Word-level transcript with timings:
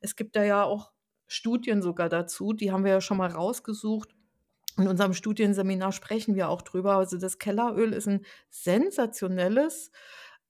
Es 0.00 0.16
gibt 0.16 0.36
da 0.36 0.44
ja 0.44 0.62
auch 0.64 0.92
Studien 1.26 1.82
sogar 1.82 2.08
dazu, 2.08 2.52
die 2.52 2.70
haben 2.70 2.84
wir 2.84 2.92
ja 2.92 3.00
schon 3.00 3.16
mal 3.16 3.30
rausgesucht. 3.30 4.14
In 4.78 4.88
unserem 4.88 5.14
Studienseminar 5.14 5.92
sprechen 5.92 6.34
wir 6.34 6.48
auch 6.48 6.62
drüber. 6.62 6.96
Also 6.96 7.16
das 7.18 7.38
Kelleröl 7.38 7.92
ist 7.92 8.06
ein 8.08 8.24
sensationelles 8.50 9.90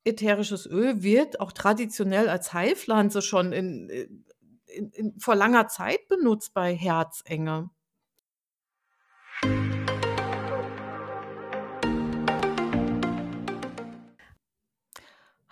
ätherisches 0.04 0.67
Öl, 0.67 1.03
wird 1.03 1.40
auch 1.40 1.53
traditionell 1.53 2.29
als 2.29 2.53
Heilpflanze 2.53 3.22
schon 3.22 3.53
in, 3.53 3.88
in, 4.67 4.90
in, 4.90 5.19
vor 5.19 5.35
langer 5.35 5.69
Zeit 5.69 6.08
benutzt 6.08 6.54
bei 6.54 6.74
Herzenge. 6.74 7.71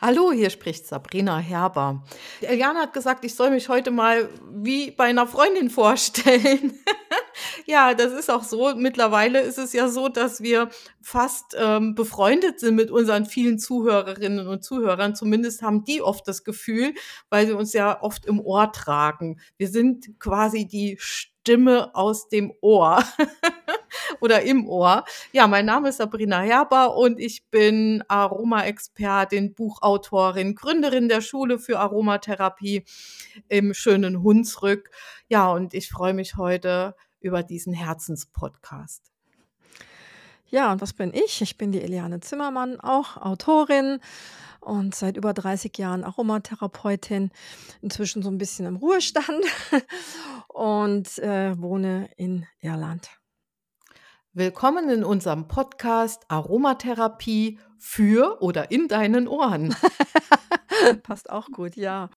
Hallo, 0.06 0.32
hier 0.32 0.50
spricht 0.50 0.86
Sabrina 0.86 1.38
Herber. 1.38 2.04
Eliane 2.42 2.78
hat 2.78 2.92
gesagt, 2.92 3.24
ich 3.24 3.34
soll 3.34 3.48
mich 3.48 3.70
heute 3.70 3.90
mal 3.90 4.28
wie 4.52 4.90
bei 4.90 5.04
einer 5.04 5.26
Freundin 5.26 5.70
vorstellen. 5.70 6.78
ja, 7.66 7.94
das 7.94 8.12
ist 8.12 8.30
auch 8.30 8.44
so. 8.44 8.74
Mittlerweile 8.74 9.40
ist 9.40 9.56
es 9.56 9.72
ja 9.72 9.88
so, 9.88 10.10
dass 10.10 10.42
wir 10.42 10.68
fast 11.00 11.56
ähm, 11.58 11.94
befreundet 11.94 12.60
sind 12.60 12.74
mit 12.74 12.90
unseren 12.90 13.24
vielen 13.24 13.58
Zuhörerinnen 13.58 14.46
und 14.46 14.62
Zuhörern. 14.62 15.14
Zumindest 15.14 15.62
haben 15.62 15.84
die 15.84 16.02
oft 16.02 16.28
das 16.28 16.44
Gefühl, 16.44 16.92
weil 17.30 17.46
sie 17.46 17.54
uns 17.54 17.72
ja 17.72 18.02
oft 18.02 18.26
im 18.26 18.40
Ohr 18.40 18.72
tragen. 18.72 19.40
Wir 19.56 19.68
sind 19.68 20.20
quasi 20.20 20.66
die 20.66 20.98
Stimme 21.00 21.94
aus 21.94 22.28
dem 22.28 22.52
Ohr. 22.60 23.02
oder 24.20 24.42
im 24.42 24.68
Ohr. 24.68 25.04
Ja, 25.32 25.46
mein 25.46 25.66
Name 25.66 25.88
ist 25.88 25.98
Sabrina 25.98 26.40
Herber 26.40 26.96
und 26.96 27.18
ich 27.18 27.46
bin 27.50 28.02
Aromaexpertin, 28.08 29.54
Buchautorin, 29.54 30.54
Gründerin 30.54 31.08
der 31.08 31.20
Schule 31.20 31.58
für 31.58 31.78
Aromatherapie 31.78 32.84
im 33.48 33.74
schönen 33.74 34.22
Hunsrück. 34.22 34.90
Ja, 35.28 35.50
und 35.50 35.74
ich 35.74 35.88
freue 35.88 36.14
mich 36.14 36.36
heute 36.36 36.94
über 37.20 37.42
diesen 37.42 37.72
Herzenspodcast. 37.72 39.10
Ja, 40.46 40.70
und 40.70 40.80
was 40.80 40.92
bin 40.92 41.12
ich? 41.12 41.40
Ich 41.42 41.58
bin 41.58 41.72
die 41.72 41.80
Eliane 41.80 42.20
Zimmermann, 42.20 42.78
auch 42.78 43.16
Autorin 43.16 43.98
und 44.60 44.94
seit 44.94 45.16
über 45.16 45.32
30 45.32 45.76
Jahren 45.78 46.04
Aromatherapeutin, 46.04 47.30
inzwischen 47.82 48.22
so 48.22 48.30
ein 48.30 48.38
bisschen 48.38 48.66
im 48.66 48.76
Ruhestand 48.76 49.44
und 50.48 51.18
äh, 51.18 51.60
wohne 51.60 52.08
in 52.16 52.46
Irland. 52.60 53.08
Willkommen 54.36 54.90
in 54.90 55.04
unserem 55.04 55.46
Podcast 55.46 56.24
Aromatherapie 56.26 57.60
für 57.78 58.42
oder 58.42 58.72
in 58.72 58.88
deinen 58.88 59.28
Ohren. 59.28 59.76
Passt 61.04 61.30
auch 61.30 61.46
gut, 61.52 61.76
ja. 61.76 62.10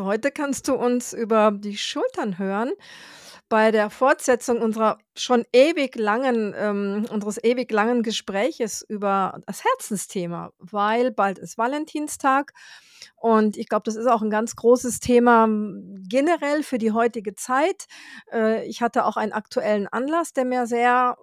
Heute 0.00 0.30
kannst 0.30 0.68
du 0.68 0.74
uns 0.74 1.12
über 1.12 1.50
die 1.50 1.76
Schultern 1.76 2.38
hören 2.38 2.70
bei 3.54 3.70
der 3.70 3.88
Fortsetzung 3.88 4.60
unserer 4.60 4.98
schon 5.14 5.44
ewig 5.52 5.94
langen, 5.94 6.52
ähm, 6.58 7.06
unseres 7.08 7.38
ewig 7.44 7.70
langen 7.70 8.02
Gespräches 8.02 8.84
über 8.88 9.38
das 9.46 9.62
Herzensthema, 9.62 10.50
weil 10.58 11.12
bald 11.12 11.38
ist 11.38 11.56
Valentinstag 11.56 12.52
und 13.14 13.56
ich 13.56 13.68
glaube, 13.68 13.84
das 13.84 13.94
ist 13.94 14.08
auch 14.08 14.22
ein 14.22 14.30
ganz 14.30 14.56
großes 14.56 14.98
Thema 14.98 15.46
generell 16.08 16.64
für 16.64 16.78
die 16.78 16.90
heutige 16.90 17.36
Zeit. 17.36 17.84
Äh, 18.32 18.66
ich 18.66 18.82
hatte 18.82 19.04
auch 19.04 19.16
einen 19.16 19.32
aktuellen 19.32 19.86
Anlass, 19.86 20.32
der 20.32 20.46
mir 20.46 20.66
sehr, 20.66 21.16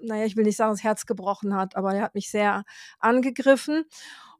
naja, 0.00 0.24
ich 0.24 0.38
will 0.38 0.44
nicht 0.44 0.56
sagen, 0.56 0.72
das 0.72 0.84
Herz 0.84 1.04
gebrochen 1.04 1.54
hat, 1.54 1.76
aber 1.76 1.92
der 1.92 2.00
hat 2.00 2.14
mich 2.14 2.30
sehr 2.30 2.64
angegriffen. 2.98 3.84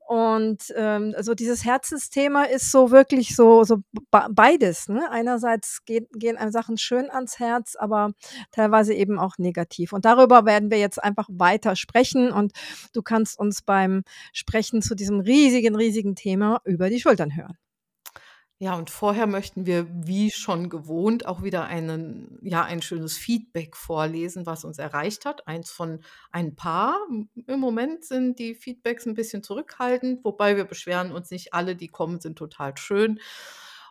Und 0.06 0.72
ähm, 0.76 1.14
also 1.16 1.34
dieses 1.34 1.64
Herzensthema 1.64 2.44
ist 2.44 2.70
so 2.70 2.90
wirklich 2.90 3.34
so, 3.34 3.64
so 3.64 3.78
beides. 4.10 4.88
Ne? 4.88 5.10
Einerseits 5.10 5.84
geht, 5.86 6.08
gehen 6.12 6.36
einem 6.36 6.50
Sachen 6.52 6.76
schön 6.76 7.10
ans 7.10 7.38
Herz, 7.38 7.74
aber 7.74 8.12
teilweise 8.52 8.92
eben 8.92 9.18
auch 9.18 9.38
negativ. 9.38 9.92
Und 9.94 10.04
darüber 10.04 10.44
werden 10.44 10.70
wir 10.70 10.78
jetzt 10.78 11.02
einfach 11.02 11.28
weiter 11.30 11.74
sprechen. 11.74 12.30
Und 12.32 12.52
du 12.92 13.02
kannst 13.02 13.38
uns 13.38 13.62
beim 13.62 14.02
Sprechen 14.32 14.82
zu 14.82 14.94
diesem 14.94 15.20
riesigen, 15.20 15.74
riesigen 15.74 16.14
Thema 16.14 16.60
über 16.64 16.90
die 16.90 17.00
Schultern 17.00 17.34
hören. 17.34 17.56
Ja, 18.58 18.76
und 18.76 18.88
vorher 18.88 19.26
möchten 19.26 19.66
wir, 19.66 19.86
wie 19.90 20.30
schon 20.30 20.68
gewohnt, 20.70 21.26
auch 21.26 21.42
wieder 21.42 21.64
einen, 21.64 22.38
ja, 22.40 22.62
ein 22.62 22.82
schönes 22.82 23.18
Feedback 23.18 23.76
vorlesen, 23.76 24.46
was 24.46 24.64
uns 24.64 24.78
erreicht 24.78 25.24
hat. 25.24 25.46
Eins 25.48 25.72
von 25.72 26.00
ein 26.30 26.54
paar. 26.54 26.96
Im 27.46 27.60
Moment 27.60 28.04
sind 28.04 28.38
die 28.38 28.54
Feedbacks 28.54 29.06
ein 29.06 29.14
bisschen 29.14 29.42
zurückhaltend, 29.42 30.24
wobei 30.24 30.56
wir 30.56 30.64
beschweren 30.64 31.10
uns 31.10 31.30
nicht 31.30 31.52
alle, 31.52 31.74
die 31.74 31.88
kommen, 31.88 32.20
sind 32.20 32.38
total 32.38 32.76
schön. 32.76 33.18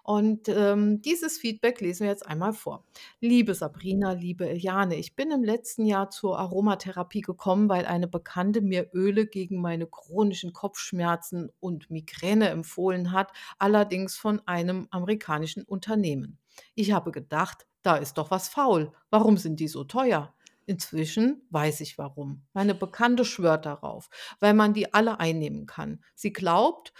Und 0.04 0.50
ähm, 0.50 1.02
dieses 1.02 1.38
Feedback 1.38 1.80
lesen 1.80 2.04
wir 2.04 2.10
jetzt 2.10 2.28
einmal 2.28 2.52
vor. 2.52 2.84
Liebe 3.22 3.56
Sabrina, 3.56 4.12
liebe 4.12 4.50
Eliane, 4.50 4.98
ich 4.98 5.16
bin 5.16 5.32
im 5.32 5.44
letzten 5.44 5.86
Jahr 5.86 6.10
zur 6.10 6.38
Aromatherapie 6.38 7.22
gekommen, 7.22 7.70
weil 7.70 7.86
eine 7.86 8.10
Bekannte 8.10 8.60
mir 8.60 8.90
Öle 8.94 9.26
gegen 9.26 9.62
meine 9.62 9.88
chronischen 9.88 10.52
Kopfschmerzen 10.52 11.52
und 11.62 11.90
Migräne 11.90 12.50
empfohlen 12.50 13.14
hat, 13.14 13.32
allerdings 13.60 14.18
von 14.18 14.42
einem 14.46 14.88
amerikanischen 14.92 15.64
Unternehmen. 15.64 16.38
Ich 16.76 16.92
habe 16.92 17.12
gedacht, 17.12 17.66
da 17.82 17.96
ist 17.96 18.18
doch 18.18 18.30
was 18.30 18.50
faul. 18.50 18.92
Warum 19.10 19.38
sind 19.38 19.62
die 19.62 19.70
so 19.70 19.86
teuer? 19.86 20.34
Inzwischen 20.66 21.48
weiß 21.50 21.80
ich 21.80 21.98
warum. 21.98 22.44
Meine 22.54 22.76
Bekannte 22.76 23.24
schwört 23.24 23.66
darauf, 23.66 24.10
weil 24.42 24.54
man 24.54 24.74
die 24.74 24.94
alle 24.94 25.20
einnehmen 25.22 25.66
kann. 25.66 26.04
Sie 26.14 26.34
glaubt, 26.34 26.94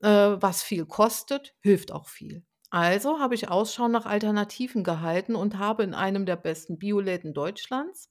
äh, 0.00 0.08
was 0.08 0.62
viel 0.62 0.86
kostet, 0.86 1.54
hilft 1.60 1.92
auch 1.92 2.08
viel. 2.08 2.44
Also 2.70 3.18
habe 3.18 3.34
ich 3.34 3.48
Ausschau 3.48 3.88
nach 3.88 4.06
Alternativen 4.06 4.84
gehalten 4.84 5.34
und 5.34 5.58
habe 5.58 5.82
in 5.82 5.94
einem 5.94 6.26
der 6.26 6.36
besten 6.36 6.78
Bioläden 6.78 7.32
Deutschlands 7.34 8.10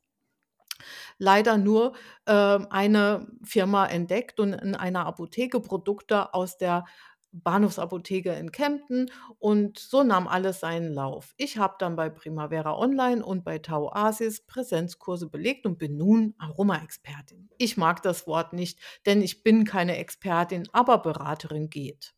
leider 1.18 1.58
nur 1.58 1.94
äh, 2.26 2.34
eine 2.34 3.28
Firma 3.44 3.86
entdeckt 3.88 4.40
und 4.40 4.54
in 4.54 4.76
einer 4.76 5.06
Apotheke 5.06 5.60
Produkte 5.60 6.34
aus 6.34 6.58
der 6.58 6.86
Bahnhofsapotheke 7.34 8.34
in 8.34 8.52
Kempten 8.52 9.12
und 9.38 9.78
so 9.78 10.04
nahm 10.04 10.28
alles 10.28 10.62
seinen 10.62 10.94
Lauf. 10.94 11.34
Ich 11.38 11.58
habe 11.58 11.76
dann 11.78 11.96
bei 11.96 12.10
Primavera 12.10 12.76
Online 12.76 13.24
und 13.24 13.44
bei 13.44 13.60
Tau 13.60 13.92
Asis 13.94 14.46
Präsenzkurse 14.46 15.30
belegt 15.30 15.66
und 15.66 15.78
bin 15.78 15.98
nun 15.98 16.36
Aroma-Expertin. 16.40 17.50
Ich 17.58 17.78
mag 17.78 18.02
das 18.02 18.28
Wort 18.28 18.54
nicht, 18.54 18.80
denn 19.06 19.22
ich 19.22 19.44
bin 19.44 19.66
keine 19.66 19.98
Expertin, 19.98 20.68
aber 20.72 21.00
Beraterin 21.00 21.70
geht. 21.70 22.16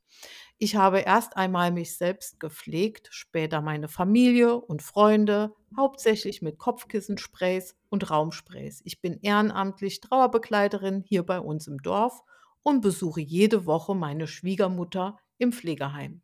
Ich 0.61 0.75
habe 0.75 0.99
erst 0.99 1.37
einmal 1.37 1.71
mich 1.71 1.95
selbst 1.95 2.37
gepflegt, 2.37 3.07
später 3.11 3.61
meine 3.61 3.87
Familie 3.87 4.55
und 4.59 4.81
Freunde, 4.81 5.55
hauptsächlich 5.77 6.41
mit 6.41 6.57
Kopfkissensprays 6.57 7.77
und 7.87 8.11
Raumsprays. 8.11 8.81
Ich 8.83 8.99
bin 8.99 9.21
ehrenamtlich 9.21 10.01
Trauerbegleiterin 10.01 11.01
hier 11.07 11.25
bei 11.25 11.39
uns 11.39 11.67
im 11.67 11.81
Dorf 11.81 12.21
und 12.61 12.81
besuche 12.81 13.21
jede 13.21 13.65
Woche 13.65 13.95
meine 13.95 14.27
Schwiegermutter 14.27 15.17
im 15.37 15.53
Pflegeheim. 15.53 16.23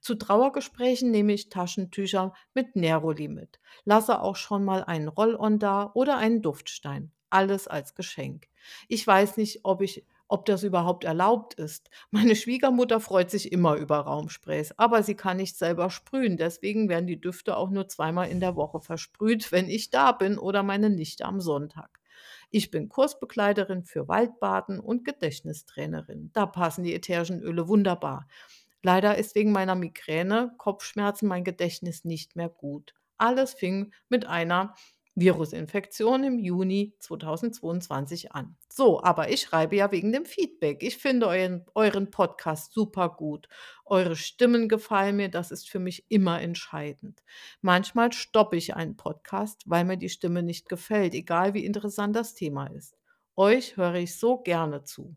Zu 0.00 0.14
Trauergesprächen 0.14 1.10
nehme 1.10 1.34
ich 1.34 1.50
Taschentücher 1.50 2.32
mit 2.54 2.76
Neroli 2.76 3.28
mit, 3.28 3.60
lasse 3.84 4.22
auch 4.22 4.36
schon 4.36 4.64
mal 4.64 4.82
einen 4.82 5.08
Roll-on 5.08 5.58
da 5.58 5.90
oder 5.92 6.16
einen 6.16 6.40
Duftstein. 6.40 7.12
Alles 7.28 7.68
als 7.68 7.94
Geschenk. 7.94 8.48
Ich 8.88 9.06
weiß 9.06 9.36
nicht, 9.36 9.60
ob 9.64 9.82
ich 9.82 10.06
ob 10.28 10.46
das 10.46 10.62
überhaupt 10.62 11.04
erlaubt 11.04 11.54
ist. 11.54 11.90
Meine 12.10 12.36
Schwiegermutter 12.36 13.00
freut 13.00 13.30
sich 13.30 13.52
immer 13.52 13.76
über 13.76 13.98
Raumsprays, 13.98 14.78
aber 14.78 15.02
sie 15.02 15.14
kann 15.14 15.36
nicht 15.36 15.56
selber 15.56 15.90
sprühen. 15.90 16.36
Deswegen 16.36 16.88
werden 16.88 17.06
die 17.06 17.20
Düfte 17.20 17.56
auch 17.56 17.70
nur 17.70 17.88
zweimal 17.88 18.28
in 18.28 18.40
der 18.40 18.56
Woche 18.56 18.80
versprüht, 18.80 19.52
wenn 19.52 19.68
ich 19.68 19.90
da 19.90 20.12
bin 20.12 20.38
oder 20.38 20.62
meine 20.62 20.90
Nichte 20.90 21.24
am 21.24 21.40
Sonntag. 21.40 22.00
Ich 22.50 22.70
bin 22.70 22.88
Kursbegleiterin 22.88 23.84
für 23.84 24.08
Waldbaden 24.08 24.80
und 24.80 25.04
Gedächtnistrainerin. 25.04 26.30
Da 26.32 26.46
passen 26.46 26.84
die 26.84 26.94
ätherischen 26.94 27.40
Öle 27.40 27.68
wunderbar. 27.68 28.28
Leider 28.82 29.16
ist 29.16 29.34
wegen 29.34 29.50
meiner 29.50 29.74
Migräne, 29.74 30.54
Kopfschmerzen 30.58 31.26
mein 31.26 31.42
Gedächtnis 31.42 32.04
nicht 32.04 32.36
mehr 32.36 32.48
gut. 32.48 32.94
Alles 33.16 33.54
fing 33.54 33.92
mit 34.08 34.26
einer 34.26 34.74
Virusinfektion 35.14 36.24
im 36.24 36.38
Juni 36.38 36.94
2022 36.98 38.32
an. 38.32 38.56
So, 38.68 39.02
aber 39.02 39.30
ich 39.30 39.42
schreibe 39.42 39.76
ja 39.76 39.92
wegen 39.92 40.12
dem 40.12 40.24
Feedback. 40.24 40.82
Ich 40.82 40.96
finde 40.96 41.28
euren, 41.28 41.64
euren 41.74 42.10
Podcast 42.10 42.72
super 42.72 43.10
gut. 43.10 43.48
Eure 43.84 44.16
Stimmen 44.16 44.68
gefallen 44.68 45.16
mir, 45.16 45.28
das 45.28 45.50
ist 45.50 45.70
für 45.70 45.78
mich 45.78 46.04
immer 46.08 46.40
entscheidend. 46.40 47.22
Manchmal 47.60 48.12
stoppe 48.12 48.56
ich 48.56 48.74
einen 48.74 48.96
Podcast, 48.96 49.62
weil 49.66 49.84
mir 49.84 49.96
die 49.96 50.08
Stimme 50.08 50.42
nicht 50.42 50.68
gefällt, 50.68 51.14
egal 51.14 51.54
wie 51.54 51.64
interessant 51.64 52.16
das 52.16 52.34
Thema 52.34 52.66
ist. 52.66 52.96
Euch 53.36 53.76
höre 53.76 53.94
ich 53.94 54.18
so 54.18 54.38
gerne 54.38 54.84
zu. 54.84 55.16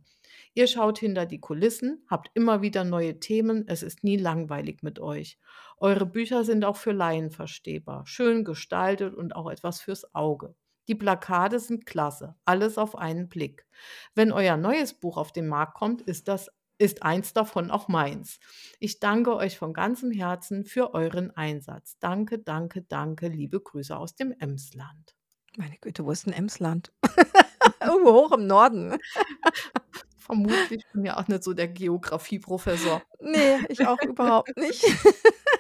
Ihr 0.54 0.68
schaut 0.68 1.00
hinter 1.00 1.26
die 1.26 1.40
Kulissen, 1.40 2.06
habt 2.10 2.30
immer 2.34 2.62
wieder 2.62 2.84
neue 2.84 3.20
Themen, 3.20 3.68
es 3.68 3.84
ist 3.84 4.04
nie 4.04 4.18
langweilig 4.18 4.84
mit 4.84 5.00
euch. 5.00 5.38
Eure 5.78 6.06
Bücher 6.06 6.44
sind 6.44 6.66
auch 6.66 6.78
für 6.78 6.92
Laien 6.92 7.32
verstehbar, 7.32 8.06
schön 8.06 8.44
gestaltet 8.44 9.14
und 9.14 9.36
auch 9.36 9.50
etwas 9.50 9.82
fürs 9.82 10.14
Auge. 10.16 10.56
Die 10.88 10.96
Plakate 10.96 11.60
sind 11.60 11.86
klasse, 11.86 12.36
alles 12.46 12.78
auf 12.78 12.98
einen 12.98 13.28
Blick. 13.28 13.66
Wenn 14.16 14.32
euer 14.32 14.58
neues 14.58 14.94
Buch 14.94 15.18
auf 15.18 15.32
den 15.32 15.48
Markt 15.48 15.76
kommt, 15.76 16.02
ist 16.02 16.28
das 16.28 16.50
ist 16.80 17.04
eins 17.04 17.34
davon 17.34 17.72
auch 17.72 17.88
meins. 17.88 18.40
Ich 18.80 19.00
danke 19.00 19.36
euch 19.36 19.58
von 19.58 19.74
ganzem 19.74 20.12
Herzen 20.12 20.64
für 20.64 20.94
euren 20.94 21.32
Einsatz. 21.32 21.98
Danke, 22.00 22.40
danke, 22.40 22.84
danke. 22.84 23.28
Liebe 23.28 23.60
Grüße 23.60 23.98
aus 23.98 24.16
dem 24.16 24.32
Emsland. 24.32 25.16
Meine 25.58 25.78
Güte, 25.82 26.06
wo 26.06 26.12
ist 26.12 26.28
denn 26.28 26.34
Emsland? 26.34 26.92
Irgendwo 27.82 28.14
hoch 28.14 28.32
im 28.32 28.46
Norden. 28.46 28.98
Vermutlich 30.28 30.86
bin 30.94 31.06
ja 31.06 31.18
auch 31.18 31.28
nicht 31.30 31.44
so 31.44 31.54
der 31.54 31.70
Geografieprofessor. 31.70 33.02
Ne, 33.22 33.66
ich 33.70 33.88
auch 33.88 34.02
überhaupt 34.02 34.56
nicht. 34.58 34.84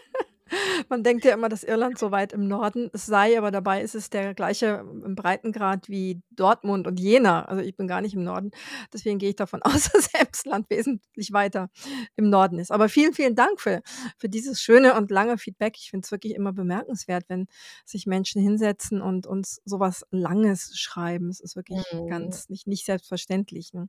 Man 0.89 1.03
denkt 1.03 1.25
ja 1.25 1.33
immer, 1.33 1.49
dass 1.49 1.63
Irland 1.63 1.97
so 1.99 2.11
weit 2.11 2.33
im 2.33 2.47
Norden 2.47 2.89
sei, 2.93 3.37
aber 3.37 3.51
dabei 3.51 3.81
ist 3.81 3.95
es 3.95 4.09
der 4.09 4.33
gleiche 4.33 4.85
im 5.03 5.15
Breitengrad 5.15 5.89
wie 5.89 6.21
Dortmund 6.31 6.87
und 6.87 6.99
Jena. 6.99 7.45
Also, 7.45 7.61
ich 7.63 7.75
bin 7.75 7.87
gar 7.87 8.01
nicht 8.01 8.13
im 8.15 8.23
Norden. 8.23 8.51
Deswegen 8.93 9.19
gehe 9.19 9.29
ich 9.29 9.35
davon 9.35 9.61
aus, 9.89 9.89
dass 9.91 10.09
Emsland 10.13 10.69
wesentlich 10.69 11.33
weiter 11.33 11.69
im 12.15 12.29
Norden 12.29 12.59
ist. 12.59 12.71
Aber 12.71 12.89
vielen, 12.89 13.13
vielen 13.13 13.35
Dank 13.35 13.59
für 13.59 13.81
für 14.17 14.29
dieses 14.29 14.61
schöne 14.61 14.95
und 14.95 15.11
lange 15.11 15.37
Feedback. 15.37 15.75
Ich 15.77 15.89
finde 15.89 16.05
es 16.05 16.11
wirklich 16.11 16.33
immer 16.35 16.53
bemerkenswert, 16.53 17.25
wenn 17.27 17.47
sich 17.85 18.05
Menschen 18.07 18.41
hinsetzen 18.41 19.01
und 19.01 19.27
uns 19.27 19.61
so 19.65 19.79
was 19.79 20.05
Langes 20.11 20.77
schreiben. 20.79 21.29
Es 21.29 21.39
ist 21.39 21.55
wirklich 21.55 21.83
Mhm. 21.91 22.07
ganz 22.07 22.49
nicht 22.49 22.67
nicht 22.67 22.85
selbstverständlich, 22.85 23.73
ne? 23.73 23.87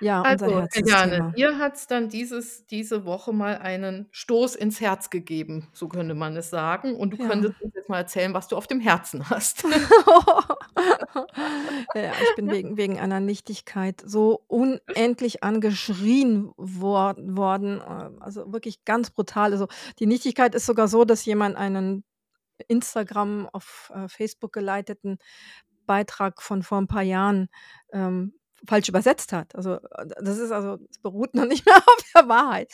Ja, 0.00 0.22
unser 0.22 0.46
Also, 0.46 0.66
Eliane, 0.72 0.72
Herzensthema. 0.72 1.36
dir 1.36 1.58
hat's 1.58 1.86
dann 1.86 2.08
dieses 2.08 2.66
diese 2.66 3.04
Woche 3.04 3.32
mal 3.32 3.58
einen 3.58 4.08
Stoß 4.12 4.54
ins 4.56 4.80
Herz 4.80 5.10
gegeben, 5.10 5.68
so 5.72 5.88
könnte 5.88 6.14
man 6.14 6.36
es 6.36 6.50
sagen. 6.50 6.96
Und 6.96 7.10
du 7.12 7.18
Ja. 7.18 7.20
könntest 7.20 7.60
uns 7.60 7.74
jetzt 7.74 7.88
mal 7.88 7.98
erzählen, 7.98 8.34
was 8.34 8.48
du 8.48 8.56
auf 8.56 8.66
dem 8.66 8.80
Herzen 8.80 9.28
hast. 9.30 9.64
Ja, 11.94 12.20
ich 12.20 12.34
bin 12.34 12.50
wegen 12.50 12.76
wegen 12.76 12.98
einer 13.00 13.20
Nichtigkeit 13.20 14.02
so 14.04 14.42
unendlich 14.48 15.42
angeschrien 15.44 16.50
wor 16.56 17.14
worden, 17.18 17.80
äh, 17.80 18.10
also 18.20 18.52
wirklich 18.52 18.84
ganz 18.84 19.10
brutal. 19.10 19.52
Also, 19.52 19.68
die 19.98 20.06
Nichtigkeit 20.06 20.54
ist 20.54 20.66
sogar 20.66 20.88
so, 20.88 21.04
dass 21.04 21.24
jemand 21.24 21.56
einen 21.56 22.04
Instagram 22.68 23.48
auf, 23.52 23.90
äh, 23.94 24.08
Facebook 24.08 24.52
geleiteten 24.52 25.18
Beitrag 25.86 26.42
von 26.42 26.62
vor 26.64 26.78
'n 26.80 26.88
paar 26.88 27.02
Jahren, 27.02 27.48
ähm, 27.92 28.34
falsch 28.66 28.88
übersetzt 28.88 29.32
hat. 29.32 29.54
Also, 29.56 29.74
äh, 29.76 30.06
das 30.22 30.38
ist 30.38 30.50
also 30.52 30.78
es 30.90 30.98
beruht 30.98 31.34
noch 31.34 31.46
nicht 31.46 31.64
mehr 31.66 31.76
auf 31.76 31.98
der 32.14 32.28
Wahrheit. 32.28 32.72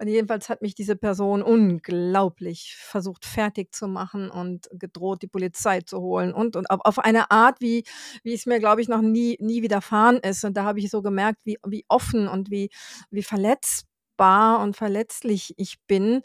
Und 0.00 0.08
jedenfalls 0.08 0.48
hat 0.48 0.62
mich 0.62 0.74
diese 0.74 0.96
Person 0.96 1.42
unglaublich 1.42 2.76
versucht 2.78 3.24
fertigzumachen 3.26 4.30
und 4.30 4.68
gedroht, 4.72 5.22
die 5.22 5.28
Polizei 5.28 5.80
zu 5.82 6.00
holen 6.00 6.32
und 6.34 6.56
und 6.56 6.70
auf 6.70 6.98
eine 6.98 7.30
Art, 7.30 7.60
wie 7.60 7.84
wie 8.22 8.34
es 8.34 8.46
mir, 8.46 8.58
glaube 8.60 8.80
ich, 8.82 8.88
noch 8.88 9.02
nie 9.02 9.36
nie 9.40 9.62
widerfahren 9.62 10.18
ist. 10.18 10.44
Und 10.44 10.56
da 10.56 10.64
habe 10.64 10.78
ich 10.80 10.90
so 10.90 11.02
gemerkt, 11.02 11.40
wie 11.44 11.58
wie 11.66 11.84
offen 11.88 12.28
und 12.28 12.50
wie 12.50 12.70
wie 13.10 13.22
verletzbar 13.22 14.60
und 14.60 14.76
verletzlich 14.76 15.54
ich 15.56 15.78
bin 15.86 16.22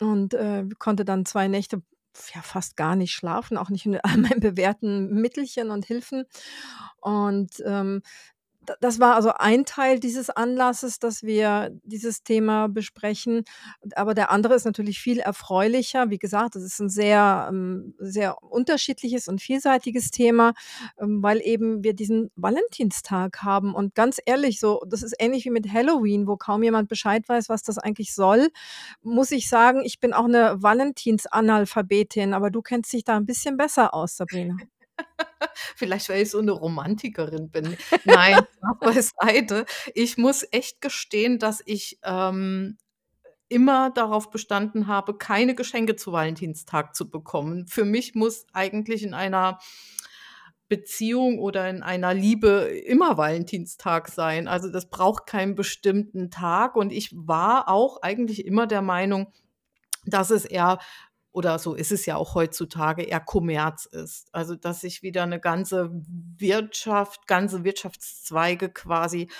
und, 0.00 0.34
äh, 0.34 0.64
konnte 0.78 1.04
dann 1.04 1.24
2 1.26 1.48
Nächte, 1.48 1.82
ja, 2.34 2.42
fast 2.42 2.76
gar 2.76 2.96
nicht 2.96 3.12
schlafen, 3.12 3.56
auch 3.56 3.70
nicht 3.70 3.86
mit 3.86 4.04
all 4.04 4.16
meinen 4.18 4.40
bewährten 4.40 5.14
Mittelchen 5.20 5.70
und 5.70 5.84
Hilfen. 5.86 6.24
Und, 7.00 7.62
ähm, 7.64 8.02
das 8.80 9.00
war 9.00 9.14
also 9.16 9.32
ein 9.34 9.64
Teil 9.64 10.00
dieses 10.00 10.30
Anlasses, 10.30 10.98
dass 10.98 11.22
wir 11.22 11.70
dieses 11.84 12.22
Thema 12.22 12.68
besprechen. 12.68 13.44
Aber 13.96 14.14
der 14.14 14.30
andere 14.30 14.54
ist 14.54 14.64
natürlich 14.66 14.98
viel 15.00 15.18
erfreulicher. 15.20 16.10
Wie 16.10 16.18
gesagt, 16.18 16.54
das 16.56 16.62
ist 16.62 16.80
'n 16.80 16.88
sehr, 16.90 17.46
ähm 17.50 17.94
sehr 17.98 18.42
unterschiedliches 18.42 19.28
und 19.28 19.40
vielseitiges 19.42 20.10
Thema, 20.10 20.52
ähm, 21.00 21.22
weil 21.22 21.40
eben 21.42 21.84
wir 21.84 21.94
diesen 21.94 22.30
Valentinstag 22.36 23.42
haben. 23.42 23.74
Und 23.74 23.94
ganz 23.94 24.18
ehrlich, 24.26 24.60
so 24.60 24.82
das 24.88 25.02
ist 25.02 25.14
ähnlich 25.18 25.44
wie 25.44 25.50
mit 25.50 25.72
Halloween, 25.72 26.26
wo 26.26 26.36
kaum 26.36 26.62
jemand 26.62 26.88
Bescheid 26.88 27.28
weiß, 27.28 27.48
was 27.48 27.62
das 27.62 27.78
eigentlich 27.78 28.14
soll, 28.14 28.48
muss 29.02 29.30
ich 29.32 29.48
sagen, 29.48 29.82
ich 29.84 30.00
bin 30.00 30.12
auch 30.12 30.26
'ne 30.28 30.56
Valentinsanalphabetin, 30.60 32.34
aber 32.34 32.50
du 32.50 32.62
kennst 32.62 32.92
dich 32.92 33.04
da 33.04 33.16
'n 33.16 33.26
bisschen 33.26 33.56
besser 33.56 33.94
aus, 33.94 34.16
Sabrina. 34.16 34.60
Vielleicht, 35.76 36.08
weil 36.08 36.22
ich 36.22 36.30
so 36.30 36.40
'ne 36.40 36.52
Romantikerin 36.52 37.50
bin. 37.50 37.76
Nein, 38.04 38.40
beiseite. 38.80 39.66
Ich 39.94 40.18
muss 40.18 40.46
echt 40.52 40.80
gestehen, 40.80 41.38
dass 41.38 41.62
ich, 41.66 41.98
ähm, 42.04 42.78
immer 43.50 43.90
darauf 43.90 44.30
bestanden 44.30 44.88
habe, 44.88 45.16
keine 45.18 45.54
Geschenke 45.54 45.96
zu 45.96 46.12
Valentinstag 46.12 46.94
zu 46.96 47.10
bekommen. 47.10 47.66
Für 47.68 47.84
mich 47.84 48.14
muss 48.14 48.46
eigentlich 48.54 49.04
in 49.04 49.14
einer 49.14 49.58
Beziehung 50.70 51.38
oder 51.38 51.68
in 51.70 51.82
einer 51.82 52.12
Liebe 52.12 52.68
immer 52.86 53.16
Valentinstag 53.16 54.08
sein. 54.08 54.48
Also, 54.48 54.70
das 54.70 54.90
braucht 54.90 55.26
keinen 55.26 55.54
bestimmten 55.54 56.30
Tag. 56.30 56.76
Und 56.76 56.92
ich 56.92 57.10
war 57.14 57.68
auch 57.68 58.02
eigentlich 58.02 58.44
immer 58.44 58.66
der 58.66 58.82
Meinung, 58.82 59.32
dass 60.06 60.30
es 60.30 60.44
eher 60.44 60.78
oder 61.38 61.58
so 61.60 61.74
ist 61.74 61.92
es 61.92 62.06
ja 62.06 62.16
auch 62.16 62.34
heutzutage, 62.36 63.04
eher 63.04 63.20
Kommerz 63.20 63.86
ist. 63.86 64.28
Also, 64.34 64.56
dass 64.56 64.80
sich 64.82 65.02
wieder 65.04 65.26
'ne 65.26 65.40
ganze 65.40 65.90
Wirtschaft 66.38 67.26
ganze 67.28 67.64
Wirtschaftszweige 67.64 68.70
quasi, 68.70 69.30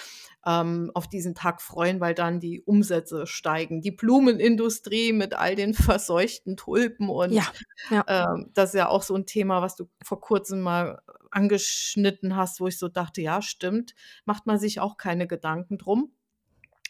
ähm, 0.46 0.90
auf 0.94 1.08
diesen 1.08 1.34
Tag 1.36 1.62
freuen, 1.62 2.00
weil 2.00 2.14
dann 2.14 2.40
die 2.40 2.62
Umsätze 2.62 3.26
steigen. 3.28 3.82
Die 3.82 3.92
Blumenindustrie 3.92 5.12
mit 5.14 5.34
all 5.34 5.56
den 5.56 5.74
verseuchten 5.74 6.56
Tulpen 6.58 7.10
Ja, 7.30 7.44
und, 7.44 7.52
ja. 7.90 8.08
ähm, 8.08 8.50
das 8.54 8.70
ist 8.70 8.76
ja 8.80 8.88
auch 8.90 9.02
so 9.04 9.14
'n 9.16 9.26
Thema, 9.26 9.62
was 9.62 9.76
du 9.76 9.88
vor 10.04 10.20
Kurzem 10.20 10.60
mal 10.62 11.02
angeschnitten 11.32 12.36
hast, 12.36 12.60
wo 12.60 12.68
ich 12.68 12.78
so 12.78 12.88
dachte: 12.88 13.22
„Ja, 13.22 13.42
stimmt, 13.42 13.94
macht 14.26 14.46
man 14.46 14.58
sich 14.60 14.80
auch 14.80 14.96
keine 14.98 15.26
Gedanken 15.28 15.78
drum.“ 15.78 16.12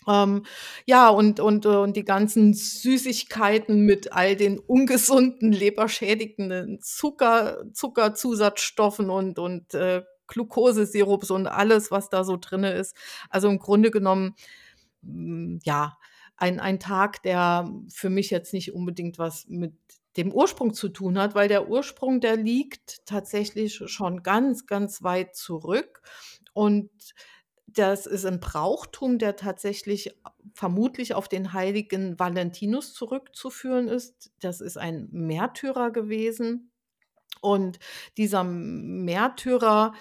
Ähm, 0.08 0.44
ja, 0.86 1.08
und 1.10 1.40
und 1.40 1.66
äh, 1.66 1.68
und 1.68 1.96
die 1.96 2.04
ganzen 2.04 2.54
Süßigkeiten 2.54 3.82
mit 3.84 4.12
all 4.12 4.36
den 4.36 4.58
ungesunden, 4.58 5.52
leberschädigenden 5.52 6.80
Zucker 6.80 7.64
Zuckerzusatzstoffen 7.74 9.10
und 9.10 9.38
und, 9.38 9.74
äh, 9.74 10.02
Glukosesirups 10.28 11.30
und 11.30 11.46
alles, 11.46 11.90
was 11.90 12.10
da 12.10 12.24
so 12.24 12.36
drinne 12.38 12.72
ist. 12.72 12.96
Also, 13.30 13.48
im 13.48 13.58
Grunde 13.58 13.90
genommen, 13.90 14.34
hm, 15.02 15.60
ja, 15.64 15.98
ein 16.36 16.60
ein 16.60 16.80
Tag, 16.80 17.22
der 17.22 17.70
für 17.92 18.10
mich 18.10 18.30
jetzt 18.30 18.52
nicht 18.54 18.74
unbedingt 18.74 19.18
was 19.18 19.46
mit 19.48 19.74
dem 20.16 20.32
Ursprung 20.32 20.74
zu 20.74 20.88
tun 20.88 21.18
hat, 21.18 21.34
weil 21.34 21.48
der 21.48 21.68
Ursprung, 21.68 22.20
der 22.20 22.36
liegt 22.36 23.06
tatsächlich 23.06 23.82
schon 23.86 24.22
ganz, 24.22 24.66
ganz 24.66 25.02
weit 25.02 25.36
zurück. 25.36 26.02
Und 26.54 26.90
das 27.68 28.06
ist 28.06 28.24
'n 28.26 28.40
Brauchtum, 28.40 29.18
der 29.18 29.36
tatsächlich 29.36 30.14
vermutlich 30.54 31.14
auf 31.14 31.28
den 31.28 31.52
heiligen 31.52 32.18
Valentinus 32.18 32.94
zurückzuführen 32.94 33.88
ist. 33.88 34.32
Das 34.40 34.60
ist 34.60 34.78
ein 34.78 35.08
Märtyrer 35.12 35.90
gewesen. 35.92 36.70
Und 37.42 37.78
dieser 38.18 38.44
Märtyrer, 38.44 39.94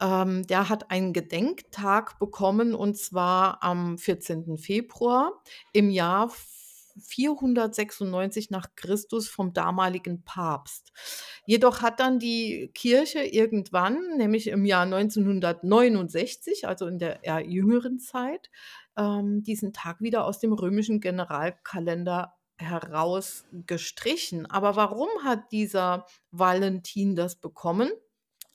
ähm, 0.00 0.46
der 0.46 0.68
hat 0.68 0.90
einen 0.90 1.12
Gedenktag 1.12 2.18
bekommen, 2.20 2.74
und 2.74 2.96
zwar 2.98 3.62
am 3.64 3.98
14. 3.98 4.58
Februar 4.58 5.42
im 5.72 5.90
Jahr 5.90 6.30
496 6.98 8.50
nach 8.50 8.74
Christus 8.76 9.28
vom 9.28 9.52
damaligen 9.52 10.22
Papst. 10.24 10.92
Jedoch 11.46 11.82
hat 11.82 12.00
dann 12.00 12.18
die 12.18 12.70
Kirche 12.74 13.22
irgendwann, 13.22 14.16
nämlich 14.16 14.48
im 14.48 14.64
Jahr 14.64 14.82
1969, 14.82 16.66
also 16.66 16.86
in 16.86 16.98
der 16.98 17.24
eher 17.24 17.40
jüngeren 17.40 17.98
Zeit, 17.98 18.50
ähm, 18.96 19.42
diesen 19.42 19.72
Tag 19.72 20.00
wieder 20.00 20.24
aus 20.24 20.38
dem 20.38 20.52
römischen 20.52 21.00
Generalkalender 21.00 22.34
herausgestrichen. 22.56 24.46
Aber 24.46 24.76
warum 24.76 25.08
hat 25.24 25.50
dieser 25.50 26.06
Valentin 26.30 27.16
das 27.16 27.36
bekommen? 27.36 27.90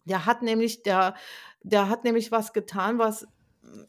Der 0.05 0.25
hat 0.25 0.41
nämlich 0.41 0.83
der 0.83 1.15
der 1.61 1.89
hat 1.89 2.03
nämlich 2.03 2.31
was 2.31 2.53
getan, 2.53 2.99
was, 2.99 3.27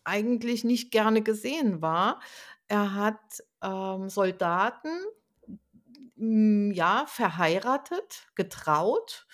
eigentlich 0.04 0.64
nicht 0.64 0.90
gerne 0.90 1.22
gesehen 1.22 1.80
war. 1.80 2.20
Er 2.68 2.94
hat, 2.94 3.18
ähm, 3.62 4.08
Soldaten, 4.08 4.90
hm, 6.16 6.72
ja, 6.72 7.04
verheiratet, 7.06 8.28
getraut, 8.34 9.26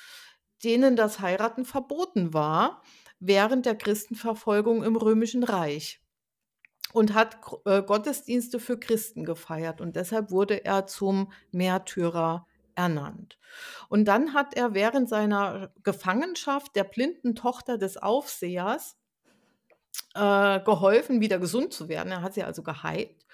denen 0.65 0.97
das 0.97 1.21
Heiraten 1.21 1.65
verboten 1.65 2.33
war 2.33 2.83
während 3.19 3.67
der 3.67 3.77
Christenverfolgung 3.77 4.85
im 4.85 4.97
Römischen 4.97 5.43
Reich 5.43 6.01
und 6.93 7.15
hat 7.15 7.39
äh, 7.65 7.83
Gottesdienste 7.83 8.59
für 8.59 8.79
Christen 8.79 9.25
gefeiert. 9.25 9.81
Und 9.81 9.97
deshalb 9.97 10.31
wurde 10.31 10.65
er 10.65 10.87
zum 10.87 11.33
Märtyrer 11.51 12.47
ernannt. 12.75 13.39
Und 13.89 14.07
dann 14.07 14.35
hat 14.35 14.55
er 14.55 14.75
während 14.75 15.09
seiner 15.09 15.73
Gefangenschaft 15.83 16.77
der 16.77 16.85
blinden 16.85 17.35
Tochter 17.35 17.79
des 17.79 17.97
Aufsehers 17.97 18.97
äh, 20.15 20.61
geholfen, 20.61 21.21
wieder 21.21 21.39
gesund 21.39 21.73
zu 21.73 21.89
werden. 21.89 22.13
Er 22.13 22.23
hat 22.23 22.35
sie 22.35 22.45
also 22.45 22.63
geheilt. 22.63 23.27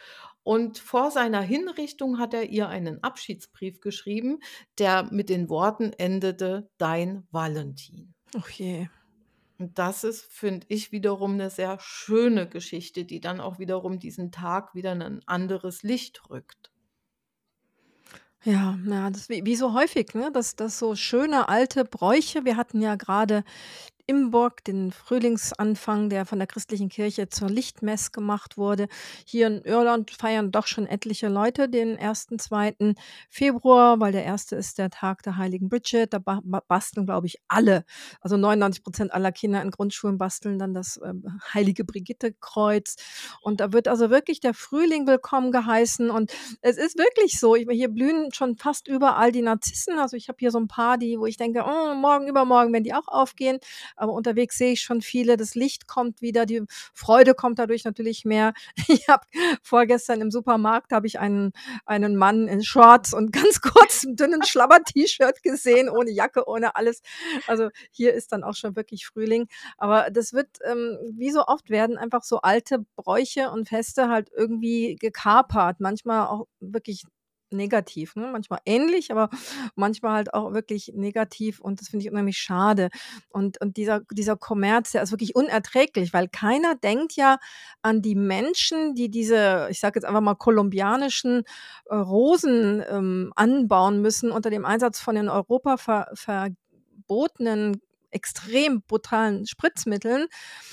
Und 0.46 0.78
vor 0.78 1.10
seiner 1.12 1.40
Hinrichtung 1.40 2.18
hat 2.18 2.34
er 2.34 2.44
ihr 2.50 2.68
einen 2.68 3.02
Abschiedsbrief 3.04 3.80
geschrieben, 3.80 4.40
der 4.78 5.04
mit 5.12 5.28
den 5.28 5.48
Worten 5.48 5.92
endete: 5.92 6.68
„Dein 6.78 7.26
Valentin.“ 7.30 8.14
Och 8.34 8.48
je. 8.58 8.88
Und 9.60 9.78
das 9.78 10.04
ist, 10.04 10.24
finde 10.32 10.66
ich, 10.70 10.92
wiederum 10.92 11.36
'ne 11.36 11.50
sehr 11.50 11.78
schöne 11.80 12.48
Geschichte, 12.48 13.04
die 13.04 13.20
dann 13.20 13.40
auch 13.40 13.58
wiederum 13.58 13.98
diesen 13.98 14.32
Tag 14.32 14.74
wieder 14.74 14.92
in 14.92 14.98
'nen 14.98 15.22
anderes 15.26 15.82
Licht 15.82 16.30
rückt. 16.30 16.70
Ja, 18.44 18.76
ja, 18.86 19.10
das 19.10 19.28
wie 19.28 19.44
wie 19.46 19.54
so 19.54 19.72
häufig, 19.72 20.14
ne, 20.14 20.30
dass 20.32 20.56
dass 20.56 20.78
so 20.78 20.96
schöne 20.96 21.48
alte 21.48 21.84
Bräuche 21.84 22.44
wir 22.44 22.56
hatten 22.56 22.80
ja 22.80 22.96
grade 22.96 23.44
Imbolc, 24.08 24.64
den 24.64 24.90
Frühlingsanfang, 24.90 26.10
der 26.10 26.26
von 26.26 26.38
der 26.40 26.48
christlichen 26.48 26.88
Kirche 26.88 27.28
zur 27.28 27.48
Lichtmess 27.48 28.10
gemacht 28.10 28.56
wurde. 28.58 28.88
Hier 29.24 29.46
in 29.46 29.62
Irland 29.62 30.10
feiern 30.10 30.50
doch 30.50 30.66
schon 30.66 30.86
etliche 30.88 31.28
Leute 31.28 31.68
den 31.68 31.96
1., 31.96 32.36
2. 32.38 32.96
Februar, 33.30 34.00
weil 34.00 34.10
der 34.10 34.24
1. 34.24 34.56
ist 34.56 34.78
der 34.78 34.90
Tag 34.90 35.22
der 35.22 35.36
Heiligen 35.36 35.68
Bridget. 35.68 36.12
Da 36.12 36.18
ba 36.18 36.40
ba 36.42 36.62
basteln, 36.66 37.06
glaube 37.06 37.28
ich, 37.28 37.38
alle. 37.46 37.84
Also 38.20 38.36
99 38.36 38.82
% 38.82 39.12
aller 39.12 39.30
Kinder 39.30 39.62
in 39.62 39.70
Grundschulen 39.70 40.18
basteln 40.18 40.58
dann 40.58 40.74
das, 40.74 40.98
ähm, 41.04 41.24
Heilige 41.54 41.84
Brigitte-Kreuz. 41.84 42.96
Und 43.40 43.60
da 43.60 43.72
wird 43.72 43.86
also 43.86 44.10
wirklich 44.10 44.40
der 44.40 44.52
Frühling 44.54 45.06
willkommen 45.06 45.52
geheißen. 45.52 46.10
Und 46.10 46.32
es 46.60 46.76
ist 46.76 46.98
wirklich 46.98 47.38
so, 47.38 47.54
ich 47.54 47.68
hier 47.70 47.88
blühen 47.88 48.32
schon 48.32 48.56
fast 48.56 48.88
überall 48.88 49.30
die 49.30 49.42
Narzissen. 49.42 49.98
Also, 50.00 50.16
ich 50.16 50.28
habe 50.28 50.36
hier 50.40 50.50
so 50.50 50.58
'n 50.58 50.66
paar, 50.66 50.98
die 50.98 51.18
wo 51.20 51.26
ich 51.26 51.36
denke: 51.36 51.62
„Oh, 51.64 51.94
morgen, 51.94 52.26
übermorgen 52.26 52.72
werden 52.72 52.84
die 52.84 52.94
auch 52.94 53.06
aufgehen.“ 53.06 53.58
Aber 53.96 54.12
unterwegs 54.12 54.58
sehe 54.58 54.72
ich 54.72 54.82
schon 54.82 55.00
viele. 55.02 55.36
Das 55.36 55.54
Licht 55.54 55.86
kommt 55.86 56.22
wieder, 56.22 56.46
die 56.46 56.62
Freude 56.94 57.34
kommt 57.34 57.58
dadurch 57.58 57.84
natürlich 57.84 58.24
mehr. 58.24 58.52
Ich 58.92 59.08
habe 59.08 59.24
vorgestern 59.62 60.20
im 60.20 60.30
Supermarkt 60.30 60.92
habe 60.92 61.06
ich 61.06 61.18
einen 61.18 61.52
einen 61.86 62.16
Mann 62.16 62.46
in 62.48 62.62
Shorts 62.62 63.14
und 63.14 63.32
ganz 63.32 63.60
kurzem, 63.60 64.16
dünnen 64.16 64.42
Schlabber-T-Shirt 64.44 65.42
gesehen, 65.42 65.88
ohne 65.88 66.10
Jacke, 66.10 66.46
ohne 66.48 66.76
alles. 66.76 67.00
Also, 67.46 67.70
hier 67.90 68.12
ist 68.14 68.32
dann 68.32 68.44
auch 68.44 68.54
schon 68.54 68.76
wirklich 68.76 69.06
Frühling. 69.06 69.48
Aber 69.78 70.10
das 70.10 70.32
wird, 70.32 70.48
ähm 70.64 70.98
wie 71.14 71.30
so 71.30 71.46
oft 71.46 71.70
werden 71.70 71.98
einfach 71.98 72.22
so 72.22 72.40
alte 72.40 72.84
Bräuche 72.96 73.50
und 73.50 73.68
Feste 73.68 74.08
halt 74.08 74.30
irgendwie 74.36 74.96
gekapert, 74.96 75.80
manchmal 75.80 76.26
auch 76.26 76.46
wirklich 76.60 77.04
negativ, 77.52 78.16
ne? 78.16 78.28
Manchmal 78.32 78.60
ähnlich, 78.66 79.10
aber 79.12 79.28
manchmal 79.76 80.14
halt 80.14 80.34
auch 80.34 80.52
wirklich 80.52 80.92
negativ 80.94 81.60
und 81.60 81.80
das 81.80 81.88
finde 81.88 82.04
ich 82.04 82.10
unheimlich 82.10 82.38
schade. 82.38 82.88
Und 83.30 83.60
und 83.60 83.76
dieser 83.76 84.00
dieser 84.10 84.36
Kommerz, 84.36 84.92
der 84.92 85.02
ist 85.02 85.12
wirklich 85.12 85.34
unerträglich, 85.34 86.12
weil 86.12 86.28
keiner 86.28 86.74
denkt 86.74 87.14
ja 87.16 87.38
an 87.82 88.02
die 88.02 88.14
Menschen, 88.14 88.94
die 88.94 89.10
diese, 89.10 89.68
ich 89.70 89.80
sage 89.80 89.98
jetzt 89.98 90.04
einfach 90.04 90.20
mal, 90.20 90.34
kolumbianischen, 90.34 91.44
äh, 91.86 91.94
Rosen, 91.94 92.82
ähm, 92.88 93.32
anbauen 93.36 94.00
müssen 94.02 94.30
unter 94.32 94.50
dem 94.50 94.64
Einsatz 94.64 95.00
von 95.00 95.16
in 95.16 95.28
Europa 95.28 95.76
ver 95.76 96.08
verbotenen 96.14 97.80
extrem 98.12 98.82
brutalen 98.82 99.46
Spritzmitteln. 99.46 100.26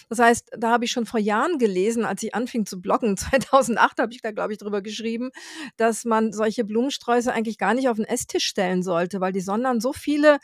Das 0.10 0.20
heißt, 0.20 0.52
da 0.58 0.72
habe 0.72 0.86
ich 0.86 0.92
schon 0.92 1.06
vor 1.06 1.20
Jahren 1.20 1.58
gelesen, 1.58 2.06
als 2.06 2.24
ich 2.24 2.36
anfing 2.36 2.66
zu 2.66 2.82
bloggen, 2.82 3.18
2008 3.18 4.00
habe 4.00 4.14
ich 4.14 4.22
da, 4.22 4.32
glaube 4.32 4.54
ich, 4.54 4.60
drüber 4.60 4.82
geschrieben, 4.82 5.30
dass 5.78 6.06
man 6.06 6.34
solche 6.34 6.64
Blumensträuße 6.66 7.32
eigentlich 7.34 7.58
gar 7.58 7.74
nicht 7.74 7.90
auf 7.90 8.00
'n 8.00 8.06
Esstisch 8.06 8.46
stellen 8.46 8.84
sollte, 8.84 9.22
weil 9.22 9.34
die 9.34 9.42
sondern 9.42 9.80
so 9.82 9.94
viele 9.94 10.40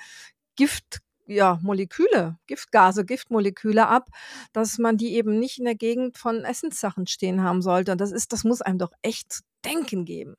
Gift 0.56 1.00
ja, 1.28 1.60
Moleküle, 1.64 2.38
Giftgase, 2.48 3.04
Giftmoleküle 3.06 3.88
ab, 3.88 4.10
dass 4.54 4.78
man 4.78 4.98
die 4.98 5.16
eben 5.16 5.40
nicht 5.40 5.58
in 5.58 5.66
der 5.66 5.75
Gegend 5.75 6.18
von 6.18 6.44
Essenssachen 6.46 7.08
stehen 7.08 7.42
haben 7.44 7.62
sollte. 7.64 7.92
Und 7.94 8.00
das 8.02 8.12
ist 8.12 8.32
das 8.34 8.44
muss 8.44 8.62
einem 8.62 8.78
doch 8.80 8.92
echt 9.02 9.34
zu 9.34 9.42
denken 9.66 10.06
geben. 10.06 10.36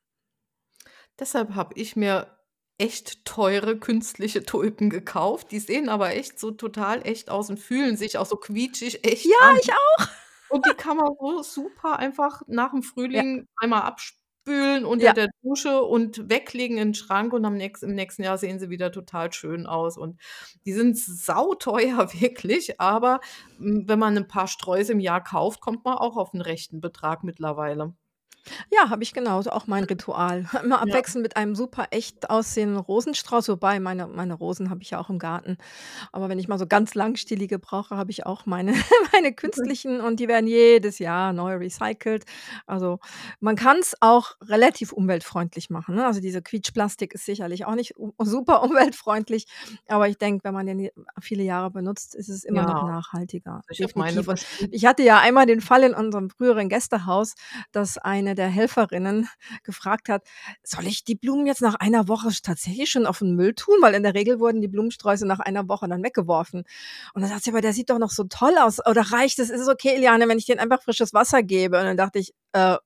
Deshalb 1.18 1.54
habe 1.54 1.74
ich 1.76 1.96
mir 1.96 2.35
echt 2.78 3.24
teure 3.24 3.78
künstliche 3.78 4.44
Tulpen 4.44 4.90
gekauft. 4.90 5.50
Die 5.52 5.60
sehen 5.60 5.88
aber 5.88 6.14
echt 6.14 6.38
so 6.40 6.50
total 6.50 7.06
echt 7.06 7.30
aus 7.30 7.50
und 7.50 7.58
fühlen 7.60 7.96
sich 7.96 8.18
auch 8.18 8.26
so 8.26 8.36
quietschig 8.36 9.04
echt 9.06 9.24
Ja, 9.24 9.36
an. 9.40 9.60
ich 9.62 9.70
auch. 9.72 10.08
Und 10.48 10.66
die 10.66 10.74
kann 10.76 10.96
man 10.98 11.12
so 11.20 11.42
super 11.42 11.98
einfach 11.98 12.42
nach'm 12.48 12.82
Ja. 13.12 13.22
Frühling 13.22 13.46
einmal 13.56 13.82
abspülen 13.82 14.84
unter 14.86 15.10
Ja. 15.10 15.14
der 15.14 15.28
Dusche 15.42 15.82
und 15.82 16.30
weglegen 16.30 16.78
in 16.78 16.90
'n 16.90 16.94
Schrank 16.94 17.32
und 17.32 17.44
am 17.44 17.56
nächst 17.56 17.82
im 17.82 17.94
nächsten 17.94 18.22
Jahr 18.24 18.38
sehen 18.38 18.58
sie 18.60 18.70
wieder 18.70 18.92
total 18.92 19.32
schön 19.32 19.66
aus. 19.66 19.98
Und 19.98 20.20
die 20.66 20.72
sind 20.74 20.98
sauteuer 20.98 22.12
wirklich, 22.14 22.80
aber, 22.80 23.20
hm, 23.58 23.84
wenn 23.88 23.98
man 23.98 24.16
'n 24.18 24.28
paar 24.28 24.48
Sträuße 24.48 24.92
im 24.92 25.00
Jahr 25.00 25.22
kauft, 25.24 25.60
kommt 25.60 25.84
man 25.84 25.98
auch 25.98 26.16
auf 26.16 26.34
'n 26.34 26.42
rechten 26.42 26.80
Betrag 26.80 27.24
mittlerweile. 27.24 27.96
Ja, 28.72 28.90
habe 28.90 29.02
ich 29.02 29.12
genauso, 29.12 29.50
auch 29.50 29.66
mein 29.66 29.84
Ritual. 29.84 30.46
Immer 30.64 30.80
Ja. 30.82 30.82
abwechselnd 30.82 31.22
mit 31.22 31.36
einem 31.36 31.54
super 31.54 31.86
echt 31.90 32.30
aussehenden 32.30 32.78
Rosenstrauß, 32.78 33.48
wobei 33.48 33.78
meine 33.80 34.06
meine 34.08 34.34
Rosen 34.34 34.70
habe 34.70 34.82
ich 34.82 34.90
ja 34.90 34.98
auch 35.00 35.08
im 35.10 35.18
Garten. 35.18 35.56
Aber 36.12 36.30
wenn 36.30 36.38
ich 36.38 36.48
mal 36.48 36.58
so 36.58 36.66
ganz 36.68 36.94
langstielige 36.94 37.58
brauche, 37.58 37.96
habe 37.96 38.12
ich 38.12 38.26
auch 38.26 38.46
meine 38.46 38.72
meine 39.14 39.34
künstlichen 39.34 40.00
und 40.00 40.20
die 40.20 40.28
werden 40.28 40.46
jedes 40.48 41.00
Jahr 41.00 41.34
neu 41.34 41.56
recycelt. 41.56 42.24
Also, 42.66 43.00
man 43.40 43.56
kann's 43.56 43.96
auch 44.00 44.32
relativ 44.42 44.92
umweltfreundlich 44.92 45.70
machen, 45.70 45.96
ne? 45.96 46.06
Also, 46.06 46.20
diese 46.22 46.42
Quietschplastik 46.42 47.14
ist 47.14 47.26
sicherlich 47.26 47.66
auch 47.66 47.74
nicht 47.76 47.98
u 47.98 48.12
super 48.24 48.62
umweltfreundlich, 48.64 49.46
aber 49.88 50.08
ich 50.08 50.18
denke, 50.18 50.44
wenn 50.44 50.54
man 50.54 50.66
den 50.68 50.90
viele 51.20 51.44
Jahre 51.44 51.72
benutzt, 51.72 52.14
ist 52.16 52.30
es 52.30 52.44
immer 52.44 52.64
noch 52.64 52.80
Ja. 52.80 52.82
nachhaltiger, 52.82 53.62
Ich 53.70 53.82
habe 53.82 53.92
meine 53.96 54.24
definitiv. 54.24 54.28
Und 54.28 54.40
verschieden 54.40 54.72
ich 54.72 54.86
hatte 54.86 55.04
ja 55.04 55.20
einmal 55.20 55.46
den 55.46 55.62
Fall 55.62 55.84
in 55.84 55.94
unserem 55.94 56.30
früheren 56.30 56.70
Gästehaus, 56.70 57.34
dass 57.72 57.98
eine 57.98 58.35
der 58.36 58.48
Helferinnen 58.48 59.28
gefragt 59.64 60.08
hat: 60.10 60.24
„Soll 60.64 60.86
ich 60.86 61.04
die 61.04 61.16
Blumen 61.16 61.46
jetzt 61.48 61.62
nach 61.62 61.76
einer 61.76 62.08
Woche 62.08 62.30
tatsächlich 62.42 62.90
schon 62.92 63.06
auf 63.06 63.22
'n 63.22 63.34
Müll 63.36 63.54
tun?“ 63.54 63.76
Weil 63.82 63.94
in 63.94 64.04
der 64.04 64.14
Regel 64.14 64.40
wurden 64.40 64.60
die 64.62 64.68
Blumensträuße 64.68 65.26
nach 65.26 65.40
einer 65.40 65.68
Woche 65.68 65.88
dann 65.88 66.04
weggeworfen. 66.04 66.64
Und 67.14 67.22
dann 67.22 67.30
sagt 67.30 67.44
sie: 67.44 67.50
„Aber 67.50 67.62
der 67.62 67.72
sieht 67.74 67.90
doch 67.90 67.98
noch 68.00 68.12
so 68.12 68.24
toll 68.24 68.56
aus. 68.58 68.80
Oder 68.86 69.02
reicht 69.12 69.40
es 69.40 69.50
ist 69.50 69.62
es 69.62 69.68
okay, 69.68 69.96
Eliane, 69.96 70.28
wenn 70.28 70.38
ich 70.38 70.46
den 70.46 70.60
einfach 70.60 70.82
frisches 70.82 71.14
Wasser 71.14 71.42
gebe?“ 71.42 71.78
Und 71.80 71.86
dann 71.86 71.96
dachte 71.98 72.20
ich: 72.20 72.34
„Äh, 72.52 72.76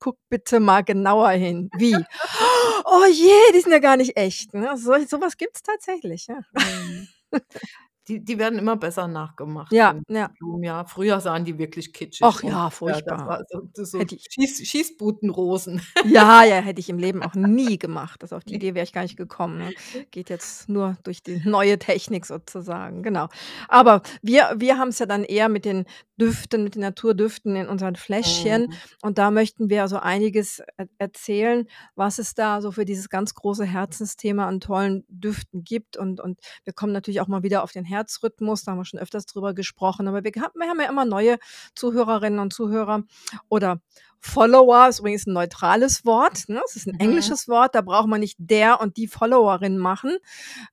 guck 0.00 0.18
bitte 0.30 0.60
mal 0.60 0.82
genauer 0.84 1.30
hin.“ 1.30 1.70
„Wie?“ 1.78 1.96
„Oh 2.86 3.06
je, 3.12 3.32
die 3.54 3.60
sind 3.62 3.72
ja 3.72 3.80
gar 3.80 3.96
nicht 3.98 4.16
echt“, 4.18 4.54
ne? 4.54 4.76
So 4.78 4.92
was 5.20 5.36
gibt's 5.38 5.62
tatsächlich, 5.62 6.28
ja. 6.28 6.40
Die 8.10 8.24
die 8.24 8.38
werden 8.38 8.58
immer 8.58 8.76
besser 8.76 9.06
nachgemacht, 9.06 9.72
Ja, 9.72 9.94
ja. 10.08 10.28
Blumen, 10.38 10.64
ja. 10.64 10.84
Früher 10.84 11.20
sahen 11.20 11.44
die 11.44 11.58
wirklich 11.58 11.92
kitschig 11.92 12.42
und 12.42 12.50
ja, 12.50 12.64
ja, 12.64 12.70
furchtbar. 12.70 13.26
war 13.28 13.42
so 13.48 13.68
so 13.84 13.98
Hätte 14.00 14.16
ich 14.16 14.26
Schieß 14.30 14.66
Schießbudenrosen. 14.68 15.80
Ja, 16.04 16.42
ja, 16.44 16.56
hätte 16.56 16.80
ich 16.80 16.88
im 16.90 16.98
Leben 16.98 17.22
auch 17.22 17.34
nie 17.34 17.78
gemacht. 17.78 18.22
Also, 18.22 18.36
auf 18.36 18.44
die. 18.44 18.54
Idee 18.60 18.74
wäre 18.74 18.84
ich 18.84 18.92
gar 18.92 19.02
nicht 19.02 19.16
gekommen, 19.16 19.58
ne? 19.58 19.74
Geht 20.10 20.28
jetzt 20.28 20.68
nur 20.68 20.96
durch 21.04 21.22
die 21.22 21.40
neue 21.48 21.78
Technik 21.78 22.26
sozusagen, 22.26 23.02
genau. 23.02 23.28
Aber 23.68 24.02
wir 24.22 24.50
wir 24.56 24.78
haben's 24.78 24.98
ja 24.98 25.06
dann 25.06 25.22
eher 25.24 25.48
mit 25.48 25.64
den 25.64 25.84
Düften, 26.20 26.64
mit 26.64 26.74
den 26.76 26.82
Naturdüften 26.82 27.56
in 27.56 27.68
unseren 27.68 27.96
Fläschchen. 27.96 28.62
Mhm. 28.64 28.74
Und 29.02 29.18
da 29.18 29.30
möchten 29.30 29.70
wir 29.70 29.82
also 29.82 29.98
einiges 29.98 30.60
er 30.76 30.86
erzählen, 30.98 31.66
was 31.96 32.18
es 32.18 32.34
da 32.34 32.60
so 32.62 32.72
für 32.72 32.84
dieses 32.84 33.08
ganz 33.08 33.34
große 33.34 33.64
Herzensthema 33.64 34.46
an 34.48 34.60
tollen 34.60 35.04
Düften 35.08 35.64
gibt. 35.64 35.96
Und 35.96 36.20
und 36.20 36.38
wir 36.64 36.72
kommen 36.74 36.92
natürlich 36.92 37.20
auch 37.20 37.28
mal 37.28 37.42
wieder 37.42 37.62
auf 37.64 37.72
den 37.72 37.84
Herzrhythmus, 37.84 38.64
da 38.64 38.72
haben 38.72 38.78
wir 38.78 38.84
schon 38.84 39.00
öfters 39.00 39.26
drüber 39.26 39.54
gesprochen. 39.54 40.08
Aber 40.08 40.24
wir 40.24 40.32
geha 40.32 40.50
wir 40.54 40.68
haben 40.68 40.80
ja 40.80 40.88
immer 40.90 41.04
neue 41.06 41.38
Zuhörerinnen 41.74 42.38
und 42.40 42.52
Zuhörer 42.52 43.02
oder 43.48 43.80
Follower 44.22 44.88
ist 44.88 45.00
übrigens 45.00 45.26
'n 45.26 45.32
neutrales 45.32 46.04
Wort, 46.04 46.44
ne? 46.48 46.60
Es 46.66 46.76
ist 46.76 46.86
'n 46.88 46.94
Mhm. 46.94 47.00
englisches 47.00 47.48
Wort, 47.48 47.74
da 47.74 47.80
braucht 47.82 48.08
man 48.08 48.20
nicht 48.20 48.36
der 48.38 48.80
und 48.80 48.96
die 48.98 49.08
Followerin 49.08 49.78
machen. 49.78 50.18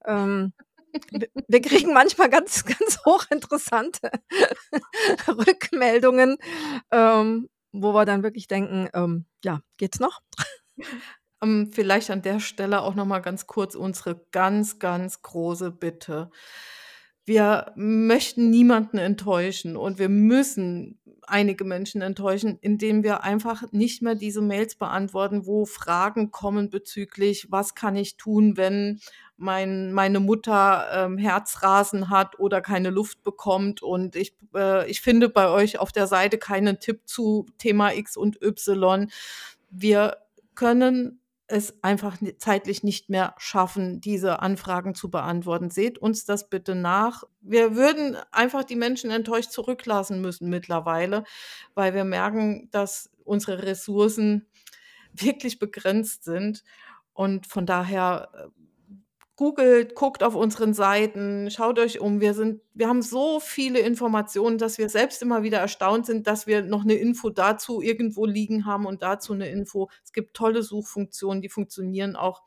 Ähm, 0.05 0.53
wir 1.47 1.61
kriegen 1.61 1.93
manchmal 1.93 2.29
ganz, 2.29 2.65
ganz 2.65 2.99
hochinteressante 3.05 4.11
Rückmeldungen, 5.27 6.37
ähm, 6.91 7.49
wo 7.71 7.93
wir 7.93 8.05
dann 8.05 8.23
wirklich 8.23 8.47
denken, 8.47 8.89
ähm, 8.93 9.25
ja, 9.43 9.61
geht's 9.77 9.99
noch? 9.99 10.21
Ähm, 11.43 11.69
vielleicht 11.71 12.09
an 12.09 12.23
der 12.23 12.39
Stelle 12.39 12.81
auch 12.81 12.95
noch 12.95 13.05
mal 13.05 13.19
ganz 13.19 13.45
kurz 13.45 13.75
unsere 13.75 14.25
ganz, 14.31 14.79
ganz 14.79 15.21
große 15.21 15.69
Bitte. 15.69 16.31
Wir 17.25 17.73
möchten 17.75 18.49
niemanden 18.49 18.97
enttäuschen 18.97 19.75
und 19.75 19.99
wir 19.99 20.07
müssen 20.07 20.99
einige 21.23 21.65
Menschen 21.65 22.01
enttäuschen, 22.01 22.57
indem 22.61 23.03
wir 23.03 23.23
einfach 23.23 23.69
nicht 23.73 24.01
mehr 24.01 24.15
diese 24.15 24.41
Mails 24.41 24.75
beantworten, 24.77 25.45
wo 25.45 25.65
Fragen 25.65 26.31
kommen 26.31 26.69
bezüglich: 26.69 27.47
„Was 27.51 27.75
kann 27.75 27.97
ich 27.97 28.15
tun, 28.15 28.55
wenn 28.55 29.01
mein 29.37 29.93
meine 29.93 30.19
Mutter, 30.19 30.87
ähm, 30.91 31.17
Herzrasen 31.17 32.09
hat 32.09 32.39
oder 32.39 32.61
keine 32.61 32.89
Luft 32.89 33.23
bekommt 33.23 33.81
und 33.81 34.15
ich 34.15 34.35
äh, 34.55 34.89
ich 34.89 35.01
finde 35.01 35.29
bei 35.29 35.49
euch 35.49 35.79
auf 35.79 35.91
der 35.91 36.07
Seite 36.07 36.37
keinen 36.37 36.79
Tipp 36.79 37.01
zu 37.05 37.45
Thema 37.57 37.93
X 37.93 38.17
und 38.17 38.41
Y.“ 38.41 39.09
Wir 39.69 40.17
können 40.55 41.21
es 41.47 41.81
einfach 41.81 42.17
zeitlich 42.39 42.83
nicht 42.83 43.09
mehr 43.09 43.33
schaffen, 43.37 44.01
diese 44.01 44.41
Anfragen 44.41 44.95
zu 44.95 45.09
beantworten. 45.09 45.69
Seht 45.69 45.97
uns 45.97 46.25
das 46.25 46.49
bitte 46.49 46.75
nach. 46.75 47.23
Wir 47.39 47.75
würden 47.75 48.17
einfach 48.31 48.65
die 48.65 48.75
Menschen 48.75 49.11
enttäuscht 49.11 49.51
zurücklassen 49.51 50.19
müssen 50.21 50.49
mittlerweile, 50.49 51.23
weil 51.73 51.93
wir 51.93 52.03
merken, 52.03 52.67
dass 52.71 53.09
unsere 53.23 53.63
Ressourcen 53.63 54.47
wirklich 55.13 55.57
begrenzt 55.57 56.25
sind. 56.25 56.63
Und 57.13 57.47
von 57.47 57.65
daher, 57.65 58.29
äh, 58.33 58.47
googelt, 59.37 59.95
guckt 59.95 60.23
auf 60.23 60.35
unseren 60.35 60.73
Seiten, 60.75 61.49
schaut 61.51 61.79
euch 61.79 62.01
um. 62.01 62.21
Wir 62.21 62.33
sind 62.35 62.61
wir 62.75 62.89
haben 62.89 63.01
so 63.03 63.39
viele 63.39 63.79
Informationen, 63.79 64.57
dass 64.59 64.77
wir 64.79 64.89
selbst 64.89 65.21
immer 65.23 65.43
wieder 65.43 65.59
erstaunt 65.59 66.05
sind, 66.07 66.27
dass 66.27 66.47
wir 66.47 66.63
noch 66.63 66.83
'ne 66.85 66.95
Info 66.95 67.29
dazu 67.31 67.81
irgendwo 67.81 68.25
liegen 68.25 68.65
haben 68.65 68.85
und 68.87 69.03
dazu 69.03 69.33
'ne 69.35 69.49
Info. 69.49 69.89
Es 70.03 70.13
gibt 70.13 70.35
tolle 70.35 70.63
Suchfunktionen, 70.63 71.41
die 71.43 71.49
funktionieren 71.49 72.15
auch, 72.17 72.43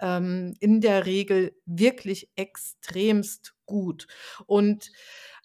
ähm, 0.00 0.54
in 0.60 0.80
der 0.80 1.06
Regel 1.06 1.54
wirklich 1.66 2.30
extremst 2.36 3.54
gut. 3.66 4.06
Und 4.46 4.92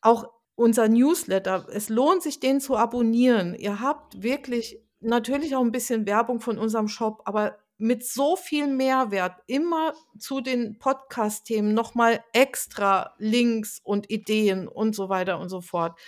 auch 0.01 0.27
unser 0.55 0.87
Newsletter, 0.89 1.67
es 1.73 1.89
lohnt 1.89 2.23
sich, 2.23 2.39
den 2.39 2.61
zu 2.61 2.77
abonnieren. 2.77 3.55
Ihr 3.55 3.79
habt 3.81 4.23
wirklich 4.23 4.79
natürlich 5.01 5.55
auch 5.55 5.61
'n 5.63 5.71
bisschen 5.73 6.05
Werbung 6.07 6.39
von 6.41 6.59
unserem 6.59 6.87
Shop, 6.87 7.23
aber 7.25 7.57
mit 7.83 8.05
so 8.05 8.35
viel 8.37 8.67
Mehrwert, 8.67 9.35
immer 9.47 9.93
zu 10.17 10.41
den 10.41 10.79
Podcast-Themen 10.79 11.73
noch 11.73 11.95
mal 11.95 12.23
extra 12.33 13.13
Links 13.17 13.79
und 13.83 14.09
Ideen 14.09 14.67
und 14.69 14.95
so 14.95 15.09
weiter 15.09 15.39
und 15.39 15.49
so 15.49 15.61
fort. 15.61 15.99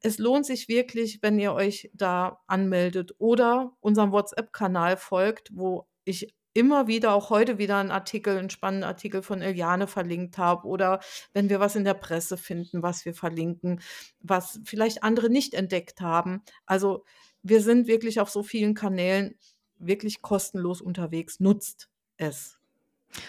Es 0.00 0.18
lohnt 0.18 0.46
sich 0.46 0.68
wirklich, 0.68 1.20
wenn 1.22 1.38
ihr 1.38 1.52
euch 1.54 1.90
da 1.94 2.40
anmeldet 2.46 3.14
oder 3.18 3.72
unserem 3.80 4.12
WhatsApp-Kanal 4.12 4.96
folgt, 4.96 5.50
wo 5.54 5.86
ich 6.04 6.34
immer 6.56 6.86
wieder 6.86 7.14
auch 7.14 7.30
heute 7.30 7.58
wieder 7.58 7.80
'n 7.80 7.90
Artikel 7.90 8.36
'n 8.38 8.48
spannenden 8.50 8.88
Artikel 8.88 9.22
von 9.22 9.42
Eliane 9.42 9.88
verlinkt 9.88 10.38
habe 10.38 10.68
oder 10.68 11.00
wenn 11.32 11.48
wir 11.50 11.58
was 11.58 11.74
in 11.74 11.84
der 11.84 11.94
Presse 11.94 12.36
finden, 12.36 12.82
was 12.82 13.04
wir 13.04 13.14
verlinken, 13.14 13.80
was 14.20 14.60
vielleicht 14.64 15.02
andere 15.02 15.30
nicht 15.30 15.54
entdeckt 15.54 16.00
haben. 16.00 16.42
Also, 16.66 17.04
wir 17.42 17.60
sind 17.60 17.88
wirklich 17.88 18.20
auf 18.20 18.30
so 18.30 18.42
vielen 18.44 18.74
Kanälen 18.74 19.36
wirklich 19.78 20.22
kostenlos 20.22 20.80
unterwegs. 20.80 21.40
Nutzt 21.40 21.88
es. 22.16 22.58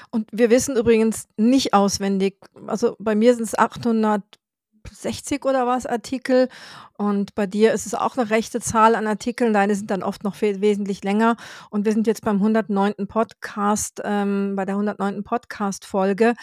Und 0.10 0.28
wir 0.32 0.50
wissen 0.50 0.76
übrigens 0.78 1.28
nicht 1.38 1.74
auswendig 1.74 2.38
also, 2.68 2.96
bei 3.00 3.16
mir 3.16 3.36
sind's 3.36 3.56
860 3.56 5.46
oder 5.46 5.68
was 5.68 5.86
Artikel 5.86 6.50
und 6.98 7.36
bei 7.36 7.46
dir 7.46 7.74
ist 7.74 7.86
es 7.86 7.94
auch 7.94 8.16
'ne 8.16 8.30
rechte 8.32 8.60
Zahl 8.62 8.96
an 8.96 9.06
Artikeln. 9.08 9.54
Deine 9.54 9.76
sind 9.76 9.92
dann 9.92 10.02
oft 10.04 10.24
noch 10.24 10.42
we 10.42 10.62
wesentlich 10.62 11.04
länger 11.04 11.36
und 11.70 11.86
wir 11.86 11.92
sind 11.94 12.08
jetzt 12.08 12.22
beim 12.24 12.38
109. 12.38 13.08
Podcast 13.08 14.02
ähm, 14.04 14.56
bei 14.56 14.66
der 14.66 14.76
109. 14.76 15.24
Podcast-Folge. 15.24 16.34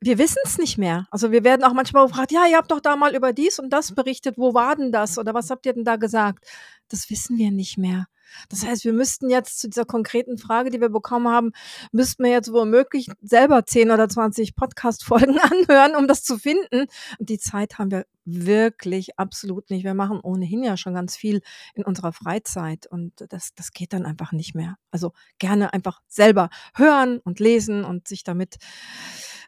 Wir 0.00 0.18
wissen's 0.18 0.58
nicht 0.58 0.78
mehr. 0.78 1.06
Also, 1.10 1.30
wir 1.32 1.44
werden 1.44 1.64
auch 1.64 1.74
manchmal 1.74 2.06
gefragt: 2.06 2.32
„Ja, 2.32 2.46
ihr 2.50 2.56
habt 2.56 2.70
doch 2.72 2.80
da 2.80 2.96
mal 2.96 3.14
über 3.14 3.32
dies 3.32 3.58
und 3.60 3.70
das 3.70 3.94
berichtet. 3.94 4.38
Wo 4.38 4.54
war 4.54 4.76
denn 4.76 4.92
das 4.92 5.18
oder 5.18 5.34
was 5.34 5.50
habt 5.50 5.66
ihr 5.66 5.74
denn 5.74 5.84
da 5.84 5.96
gesagt?“ 5.96 6.44
Das 6.88 7.10
wissen 7.10 7.36
wir 7.38 7.50
nicht 7.52 7.78
mehr. 7.78 8.06
Das 8.48 8.64
heißt, 8.64 8.84
wir 8.84 8.92
müssten 8.92 9.30
jetzt 9.30 9.60
zu 9.60 9.68
dieser 9.68 9.84
konkreten 9.84 10.38
Frage, 10.38 10.70
die 10.70 10.80
wir 10.80 10.90
bekommen 10.90 11.28
haben 11.28 11.52
müssten 11.92 12.24
wir 12.24 12.30
jetzt 12.30 12.52
womöglich 12.52 13.08
selber 13.20 13.64
10 13.64 13.90
oder 13.90 14.08
20 14.08 14.54
Podcast-Folgen 14.56 15.38
anhören, 15.68 15.96
um 15.96 16.06
das 16.08 16.22
zu 16.22 16.38
finden. 16.38 16.86
Und 17.18 17.28
die 17.28 17.38
Zeit 17.38 17.78
haben 17.78 17.90
wir 17.90 18.06
wirklich 18.24 19.18
absolut 19.18 19.70
nicht. 19.70 19.84
Wir 19.84 19.94
machen 19.94 20.20
ohnehin 20.20 20.62
ja 20.62 20.76
schon 20.76 20.94
ganz 20.94 21.16
viel 21.16 21.40
in 21.74 21.84
unserer 21.84 22.12
Freizeit 22.12 22.86
und 22.86 23.12
das 23.30 23.54
das 23.54 23.72
geht 23.72 23.92
dann 23.92 24.04
einfach 24.06 24.32
nicht 24.32 24.54
mehr. 24.54 24.76
Also, 24.90 25.12
gerne 25.38 25.72
einfach 25.72 26.00
selber 26.08 26.50
hören 26.74 27.18
und 27.18 27.40
lesen 27.40 27.84
und 27.84 28.06
sich 28.06 28.24
damit, 28.24 28.56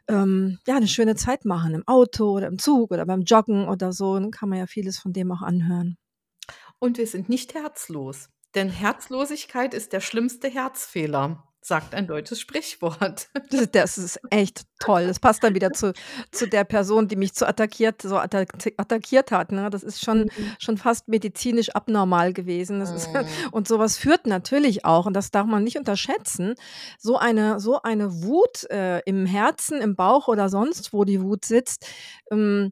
ähm, 0.07 0.59
ja, 0.67 0.79
'ne 0.79 0.87
schöne 0.87 1.15
Zeit 1.15 1.45
machen 1.45 1.75
im 1.75 1.87
Auto 1.87 2.31
oder 2.31 2.47
im 2.47 2.59
Zug 2.59 2.91
oder 2.91 3.05
beim 3.05 3.21
Joggen 3.21 3.67
oder 3.67 3.93
so. 3.93 4.15
Dann 4.19 4.31
kann 4.31 4.49
man 4.49 4.59
ja 4.59 4.67
vieles 4.67 4.97
von 4.99 5.13
dem 5.13 5.31
auch 5.31 5.41
anhören. 5.41 5.97
Und 6.79 6.97
wir 6.97 7.07
sind 7.07 7.29
nicht 7.29 7.53
herzlos, 7.53 8.29
denn 8.55 8.69
Herzlosigkeit 8.69 9.73
ist 9.73 9.93
der 9.93 9.99
schlimmste 10.01 10.47
Herzfehler, 10.49 11.43
sagt 11.63 11.93
ein 11.93 12.07
deutsches 12.07 12.39
Sprichwort. 12.39 13.29
Das 13.71 13.97
ist 13.99 14.19
echt 14.31 14.63
toll. 14.79 15.05
Das 15.07 15.19
passt 15.19 15.43
dann 15.43 15.53
wieder 15.53 15.71
zu 15.73 15.93
zu 16.31 16.47
der 16.47 16.63
Person, 16.63 17.07
die 17.07 17.15
mich 17.15 17.33
so 17.35 17.45
attackiert 17.45 18.01
so 18.01 18.17
attack 18.17 18.49
attackiert 18.77 19.31
hat, 19.31 19.51
ne? 19.51 19.69
Das 19.69 19.83
ist 19.83 20.03
schon 20.03 20.21
Mhm. 20.21 20.29
schon 20.59 20.77
fast 20.77 21.07
medizinisch 21.07 21.69
abnormal 21.69 22.33
gewesen. 22.33 22.81
Ist 22.81 23.13
Mhm. 23.13 23.25
und 23.51 23.67
so 23.67 23.77
was 23.77 23.97
führt 23.97 24.25
natürlich 24.25 24.85
auch, 24.85 25.05
und 25.05 25.13
das 25.13 25.29
darf 25.29 25.45
man 25.45 25.63
nicht 25.63 25.77
unterschätzen, 25.77 26.55
so 26.97 27.17
eine 27.17 27.59
so 27.59 27.81
eine 27.83 28.23
Wut, 28.23 28.63
äh, 28.71 28.99
im 29.05 29.25
Herzen, 29.27 29.81
im 29.81 29.95
Bauch 29.95 30.27
oder 30.27 30.49
sonst 30.49 30.93
wo 30.93 31.03
die 31.05 31.21
Wut 31.21 31.45
sitzt, 31.45 31.85
ähm, 32.31 32.71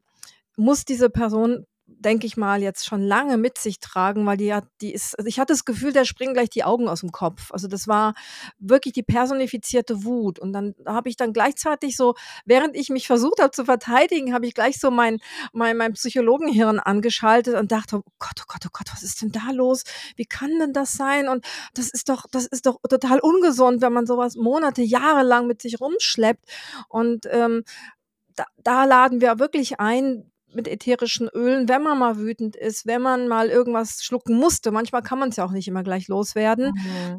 muss 0.56 0.84
diese 0.84 1.10
Person, 1.10 1.64
denke 2.00 2.26
ich 2.26 2.36
mal, 2.36 2.62
jetzt 2.62 2.86
schon 2.86 3.02
lange 3.02 3.36
mit 3.38 3.58
sich 3.58 3.80
tragen, 3.80 4.26
weil 4.26 4.36
die 4.38 4.52
hat 4.54 4.64
die 4.80 4.92
ist 4.92 5.18
also, 5.18 5.28
ich 5.28 5.38
hatte 5.40 5.52
das 5.52 5.64
Gefühl, 5.66 5.92
der 5.92 6.04
springen 6.06 6.34
gleich 6.34 6.50
die 6.50 6.64
Augen 6.64 6.88
aus'm 6.88 7.12
Kopf. 7.12 7.52
Also, 7.52 7.68
das 7.68 7.88
war 7.88 8.14
wirklich 8.58 8.94
die 8.94 9.02
personifizierte 9.04 10.04
Wut. 10.04 10.38
Und 10.40 10.52
dann 10.54 10.74
habe 10.86 11.08
ich 11.10 11.16
dann 11.16 11.32
gleichzeitig 11.32 11.96
so 11.96 12.14
während 12.46 12.76
ich 12.76 12.88
mich 12.90 13.06
versucht 13.06 13.40
habe 13.40 13.52
zu 13.52 13.64
verteidigen, 13.66 14.34
habe 14.34 14.46
ich 14.46 14.54
gleich 14.54 14.78
so 14.80 14.90
mein 14.90 15.18
mein 15.52 15.76
mein 15.76 15.92
Psychologenhirn 15.94 16.80
angeschaltet 16.80 17.54
und 17.56 17.72
dachte: 17.72 17.98
„Oh 17.98 18.02
Gott, 18.18 18.40
oh 18.42 18.44
Gott, 18.48 18.62
oh 18.66 18.70
Gott, 18.72 18.88
was 18.92 19.02
ist 19.04 19.22
denn 19.22 19.32
da 19.32 19.50
los? 19.52 19.84
Wie 20.16 20.26
kann 20.26 20.58
denn 20.58 20.72
das 20.72 20.92
sein? 20.94 21.28
Und 21.28 21.44
das 21.74 21.90
ist 21.90 22.08
doch 22.08 22.24
das 22.32 22.46
ist 22.46 22.66
doch 22.66 22.78
total 22.88 23.20
ungesund, 23.20 23.82
wenn 23.82 23.92
man 23.92 24.06
so 24.06 24.16
was 24.18 24.36
Monate, 24.36 24.82
Jahre 24.82 25.22
lang 25.24 25.46
mit 25.46 25.62
sich 25.62 25.80
rumschleppt.“ 25.80 26.44
Und, 26.88 27.26
ähm, 27.30 27.64
da 28.36 28.44
da 28.64 28.84
laden 28.86 29.20
wir 29.20 29.38
wirklich 29.40 29.80
ein 29.80 30.29
mit 30.54 30.68
ätherischen 30.68 31.28
Ölen, 31.28 31.68
wenn 31.68 31.82
man 31.82 31.98
mal 31.98 32.18
wütend 32.18 32.56
ist, 32.56 32.86
wenn 32.86 33.02
man 33.02 33.28
mal 33.28 33.48
irgendwas 33.50 34.02
schlucken 34.04 34.36
musste. 34.36 34.70
Manchmal 34.72 35.02
kann 35.02 35.18
man's 35.18 35.36
ja 35.36 35.44
auch 35.44 35.52
nicht 35.52 35.68
immer 35.68 35.82
gleich 35.82 36.08
loswerden. 36.08 36.72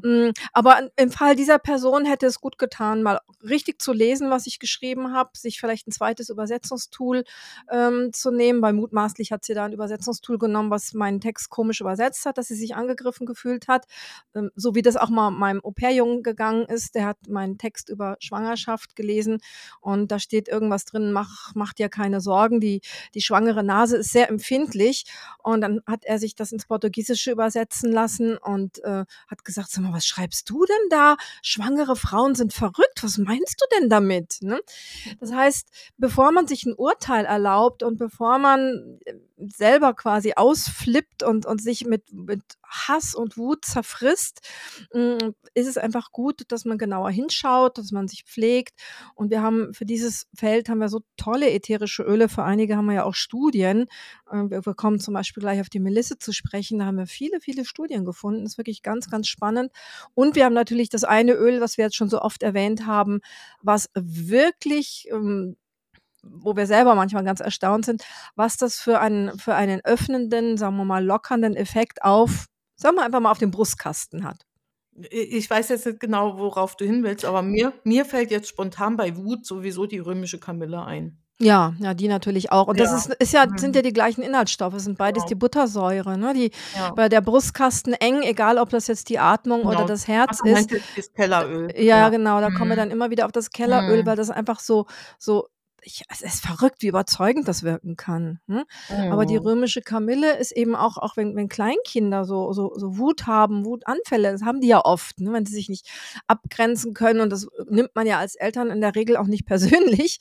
Mhm. 0.04 0.26
Hm, 0.28 0.32
aber 0.54 0.89
im 0.98 1.12
Fall 1.12 1.36
dieser 1.36 1.60
Person 1.60 2.06
hätte 2.06 2.26
es 2.28 2.39
gut 2.41 2.58
getan, 2.58 3.04
mal 3.04 3.20
richtig 3.44 3.82
zu 3.82 3.94
lesen, 3.94 4.30
was 4.30 4.48
ich 4.48 4.60
geschrieben 4.60 5.13
habe, 5.13 5.32
sich 5.38 5.60
vielleicht 5.60 5.88
'n 5.88 5.91
zweites 5.91 6.30
Übersetzungstool, 6.30 7.24
ähm, 7.72 8.12
zu 8.13 8.32
nehmen, 8.32 8.62
weil 8.62 8.74
mutmaßlich 8.74 9.32
hat 9.32 9.46
sie 9.46 9.54
da 9.54 9.65
'n 9.65 9.74
Übersetzungstool 9.74 10.38
genommen, 10.38 10.70
was 10.72 10.94
meinen 10.94 11.22
Text 11.22 11.50
komisch 11.50 11.82
übersetzt 11.82 12.26
hat, 12.26 12.38
dass 12.38 12.48
sie 12.48 12.56
sich 12.56 12.76
angegriffen 12.76 13.26
gefühlt 13.26 13.67
hat. 13.67 13.86
Ähm, 14.36 14.52
so 14.56 14.76
wie 14.76 14.82
das 14.82 14.98
auch 14.98 15.10
mal 15.10 15.32
meinem 15.32 15.62
Au-pair-Jungen 15.63 16.24
gegangen 16.24 16.65
ist. 16.65 16.96
Der 16.96 17.06
hat 17.06 17.17
meinen 17.28 17.58
Text 17.58 17.89
über 17.89 18.17
Schwangerschaft 18.20 18.96
gelesen 18.96 19.39
und 19.82 20.12
da 20.12 20.20
steht 20.20 20.48
irgendwas 20.50 20.86
drin: 20.86 21.12
„Mach 21.12 21.52
mach 21.56 21.74
dir 21.74 21.89
keine 21.89 22.22
Sorgen, 22.22 22.60
die 22.60 22.82
die 23.15 23.21
schwangere 23.22 23.64
Nase 23.64 23.98
ist 23.98 24.12
sehr 24.12 24.30
empfindlich.“ 24.30 25.06
Und 25.44 25.62
dann 25.62 25.82
hat 25.88 26.06
er 26.06 26.20
sich 26.20 26.36
das 26.36 26.52
ins 26.52 26.66
Portugiesische 26.66 27.32
übersetzen 27.32 27.92
lassen 27.92 28.38
und, 28.38 28.84
äh, 28.84 29.06
hat 29.28 29.46
gesagt: 29.46 29.72
„Sag 29.72 29.84
mal, 29.84 29.94
was 29.94 30.06
schreibst 30.06 30.50
du 30.50 30.66
denn 30.66 30.90
da? 30.90 31.18
Schwangere 31.44 31.96
Frauen 31.96 32.36
sind 32.36 32.54
verrückt. 32.54 33.04
Was 33.04 33.18
meinst 33.18 33.62
du 33.62 33.66
denn 33.80 33.90
damit?“, 33.90 34.40
ne? 34.42 34.60
Das 35.20 35.34
heißt, 35.34 35.68
bevor 35.98 36.32
man 36.32 36.48
sich 36.48 36.66
'n 36.66 36.74
Urteil 36.76 37.26
erlaubt 37.26 37.84
und 37.84 37.98
bevor 37.98 38.40
man, 38.40 39.00
äh, 39.06 39.14
selber 39.47 39.93
quasi 39.93 40.34
ausflippt 40.36 41.23
und 41.23 41.45
und 41.45 41.62
sich 41.62 41.86
mit 41.86 42.12
mit 42.13 42.41
Hass 42.71 43.13
und 43.15 43.38
Wut 43.38 43.65
zerfrisst, 43.65 44.41
hm, 44.91 45.36
ist 45.54 45.67
es 45.67 45.77
einfach 45.77 46.12
gut, 46.12 46.43
dass 46.47 46.65
man 46.65 46.77
genauer 46.77 47.12
hinschaut, 47.12 47.77
dass 47.77 47.91
man 47.91 48.08
sich 48.08 48.23
pflegt. 48.23 48.80
Und 49.15 49.30
wir 49.30 49.41
haben 49.41 49.73
für 49.73 49.86
dieses 49.86 50.27
Feld 50.34 50.69
haben 50.69 50.80
wir 50.80 50.89
so 50.89 51.01
tolle 51.17 51.51
ätherische 51.51 52.04
Öle. 52.04 52.30
Für 52.30 52.43
einige 52.43 52.77
haben 52.77 52.86
wir 52.86 52.93
ja 52.95 53.04
auch 53.04 53.15
Studien. 53.15 53.88
Äh, 54.32 54.49
wir 54.49 54.73
kommen 54.73 54.99
zum 54.99 55.13
Beispiel 55.13 55.41
gleich 55.41 55.60
auf 55.60 55.69
die 55.69 55.80
Melisse 55.80 56.17
zu 56.17 56.32
sprechen. 56.32 56.80
Da 56.80 56.86
haben 56.86 56.97
wir 56.97 57.08
viele, 57.08 57.41
viele 57.41 57.65
Studien 57.65 58.06
gefunden. 58.06 58.45
Ist 58.45 58.58
wirklich 58.58 58.82
ganz, 58.84 59.10
ganz 59.10 59.27
spannend. 59.27 59.71
Und 60.13 60.36
wir 60.36 60.45
haben 60.45 60.54
natürlich 60.54 60.89
das 60.89 61.04
eine 61.04 61.34
Öl, 61.34 61.62
was 61.62 61.77
wir 61.77 61.86
jetzt 61.86 61.95
schon 61.95 62.10
so 62.10 62.21
oft 62.21 62.43
erwähnt 62.43 62.86
haben, 62.86 63.19
was 63.62 63.89
wirklich, 63.93 65.08
ähm 65.12 65.58
wo 66.24 66.56
wir 66.56 66.68
selber 66.68 66.96
manchmal 66.96 67.24
ganz 67.24 67.40
erstaunt 67.40 67.86
sind, 67.86 68.04
was 68.36 68.58
das 68.58 68.80
für 68.80 69.00
einen 69.00 69.38
für 69.40 69.56
einen 69.56 69.82
öffnenden, 69.84 70.58
sagen 70.58 70.78
wir 70.78 70.86
mal, 70.86 71.04
lockernden 71.04 71.56
Effekt 71.56 72.04
auf 72.04 72.46
sagen 72.76 72.96
wir 72.96 73.04
einfach 73.04 73.20
mal, 73.20 73.32
auf 73.32 73.38
den 73.38 73.52
Brustkasten 73.52 74.24
hat. 74.24 74.46
Ich 75.10 75.50
weiß 75.50 75.70
jetzt 75.70 75.86
nicht 75.86 76.00
genau, 76.00 76.38
worauf 76.38 76.76
du 76.76 76.84
hin 76.86 77.04
willst, 77.04 77.26
aber 77.26 77.42
mir 77.42 77.74
mir 77.84 78.06
fällt 78.06 78.30
jetzt 78.32 78.50
spontan 78.50 78.98
bei 78.98 79.16
Wut 79.16 79.46
sowieso 79.46 79.86
die 79.86 80.00
römische 80.00 80.40
Kamille 80.40 80.84
ein. 80.84 81.18
Ja, 81.40 81.74
ja, 81.80 81.96
die 81.96 82.08
natürlich 82.08 82.52
auch. 82.52 82.68
Und 82.68 82.80
das 82.80 82.92
Ja. 82.92 82.98
ist 82.98 83.14
ist 83.16 83.34
ja 83.34 83.46
sind 83.58 83.76
ja 83.76 83.82
Mhm. 83.82 83.86
die 83.86 83.94
gleichen 83.94 84.22
Inhaltsstoffe, 84.22 84.76
sind 84.78 84.98
beides 84.98 85.24
Genau. 85.24 85.30
die 85.30 85.36
Buttersäure, 85.36 86.18
ne? 86.18 86.34
Die 86.34 86.52
Ja. 86.76 86.92
bei 86.92 87.10
der 87.10 87.22
Brustkasten 87.22 87.94
eng, 87.94 88.22
egal 88.22 88.58
ob 88.60 88.70
das 88.70 88.86
jetzt 88.88 89.10
die 89.10 89.18
Atmung 89.18 89.62
oder 89.62 89.78
Genau. 89.78 89.88
das 89.88 90.04
Ach, 90.04 90.08
Herz 90.10 90.40
du 90.44 90.50
ist. 90.50 90.70
das 90.98 91.14
Kelleröl. 91.14 91.72
Ja, 91.78 91.98
Ja. 91.98 92.10
genau, 92.10 92.40
da 92.42 92.50
kommen 92.52 92.70
wir 92.70 92.76
Mhm. 92.76 92.80
dann 92.80 92.92
immer 92.92 93.10
wieder 93.10 93.26
auf 93.26 93.32
das 93.32 93.50
Kelleröl, 93.50 94.02
Mhm. 94.04 94.06
weil 94.06 94.16
das 94.18 94.30
einfach 94.30 94.60
so 94.60 94.86
so 95.18 95.48
ich 95.84 96.04
es 96.10 96.22
ist 96.22 96.46
verrückt, 96.46 96.78
wie 96.82 96.88
überzeugend 96.88 97.48
das 97.48 97.63
wirken 97.63 97.96
kann, 97.98 98.39
ne? 98.48 98.65
Aber 99.10 99.26
die 99.26 99.36
Mhm. 99.36 99.46
römische 99.46 99.82
Kamille 99.82 100.38
ist 100.38 100.52
eben 100.52 100.76
auch 100.76 100.98
auch 100.98 101.17
wenn 101.17 101.36
wenn 101.36 101.50
Kleinkinder 101.50 102.26
so 102.26 102.54
so 102.54 102.74
so 102.78 102.98
Wut 102.98 103.28
haben, 103.28 103.65
Wutanfälle, 103.65 104.32
das 104.32 104.44
haben 104.44 104.62
die 104.62 104.67
ja 104.67 104.84
oft, 104.86 105.20
ne, 105.20 105.34
wenn 105.34 105.46
sie 105.46 105.54
sich 105.56 105.70
nicht 105.70 105.88
abgrenzen 106.28 106.94
können 106.94 107.22
und 107.22 107.30
das 107.32 107.48
nimmt 107.70 107.91
man 107.96 108.08
ja 108.08 108.20
als 108.20 108.36
Eltern 108.36 108.70
in 108.72 108.82
der 108.82 108.96
Regel 108.96 109.17
auch 109.17 109.28
nicht 109.28 109.46
persönlich. 110.00 110.20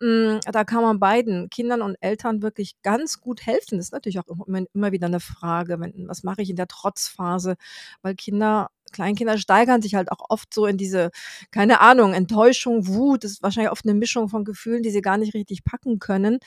Hm, 0.00 0.40
da 0.50 0.64
kann 0.64 0.82
man 0.82 0.98
beiden, 1.00 1.50
Kindern 1.50 1.82
und 1.82 1.96
Eltern, 2.00 2.42
wirklich 2.42 2.76
ganz 2.82 3.20
gut 3.20 3.46
helfen. 3.46 3.78
Das 3.78 3.86
ist 3.86 3.92
natürlich 3.92 4.18
auch 4.20 4.46
immer 4.46 4.62
immer 4.74 4.92
wieder 4.92 5.08
'ne 5.08 5.20
Frage, 5.20 5.78
wenn 5.80 6.08
was 6.08 6.22
mache 6.22 6.42
ich 6.42 6.50
in 6.50 6.56
der 6.56 6.68
Trotzphase? 6.68 7.56
Weil 8.02 8.14
Kinder 8.14 8.68
Kleinkinder 8.94 9.38
steigern 9.38 9.82
sich 9.82 9.94
halt 9.94 10.10
auch 10.12 10.24
oft 10.30 10.54
so 10.54 10.66
in 10.66 10.78
diese, 10.78 11.10
keine 11.50 11.80
Ahnung, 11.82 12.14
Enttäuschung, 12.14 12.86
Wut, 12.88 13.24
das 13.24 13.32
ist 13.32 13.42
wahrscheinlich 13.42 13.72
oft 13.72 13.84
eine 13.84 13.94
Mischung 13.94 14.28
von 14.30 14.44
Gefühlen, 14.46 14.82
die 14.82 14.90
sie 14.90 15.02
gar 15.02 15.18
nicht 15.18 15.34
richtig 15.34 15.64
packen 15.64 15.98
können, 15.98 16.38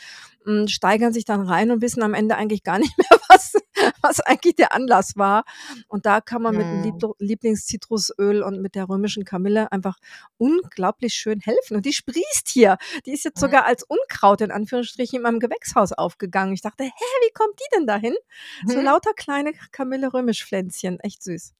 hm, 0.46 0.68
steigern 0.68 1.14
sich 1.14 1.26
dann 1.26 1.42
rein 1.42 1.72
und 1.72 1.82
wissen 1.82 2.02
am 2.04 2.14
Ende 2.14 2.36
eigentlich 2.38 2.64
gar 2.64 2.80
nicht 2.80 2.98
mehr, 2.98 3.08
was 3.30 3.54
was 4.02 4.20
eigentlich 4.22 4.56
der 4.56 4.74
Anlass 4.74 5.16
war. 5.18 5.44
Und 5.88 6.06
da 6.06 6.22
kann 6.22 6.42
man 6.42 6.56
mit 6.56 6.72
dem 6.72 6.80
Mhm. 6.80 6.82
Liebl 6.82 7.12
Lieblingszitrusöl 7.20 8.42
und 8.44 8.62
mit 8.62 8.76
der 8.76 8.90
römischen 8.90 9.24
Kamille 9.26 9.72
einfach 9.72 9.98
unglaublich 10.38 11.14
schön 11.14 11.40
helfen. 11.40 11.76
Und 11.78 11.86
die 11.86 11.94
sprießt 11.94 12.48
hier. 12.50 12.78
Die 13.06 13.12
ist 13.14 13.24
jetzt 13.26 13.40
Mhm. 13.40 13.40
sogar 13.40 13.66
als 13.66 13.84
Unkraut 13.84 14.42
in 14.42 14.52
Anführungsstrichen 14.52 15.18
in 15.18 15.24
meinem 15.24 15.40
Gewächshaus 15.40 15.94
aufgegangen. 15.94 16.54
Ich 16.54 16.62
dachte: 16.62 16.84
„Hä, 16.84 16.92
wie 17.26 17.34
kommt 17.34 17.60
die 17.60 17.76
denn 17.78 17.88
dahin?“ 17.88 18.16
So 18.66 18.80
Mhm. 18.80 18.86
lauter 18.86 19.14
kleine 19.14 19.54
Kamille-Römisch-Pflänzchen, 19.72 21.00
echt 21.02 21.24
süß. 21.24 21.54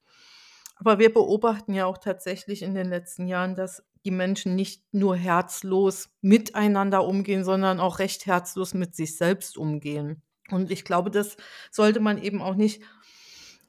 Aber 0.78 0.98
wir 0.98 1.12
beobachten 1.12 1.74
ja 1.74 1.86
auch 1.86 1.98
tatsächlich 1.98 2.62
in 2.62 2.74
den 2.74 2.88
letzten 2.88 3.26
Jahren, 3.26 3.54
dass 3.54 3.82
die 4.04 4.10
Menschen 4.10 4.54
nicht 4.54 4.82
nur 4.92 5.16
herzlos 5.16 6.08
miteinander 6.20 7.04
umgehen, 7.04 7.44
sondern 7.44 7.80
auch 7.80 7.98
recht 7.98 8.26
herzlos 8.26 8.74
mit 8.74 8.94
sich 8.94 9.16
selbst 9.16 9.58
umgehen. 9.58 10.22
Und 10.50 10.70
ich 10.70 10.84
glaube, 10.84 11.10
das 11.10 11.36
sollte 11.70 12.00
man 12.00 12.22
eben 12.22 12.40
auch 12.40 12.54
nicht 12.54 12.82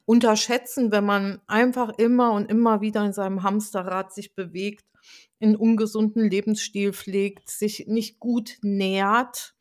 unterschätzen, 0.06 0.92
wenn 0.92 1.04
man 1.04 1.40
einfach 1.46 1.90
immer 1.98 2.32
und 2.32 2.50
immer 2.50 2.80
wieder 2.80 3.04
in 3.04 3.12
seinem 3.12 3.42
Hamsterrad 3.42 4.12
sich 4.12 4.34
bewegt, 4.34 4.84
'n 5.40 5.56
ungesunden 5.56 6.28
Lebensstil 6.30 6.92
pflegt, 6.92 7.48
sich 7.50 7.86
nicht 7.88 8.20
gut 8.20 8.58
nährt, 8.62 9.54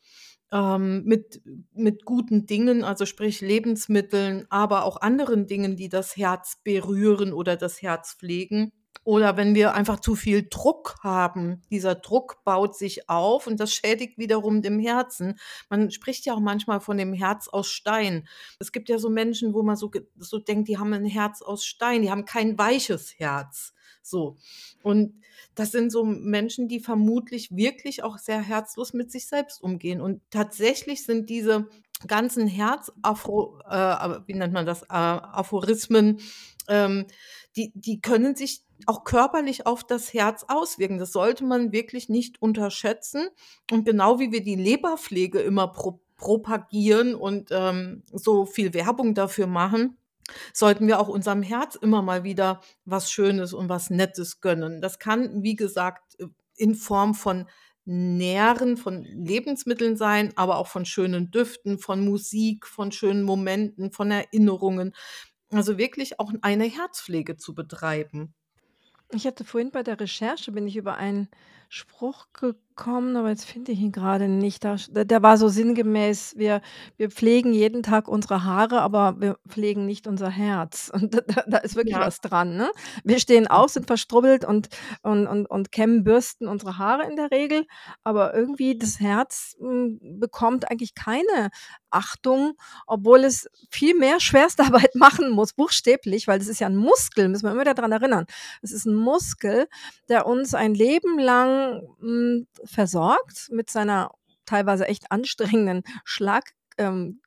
ähm, 0.51 1.03
mit 1.05 1.41
mit 1.73 2.05
guten 2.05 2.45
Dingen, 2.45 2.83
also 2.83 3.05
sprich 3.05 3.41
Lebensmitteln, 3.41 4.45
aber 4.49 4.83
auch 4.85 5.01
anderen 5.01 5.47
Dingen, 5.47 5.75
die 5.75 5.89
das 5.89 6.17
Herz 6.17 6.57
berühren 6.63 7.33
oder 7.33 7.55
das 7.55 7.81
Herz 7.81 8.15
pflegen. 8.15 8.71
Oder 9.05 9.37
wenn 9.37 9.55
wir 9.55 9.73
einfach 9.73 9.99
zu 10.01 10.15
viel 10.15 10.47
Druck 10.49 10.97
haben. 11.01 11.61
Dieser 11.71 11.95
Druck 11.95 12.43
baut 12.43 12.75
sich 12.75 13.09
auf 13.09 13.47
und 13.47 13.59
das 13.59 13.73
schädigt 13.73 14.17
wiederum 14.17 14.61
dem 14.61 14.77
Herzen. 14.79 15.39
Man 15.69 15.89
spricht 15.91 16.25
ja 16.25 16.33
auch 16.33 16.39
manchmal 16.39 16.79
von 16.81 16.97
dem 16.97 17.13
Herz 17.13 17.47
aus 17.47 17.69
Stein. 17.69 18.27
Es 18.59 18.71
gibt 18.71 18.89
ja 18.89 18.99
so 18.99 19.09
Menschen, 19.09 19.53
wo 19.53 19.63
man 19.63 19.77
so 19.77 19.89
so 20.17 20.37
denkt, 20.39 20.67
die 20.67 20.77
haben 20.77 20.93
'n 20.93 21.05
Herz 21.05 21.41
aus 21.41 21.65
Stein, 21.65 22.01
die 22.01 22.11
haben 22.11 22.25
kein 22.25 22.57
weiches 22.57 23.17
Herz, 23.17 23.73
so. 24.09 24.37
Und 24.83 25.21
das 25.55 25.71
sind 25.71 25.91
so 25.91 26.03
Menschen, 26.03 26.67
die 26.67 26.79
vermutlich 26.79 27.55
wirklich 27.55 28.03
auch 28.03 28.17
sehr 28.17 28.41
herzlos 28.41 28.93
mit 28.93 29.11
sich 29.11 29.27
selbst 29.27 29.61
umgehen. 29.61 30.01
Und 30.01 30.21
tatsächlich 30.29 31.05
sind 31.05 31.29
diese 31.29 31.67
ganzen 32.07 32.47
Herzaphro 32.47 33.59
äh, 33.69 34.19
wie 34.25 34.33
nennt 34.33 34.53
man 34.53 34.65
das, 34.65 34.83
äh, 34.83 34.87
Aphorismen, 34.89 36.19
ähm, 36.67 37.07
die 37.55 37.71
die 37.75 37.99
können 37.99 38.35
sich 38.35 38.61
auch 38.85 39.03
körperlich 39.03 39.65
auf 39.65 39.83
das 39.83 40.13
Herz 40.13 40.45
auswirken. 40.47 40.97
Das 40.99 41.11
sollte 41.11 41.43
man 41.43 41.71
wirklich 41.71 42.07
nicht 42.09 42.41
unterschätzen. 42.41 43.27
Und 43.71 43.85
genau 43.85 44.19
wie 44.19 44.31
wir 44.31 44.43
die 44.43 44.55
Leberpflege 44.55 45.39
immer 45.39 45.67
pro 45.67 45.99
propagieren 46.19 47.15
und, 47.15 47.49
ähm, 47.51 48.03
so 48.11 48.45
viel 48.45 48.73
Werbung 48.73 49.15
dafür 49.15 49.47
machen, 49.47 49.97
sollten 50.53 50.87
wir 50.87 50.99
auch 50.99 51.07
unserem 51.07 51.43
Herz 51.43 51.75
immer 51.75 52.01
mal 52.01 52.23
wieder 52.23 52.61
was 52.85 53.11
Schönes 53.11 53.53
und 53.53 53.69
was 53.69 53.89
Nettes 53.89 54.41
gönnen. 54.41 54.81
Das 54.81 54.99
kann, 54.99 55.43
wie 55.43 55.55
gesagt, 55.55 56.17
in 56.55 56.75
Form 56.75 57.15
von 57.15 57.47
Nähren, 57.85 58.77
von 58.77 59.03
Lebensmitteln 59.03 59.97
sein, 59.97 60.31
aber 60.35 60.57
auch 60.57 60.67
von 60.67 60.85
schönen 60.85 61.31
Düften, 61.31 61.79
von 61.79 62.05
Musik, 62.05 62.67
von 62.67 62.91
schönen 62.91 63.23
Momenten, 63.23 63.91
von 63.91 64.11
Erinnerungen. 64.11 64.93
Also 65.49 65.77
wirklich 65.77 66.19
auch 66.19 66.31
eine 66.41 66.65
Herzpflege 66.65 67.37
zu 67.37 67.55
betreiben. 67.55 68.35
Ich 69.11 69.25
hatte 69.25 69.43
vorhin 69.43 69.71
bei 69.71 69.81
der 69.81 69.99
Recherche 69.99 70.51
bin 70.51 70.67
ich 70.67 70.75
über 70.77 70.97
einen 70.97 71.29
Spruch 71.71 72.25
gekommen, 72.33 73.15
aber 73.15 73.29
jetzt 73.29 73.45
finde 73.45 73.71
ich 73.73 73.79
ihn 73.79 73.91
grade 73.91 74.27
nicht. 74.27 74.63
Da 74.65 74.75
der 74.89 75.21
war 75.21 75.37
so 75.37 75.49
sinngemäß: 75.49 76.33
„Wir 76.35 76.61
wir 76.97 77.11
pflegen 77.11 77.53
jeden 77.53 77.83
Tag 77.83 78.07
unsere 78.07 78.43
Haare, 78.43 78.81
aber 78.81 79.21
wir 79.21 79.37
pflegen 79.47 79.85
nicht 79.85 80.07
unser 80.07 80.31
Herz.“ 80.31 80.89
Und 80.91 81.13
da 81.13 81.21
da 81.45 81.57
ist 81.59 81.75
wirklich 81.75 81.93
Ja. 81.95 82.07
was 82.07 82.21
dran, 82.21 82.57
ne? 82.57 82.71
Wir 83.03 83.19
stehen 83.19 83.45
auf, 83.45 83.69
sind 83.69 83.85
verstrubbelt 83.85 84.45
und 84.45 84.69
und 85.03 85.27
und 85.27 85.45
und 85.45 85.71
kämmen, 85.71 86.03
bürsten 86.03 86.47
unsere 86.47 86.79
Haare 86.79 87.03
in 87.07 87.15
der 87.15 87.29
Regel, 87.29 87.65
aber 88.03 88.33
irgendwie 88.33 88.75
das 88.75 88.99
Herz, 88.99 89.55
hm, 89.59 89.99
bekommt 90.19 90.71
eigentlich 90.71 90.95
keine 90.95 91.49
Achtung, 91.91 92.53
obwohl 92.87 93.23
es 93.23 93.47
viel 93.69 93.95
mehr 93.95 94.19
Schwerstarbeit 94.19 94.95
machen 94.95 95.29
muss, 95.29 95.53
buchstäblich, 95.53 96.27
weil 96.27 96.39
das 96.39 96.47
ist 96.47 96.59
ja 96.61 96.67
'n 96.67 96.75
Muskel, 96.77 97.29
müssen 97.29 97.43
wir 97.45 97.51
immer 97.51 97.61
wieder 97.61 97.75
dran 97.75 97.91
erinnern. 97.91 98.25
Es 98.63 98.71
ist 98.71 98.87
'n 98.87 98.95
Muskel, 98.95 99.67
der 100.07 100.25
uns 100.25 100.55
ein 100.55 100.73
Leben 100.73 101.19
lang, 101.19 101.58
hm, 101.99 102.47
versorgt 102.65 103.49
mit 103.51 103.69
seiner 103.69 104.11
teilweise 104.45 104.87
echt 104.87 105.11
anstrengenden 105.11 105.83
Schlag 106.05 106.51
ähm, 106.77 107.21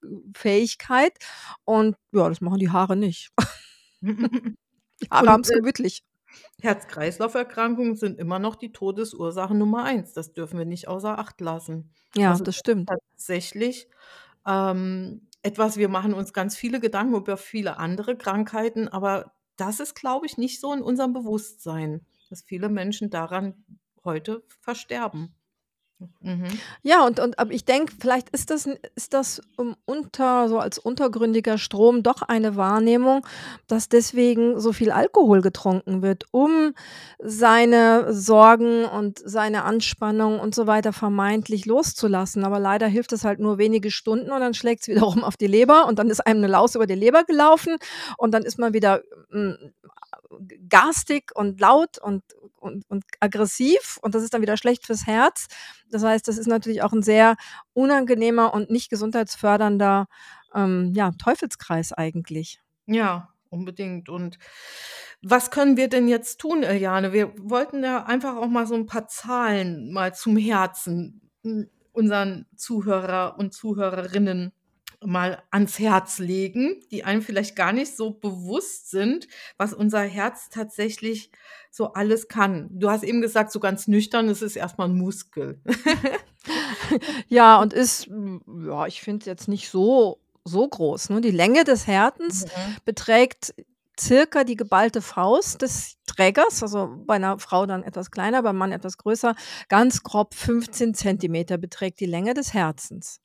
und 1.64 1.96
ja, 2.12 2.28
das 2.28 2.40
machen 2.40 2.58
die 2.58 2.70
Haare 2.70 2.96
nicht. 2.96 3.30
Die 5.02 5.08
Haare 5.10 5.28
Und, 5.28 5.28
haben's 5.30 5.50
äh 5.50 5.58
gemütlich. 5.58 6.02
Herz-Kreislauf-Erkrankungen 6.60 7.96
sind 7.96 8.18
immer 8.18 8.38
noch 8.38 8.56
die 8.56 8.72
Todesursache 8.72 9.54
Nummer 9.54 9.84
1. 9.84 10.12
Das 10.14 10.32
dürfen 10.32 10.58
wir 10.58 10.64
nicht 10.66 10.88
außer 10.88 11.18
Acht 11.18 11.40
lassen. 11.40 11.92
Ja, 12.14 12.30
Also, 12.30 12.44
das 12.44 12.44
das 12.44 12.56
ist 12.56 12.60
stimmt. 12.60 12.90
tatsächlich, 13.16 13.88
ähm, 14.46 15.28
etwas 15.42 15.76
wir 15.76 15.88
machen 15.88 16.14
uns 16.14 16.32
ganz 16.32 16.56
viele 16.56 16.80
Gedanken 16.80 17.16
über 17.16 17.36
viele 17.36 17.78
andere 17.78 18.16
Krankheiten, 18.16 18.88
aber 18.88 19.34
das 19.56 19.80
ist, 19.80 19.94
glaube 19.94 20.26
ich, 20.26 20.38
nicht 20.38 20.60
so 20.60 20.72
in 20.72 20.82
unserem 20.82 21.12
Bewusstsein, 21.12 22.06
dass 22.30 22.42
viele 22.42 22.68
Menschen 22.68 23.10
daran 23.10 23.64
heute 24.04 24.42
versterben. 24.60 25.34
Mhm. 26.20 26.60
Ja, 26.82 27.06
und 27.06 27.20
und 27.20 27.38
aber 27.38 27.52
ich 27.52 27.64
denke, 27.64 27.92
vielleicht 28.00 28.30
ist 28.30 28.50
das 28.50 28.68
ist 28.96 29.14
das, 29.14 29.40
ähm, 29.58 29.76
unter 29.86 30.48
so 30.48 30.58
als 30.58 30.78
untergründiger 30.78 31.58
Strom 31.58 32.02
doch 32.02 32.22
eine 32.22 32.56
Wahrnehmung, 32.56 33.26
dass 33.68 33.88
deswegen 33.88 34.60
so 34.60 34.72
viel 34.72 34.90
Alkohol 34.90 35.42
getrunken 35.42 36.02
wird, 36.02 36.26
um 36.32 36.74
seine 37.22 38.12
Sorgen 38.14 38.84
und 38.84 39.20
seine 39.24 39.64
Anspannung 39.64 40.40
und 40.40 40.54
so 40.54 40.66
weiter 40.66 40.92
vermeintlich 40.92 41.66
loszulassen. 41.66 42.44
Aber 42.44 42.58
leider 42.60 42.88
hilft 42.88 43.12
es 43.12 43.24
halt 43.24 43.38
nur 43.40 43.58
wenige 43.58 43.90
Stunden 43.92 44.32
und 44.32 44.40
dann 44.40 44.54
schlägt's 44.54 44.88
wiederum 44.88 45.24
auf 45.24 45.36
die 45.36 45.46
Leber 45.46 45.86
und 45.86 45.98
dann 46.00 46.10
ist 46.10 46.20
einem 46.26 46.40
'ne 46.40 46.48
Laus 46.48 46.74
über 46.74 46.86
die 46.86 46.94
Leber 46.94 47.24
gelaufen 47.24 47.76
und 48.18 48.32
dann 48.34 48.42
ist 48.44 48.58
man 48.58 48.74
wieder, 48.74 49.02
hm, 49.30 49.56
g 49.60 49.88
garstig 50.68 51.32
und 51.34 51.60
laut 51.60 51.98
und 51.98 52.22
und 52.58 52.84
und 52.88 53.04
aggressiv 53.20 53.98
und 54.02 54.14
das 54.14 54.22
ist 54.22 54.34
dann 54.34 54.42
wieder 54.42 54.56
schlecht 54.56 54.86
fürs 54.86 55.06
Herz. 55.06 55.46
Das 55.90 56.02
heißt, 56.04 56.26
das 56.28 56.38
ist 56.38 56.46
natürlich 56.48 56.82
auch 56.82 56.92
'n 56.92 57.02
sehr 57.02 57.36
unangenehmer 57.74 58.54
und 58.54 58.70
nicht 58.70 58.90
gesundheitsfördernder, 58.90 60.06
ähm, 60.54 60.92
ja, 60.94 61.12
Teufelskreis 61.18 61.92
eigentlich. 61.92 62.60
Ja, 62.88 63.28
unbedingt. 63.50 64.08
Und 64.08 64.38
was 65.22 65.50
können 65.50 65.76
wir 65.76 65.88
denn 65.88 66.08
jetzt 66.08 66.38
tun, 66.40 66.62
Eliane? 66.62 67.12
Wir 67.12 67.32
wollten 67.38 67.82
ja 67.84 68.04
einfach 68.04 68.36
auch 68.36 68.48
mal 68.48 68.66
so 68.66 68.74
'n 68.74 68.86
paar 68.86 69.06
Zahlen 69.08 69.92
mal 69.92 70.14
zum 70.14 70.36
Herzen, 70.36 71.30
unseren 71.92 72.46
Zuhörer 72.56 73.36
und 73.38 73.52
Zuhörerinnen 73.54 74.52
mal 75.04 75.42
ans 75.50 75.78
Herz 75.78 76.18
legen, 76.18 76.80
die 76.90 77.04
einem 77.04 77.22
vielleicht 77.22 77.56
gar 77.56 77.72
nicht 77.72 77.96
so 77.96 78.10
bewusst 78.12 78.90
sind, 78.90 79.28
was 79.58 79.74
unser 79.74 80.00
Herz 80.02 80.48
tatsächlich 80.50 81.30
so 81.70 81.92
alles 81.94 82.28
kann. 82.28 82.68
Du 82.72 82.90
hast 82.90 83.02
eben 83.04 83.20
gesagt, 83.22 83.52
so 83.52 83.60
ganz 83.60 83.88
nüchtern, 83.88 84.28
es 84.28 84.42
ist 84.42 84.56
erst 84.56 84.78
mal 84.78 84.86
'n 84.88 84.96
Muskel. 84.98 85.60
Ja, 87.28 87.60
und 87.60 87.72
ist, 87.72 88.06
hm, 88.06 88.42
ja, 88.66 88.86
ich 88.86 89.00
finde 89.02 89.26
jetzt 89.26 89.48
nicht 89.48 89.70
so 89.70 90.18
so 90.44 90.66
groß, 90.68 91.10
ne? 91.10 91.20
Die 91.20 91.30
Länge 91.30 91.62
des 91.64 91.86
Herzens 91.86 92.46
Mhm. 92.46 92.76
beträgt 92.84 93.54
circa 94.00 94.42
die 94.44 94.56
geballte 94.56 95.00
Faust 95.02 95.62
des 95.62 95.96
Trägers, 96.06 96.62
also 96.64 96.96
bei 97.06 97.18
'ner 97.18 97.38
Frau 97.38 97.64
dann 97.66 97.84
etwas 97.84 98.10
kleiner, 98.10 98.42
beim 98.42 98.56
Mann 98.56 98.72
etwas 98.72 98.98
größer. 98.98 99.34
Ganz 99.68 100.02
grob 100.02 100.34
15 100.34 100.94
Zentimeter 100.94 101.58
beträgt 101.58 102.00
die 102.00 102.06
Länge 102.06 102.34
des 102.34 102.54
Herzens. 102.54 103.21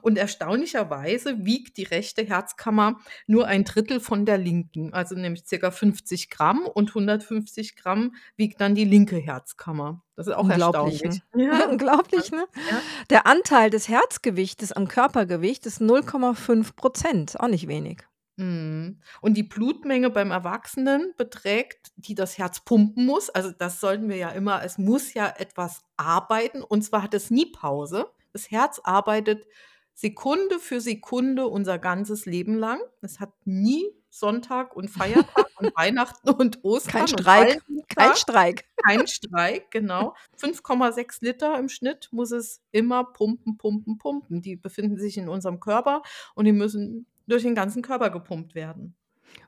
Und 0.00 0.18
erstaunlicherweise 0.18 1.44
wiegt 1.44 1.76
die 1.76 1.84
rechte 1.84 2.22
Herzkammer 2.22 2.98
nur 3.26 3.46
1/3 3.48 4.00
von 4.00 4.26
der 4.26 4.38
linken, 4.38 4.92
also 4.92 5.14
nämlich 5.14 5.44
circa 5.46 5.70
50 5.70 6.30
Gramm 6.30 6.66
und 6.66 6.90
150 6.90 7.76
Gramm 7.76 8.14
wiegt 8.36 8.60
dann 8.60 8.74
die 8.74 8.84
linke 8.84 9.16
Herzkammer. 9.16 10.02
Das 10.16 10.26
ist 10.26 10.34
auch 10.34 10.44
Unglaublich, 10.44 11.02
erstaunlich. 11.02 11.22
ne? 11.34 11.44
Ja, 11.44 11.68
Unglaublich, 11.70 12.30
ne? 12.30 12.46
ja. 12.70 12.80
Der 13.10 13.26
Anteil 13.26 13.70
des 13.70 13.88
Herzgewichtes 13.88 14.72
am 14.72 14.88
Körpergewicht 14.88 15.66
ist 15.66 15.80
0,5 15.80 16.72
%, 16.76 17.40
auch 17.40 17.48
nicht 17.48 17.66
wenig. 17.68 18.02
Mhm. 18.36 19.00
Und 19.20 19.34
die 19.34 19.42
Blutmenge 19.42 20.08
beim 20.10 20.30
Erwachsenen 20.30 21.12
beträgt 21.18 21.92
die 21.96 22.14
das 22.14 22.38
Herz 22.38 22.60
pumpen 22.64 23.04
muss 23.04 23.28
also, 23.28 23.50
das 23.52 23.78
sollten 23.78 24.08
wir 24.08 24.16
ja 24.16 24.30
immer 24.30 24.62
es 24.64 24.78
muss 24.78 25.12
ja 25.12 25.28
etwas 25.36 25.82
arbeiten 25.98 26.62
und 26.62 26.82
zwar 26.82 27.02
hat 27.02 27.14
es 27.14 27.30
nie 27.30 27.46
Pause. 27.52 28.06
Das 28.32 28.50
Herz 28.50 28.80
arbeitet 28.82 29.46
Sekunde 29.94 30.58
für 30.58 30.80
Sekunde 30.80 31.46
unser 31.46 31.78
ganzes 31.78 32.26
Leben 32.26 32.54
lang. 32.54 32.80
Es 33.00 33.20
hat 33.20 33.32
nie 33.44 33.84
Sonntag 34.08 34.76
und 34.76 34.88
Feiertag 34.88 35.48
und 35.58 35.72
Weihnachten 35.76 36.30
und 36.30 36.62
Ostern 36.64 37.06
Kein 37.06 37.08
Streik, 37.08 37.62
kein. 37.88 38.16
Streik. 38.16 38.64
Kein 38.84 39.06
Streik, 39.06 39.70
genau. 39.70 40.14
5,6 40.38 41.24
Liter 41.24 41.58
im 41.58 41.68
Schnitt 41.68 42.08
muss 42.12 42.30
es 42.30 42.62
immer 42.72 43.04
pumpen, 43.04 43.56
pumpen, 43.56 43.98
pumpen. 43.98 44.42
Die 44.42 44.56
befinden 44.56 44.98
sich 44.98 45.16
in 45.16 45.28
unserem 45.28 45.60
Körper 45.60 46.02
und 46.34 46.44
die 46.44 46.52
müssen 46.52 47.06
durch 47.26 47.42
den 47.42 47.54
ganzen 47.54 47.82
Körper 47.82 48.10
gepumpt 48.10 48.54
werden. 48.54 48.94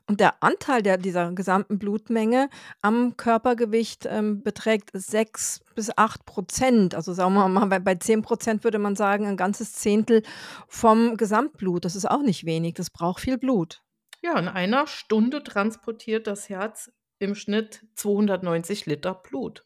Und 0.07 0.19
der 0.19 0.43
Anteil 0.43 0.83
der 0.83 0.97
dieser 0.97 1.31
gesamten 1.31 1.79
Blutmenge 1.79 2.49
am 2.81 3.17
Körpergewicht, 3.17 4.05
ähm, 4.07 4.43
beträgt 4.43 4.91
6 4.93 5.61
bis 5.73 5.97
8 5.97 6.25
Prozent. 6.25 6.93
Also, 6.93 7.13
sagen 7.13 7.33
wir 7.33 7.47
mal, 7.47 7.65
bei 7.65 7.79
bei 7.79 7.95
10 7.95 8.21
Prozent 8.21 8.63
würde 8.63 8.77
man 8.77 8.95
sagen, 8.95 9.25
ein 9.25 9.37
ganzes 9.37 9.73
Zehntel 9.73 10.21
vom 10.67 11.17
Gesamtblut. 11.17 11.85
Das 11.85 11.95
ist 11.95 12.09
auch 12.09 12.21
nicht 12.21 12.45
wenig. 12.45 12.75
Das 12.75 12.91
braucht 12.91 13.21
viel 13.21 13.37
Blut. 13.37 13.81
Ja, 14.21 14.37
in 14.37 14.47
einer 14.47 14.85
Stunde 14.87 15.43
transportiert 15.43 16.27
das 16.27 16.49
Herz 16.49 16.91
im 17.17 17.33
Schnitt 17.33 17.85
290 17.95 18.85
Liter 18.85 19.15
Blut. 19.15 19.65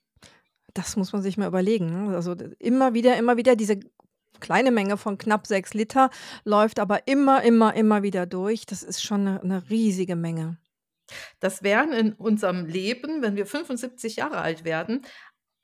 Das 0.73 0.95
muss 0.95 1.11
man 1.11 1.21
sich 1.21 1.37
mal 1.37 1.47
überlegen, 1.47 1.87
ne? 1.87 2.15
Also, 2.15 2.35
immer 2.59 2.93
wieder 2.93 3.17
immer 3.17 3.35
wieder 3.35 3.57
diese 3.57 3.79
kleine 4.39 4.71
Menge 4.71 4.95
von 4.97 5.17
knapp 5.17 5.45
6 5.47 5.73
Liter 5.73 6.09
läuft 6.45 6.79
aber 6.79 7.07
immer, 7.07 7.43
immer, 7.43 7.73
immer 7.75 8.03
wieder 8.03 8.25
durch. 8.25 8.65
Das 8.65 8.83
ist 8.83 9.03
schon 9.03 9.23
'ne 9.25 9.39
'ne 9.43 9.63
riesige 9.69 10.15
Menge. 10.15 10.57
Das 11.41 11.63
wären 11.63 11.91
in 11.93 12.13
unserem 12.13 12.65
Leben, 12.67 13.21
wenn 13.21 13.35
wir 13.37 13.45
75 13.47 14.17
Jahre 14.17 14.39
alt 14.41 14.65
werden, 14.65 15.05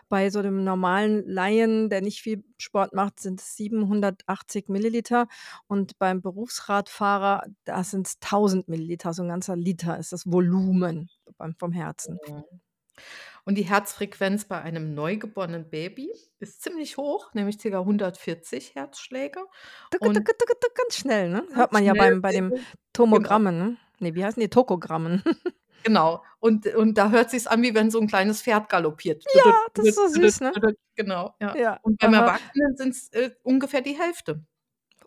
Bei 0.09 0.29
so 0.29 0.41
dem 0.41 0.63
normalen 0.63 1.27
Laien, 1.27 1.89
der 1.89 2.01
nicht 2.01 2.21
viel 2.21 2.43
Sport 2.57 2.93
macht, 2.93 3.19
sind's 3.19 3.57
780 3.57 4.69
Milliliter 4.69 5.27
und 5.67 5.97
beim 5.99 6.21
Berufsradfahrer, 6.21 7.43
da 7.65 7.83
sind's 7.83 8.19
1.000 8.19 8.67
Milliliter, 8.69 9.13
so 9.13 9.23
'n 9.23 9.29
ganzer 9.29 9.55
Liter 9.57 9.97
ist 9.99 10.13
das 10.13 10.25
Volumen 10.31 11.09
beim 11.37 11.55
vom 11.59 11.71
Herzen. 11.73 12.19
Mhm. 12.27 12.43
Und 13.47 13.55
die 13.55 13.63
Herzfrequenz 13.63 14.45
bei 14.45 14.61
einem 14.61 14.93
neugeborenen 14.93 15.69
Baby 15.69 16.09
ist 16.39 16.61
ziemlich 16.61 16.95
hoch, 16.97 17.33
nämlich 17.33 17.59
circa 17.59 17.83
140 17.83 18.75
Herzschläge 18.75 19.41
und 19.97 20.23
ganz 20.75 20.95
schnell, 20.97 21.29
ne? 21.29 21.43
Hört 21.53 21.71
ganz 21.71 21.73
man 21.73 21.83
ja 21.83 21.93
beim 21.93 22.21
bei 22.21 22.31
den 22.31 22.53
genau. 23.11 23.39
Tomogrammen, 23.41 23.57
ne? 23.57 23.77
Ne, 23.99 24.15
wie 24.15 24.23
heißen 24.25 24.39
die? 24.41 24.49
Tokogrammen. 24.49 25.23
Genau. 25.85 26.23
Und 26.39 26.65
und 26.75 26.97
da 26.97 27.09
hört 27.11 27.29
sich's 27.29 27.45
an, 27.47 27.61
wie 27.61 27.73
wenn 27.75 27.91
so 27.91 27.99
'n 27.99 28.07
kleines 28.07 28.41
Pferd 28.41 28.69
galoppiert. 28.69 29.27
Ja, 29.33 29.67
das 29.73 29.87
ist 29.89 29.95
so 29.95 30.07
süß, 30.07 30.41
ne? 30.41 30.53
Genau, 30.95 31.35
ja. 31.41 31.57
Ja, 31.57 31.79
Und 31.81 31.99
beim. 32.01 32.13
Erwachsenen 32.13 32.77
sind's, 32.77 33.09
äh, 33.13 33.31
ungefähr 33.43 33.81
die 33.81 33.97
Hälfte. 33.99 34.45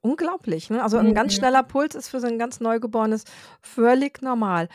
Unglaublich, 0.03 0.70
ne? 0.70 0.83
Also, 0.83 0.99
'n 0.99 1.14
ganz 1.14 1.35
Mhm. 1.35 1.35
schneller 1.35 1.62
Puls 1.62 1.94
ist 1.94 2.09
für 2.09 2.20
so 2.20 2.27
'n 2.27 2.38
ganz 2.38 2.61
Neugeborenes 2.61 3.25
völlig 3.62 4.22
normal. 4.22 4.68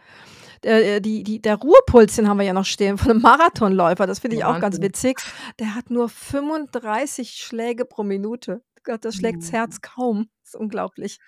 Der 0.64 0.96
äh, 0.96 1.02
die 1.02 1.24
die 1.24 1.42
der 1.42 1.56
Ruhepuls, 1.58 2.16
den 2.16 2.28
haben 2.30 2.38
wir 2.40 2.46
ja 2.46 2.54
noch 2.54 2.66
stehen 2.66 2.98
von 2.98 3.10
'nem 3.14 3.22
Marathonläufer, 3.22 4.08
das 4.08 4.20
finde 4.20 4.38
ich 4.38 4.46
auch 4.46 4.60
ganz 4.60 4.82
witzig. 4.82 5.20
Der 5.60 5.76
hat 5.76 5.90
nur 5.90 6.10
35 6.10 7.32
Schläge 7.36 7.86
pro 7.86 8.04
Minute. 8.04 8.62
Gott, 8.84 9.04
das 9.06 9.16
schlägt's 9.16 9.52
Mhm. 9.52 9.56
Herz 9.56 9.82
kaum. 9.82 10.30
Das 10.44 10.54
ist 10.54 10.60
unglaublich. 10.60 11.20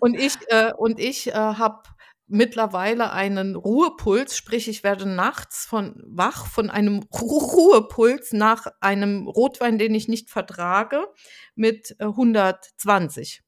Und 0.00 0.14
ich 0.18 0.34
äh, 0.48 0.72
und 0.76 0.98
ich, 1.00 1.28
äh, 1.28 1.32
habe 1.34 1.82
mittlerweile 2.26 3.12
einen 3.12 3.56
Ruhepuls, 3.56 4.36
sprich, 4.36 4.68
ich 4.68 4.82
werde 4.84 5.06
nachts 5.08 5.64
von 5.66 6.02
wach 6.06 6.46
von 6.46 6.70
einem 6.70 7.00
Ru 7.14 7.38
Ruhepuls 7.38 8.32
nach 8.32 8.66
einem 8.80 9.28
Rotwein, 9.28 9.78
den 9.78 9.94
ich 9.94 10.08
nicht 10.08 10.30
vertrage, 10.30 11.06
mit, 11.54 11.94
äh, 12.00 12.06
120. 12.06 13.42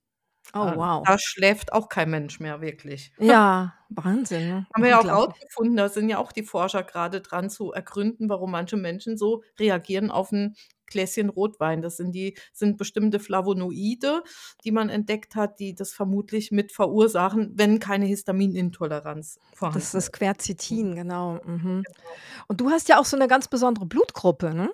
Oh, 0.54 0.72
Äh, 0.72 0.76
wow. 0.76 1.06
da 1.06 1.18
schläft 1.18 1.72
auch 1.72 1.88
kein 1.88 2.10
Mensch 2.10 2.40
mehr 2.40 2.60
wirklich. 2.60 3.12
Ja, 3.18 3.74
Wahnsinn, 3.90 4.46
ne? 4.48 4.66
Haben 4.72 4.82
wir 4.82 4.90
ja 4.90 5.00
auch 5.00 5.08
rausgefunden, 5.08 5.76
da 5.76 5.88
sind 5.88 6.08
ja 6.08 6.18
auch 6.18 6.32
die 6.32 6.42
Forscher 6.42 6.82
grade 6.82 7.20
dran 7.20 7.48
zu 7.50 7.72
ergründen, 7.72 8.28
warum 8.28 8.50
manche 8.50 8.76
Menschen 8.76 9.16
so 9.16 9.42
reagieren 9.58 10.10
auf 10.10 10.32
'n 10.32 10.56
Gläschen 10.86 11.28
Rotwein. 11.30 11.80
Das 11.82 11.96
sind 11.96 12.12
die 12.12 12.36
sind 12.52 12.76
bestimmte 12.76 13.20
Flavonoide, 13.20 14.22
die 14.64 14.72
man 14.72 14.88
entdeckt 14.90 15.36
hat, 15.36 15.60
die 15.60 15.74
das 15.74 15.92
vermutlich 15.94 16.50
mit 16.50 16.72
verursachen, 16.72 17.52
wenn 17.56 17.78
keine 17.78 18.06
Histaminintoleranz 18.06 19.38
vorhanden 19.52 19.86
Das 19.86 19.94
ist 19.94 20.12
ist. 20.12 20.12
Quercetin, 20.12 20.94
genau. 20.94 21.40
Mhm. 21.44 21.86
Genau. 21.86 22.24
Und 22.48 22.60
du 22.60 22.70
hast 22.70 22.88
ja 22.88 22.98
auch 23.00 23.04
so 23.04 23.16
'ne 23.16 23.28
ganz 23.28 23.48
besondere 23.48 23.86
Blutgruppe, 23.86 24.54
ne? 24.54 24.72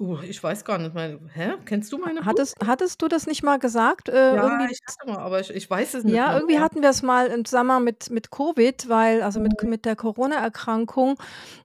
Uh, 0.00 0.18
ich 0.22 0.42
weiß 0.42 0.64
gar 0.64 0.76
nicht 0.78 0.94
mehr. 0.94 1.18
Hä? 1.32 1.54
Kennst 1.64 1.90
du 1.92 1.98
meine 1.98 2.20
Hattest 2.24 2.56
Blutgruppe? 2.56 2.66
hattest 2.66 3.02
du 3.02 3.08
das 3.08 3.26
nicht 3.26 3.42
mal 3.42 3.58
gesagt? 3.58 4.08
Äh, 4.08 4.34
Ja, 4.34 4.42
irgendwie 4.42 4.72
ich 4.72 4.80
hatte 4.86 5.06
mal, 5.10 5.18
aber 5.18 5.40
ich 5.40 5.50
ich 5.50 5.68
weiß 5.70 5.94
es 5.94 6.04
nicht 6.04 6.24
Ja, 6.24 6.26
mehr 6.26 6.40
irgendwie 6.40 6.58
mehr. 6.58 6.60
hatten 6.60 6.82
wir's 6.82 7.02
mal 7.02 7.26
im 7.28 7.44
Zusammenhang 7.44 7.82
mit 7.82 8.10
mit 8.10 8.30
Covid, 8.30 8.88
weil 8.88 9.22
also, 9.22 9.40
mit 9.40 9.62
Mhm. 9.62 9.70
mit 9.70 9.84
der 9.86 9.96
Corona-Erkrankung, 9.96 11.16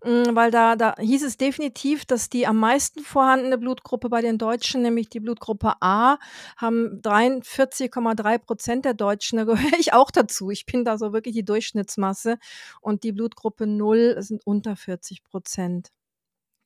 hm, 0.04 0.36
weil 0.36 0.50
da 0.52 0.76
da 0.76 0.96
hieß 0.98 1.24
es 1.24 1.38
definitiv, 1.38 2.06
dass 2.06 2.30
die 2.30 2.48
am 2.48 2.58
meisten 2.58 3.02
vorhandene 3.04 3.58
Blutgruppe 3.60 4.10
bei 4.10 4.22
den 4.22 4.38
Deutschen, 4.40 4.82
nämlich 4.82 5.10
die 5.10 5.20
Blutgruppe 5.20 5.74
A, 5.82 6.18
haben 6.58 7.02
43,3 7.04 8.38
% 8.40 8.86
der 8.86 8.94
Deutschen. 8.96 9.38
Da 9.38 9.44
gehöre 9.44 9.80
ich 9.80 9.94
auch 9.94 10.10
dazu. 10.12 10.50
Ich 10.50 10.66
bin 10.66 10.86
da 10.86 10.98
so 10.98 11.14
wirklich 11.14 11.36
die 11.36 11.46
Durchschnittsmasse 11.46 12.38
und 12.82 13.04
die 13.04 13.12
Blutgruppe 13.12 13.68
0 13.68 14.16
sind 14.22 14.42
unter 14.46 14.76
40 14.76 15.22
%. 15.24 15.90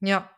Ja. 0.01 0.35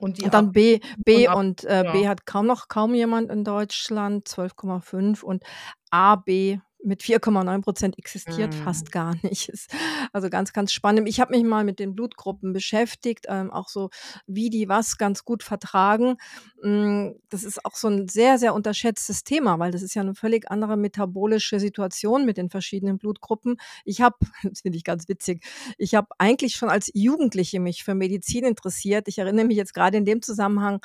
Und 0.00 0.18
Und 0.22 0.34
dann 0.34 0.48
AB 0.48 0.52
B 0.52 0.80
B 1.04 1.26
und 1.28 1.28
AB 1.28 1.36
und, 1.36 1.64
äh, 1.64 1.84
ja. 1.84 1.92
B 1.92 2.08
hat 2.08 2.26
kaum 2.26 2.46
noch 2.46 2.68
kaum 2.68 2.94
jemand 2.94 3.30
in 3.30 3.44
Deutschland, 3.44 4.28
12,5 4.28 5.22
und 5.22 5.42
AB 5.90 6.60
mit 6.84 7.02
4,9 7.02 7.62
% 7.62 7.98
existiert 7.98 8.54
Mhm. 8.54 8.54
fast 8.54 8.92
gar 8.92 9.14
nicht. 9.22 9.48
Ist 9.54 9.70
also 10.12 10.30
ganz, 10.30 10.52
ganz 10.52 10.72
spannend. 10.72 11.08
Ich 11.08 11.20
habe 11.20 11.34
mich 11.36 11.44
mal 11.44 11.64
mit 11.64 11.78
den 11.78 11.94
Blutgruppen 11.94 12.52
beschäftigt, 12.52 13.26
ähm, 13.28 13.50
auch 13.50 13.68
so, 13.68 13.90
wie 14.26 14.50
die 14.50 14.68
was 14.68 14.96
ganz 14.98 15.24
gut 15.24 15.42
vertragen. 15.42 16.16
Hm, 16.62 17.16
das 17.28 17.44
ist 17.44 17.64
auch 17.64 17.74
so 17.76 17.88
'n 17.88 18.08
sehr, 18.08 18.38
sehr 18.38 18.54
unterschätztes 18.54 19.24
Thema, 19.24 19.58
weil 19.58 19.72
das 19.72 19.82
ist 19.82 19.94
ja 19.94 20.02
'ne 20.04 20.14
völlig 20.14 20.50
andere 20.50 20.76
metabolische 20.76 21.60
Situation 21.60 22.24
mit 22.26 22.36
den 22.38 22.50
verschiedenen 22.50 22.98
Blutgruppen. 22.98 23.56
Ich 23.84 24.00
habe 24.00 24.16
das 24.54 24.60
finde 24.62 24.78
ich 24.78 24.84
ganz 24.84 25.08
witzig, 25.08 25.44
ich 25.78 25.94
habe 25.94 26.08
eigentlich 26.18 26.56
schon 26.56 26.68
als 26.70 26.90
Jugendliche 26.94 27.60
mich 27.60 27.84
für 27.84 27.94
Medizin 27.94 28.44
interessiert. 28.44 29.08
Ich 29.08 29.18
erinnere 29.18 29.44
mich 29.46 29.56
jetzt 29.56 29.74
grade 29.74 29.96
in 29.98 30.04
dem 30.04 30.22
Zusammenhang, 30.22 30.80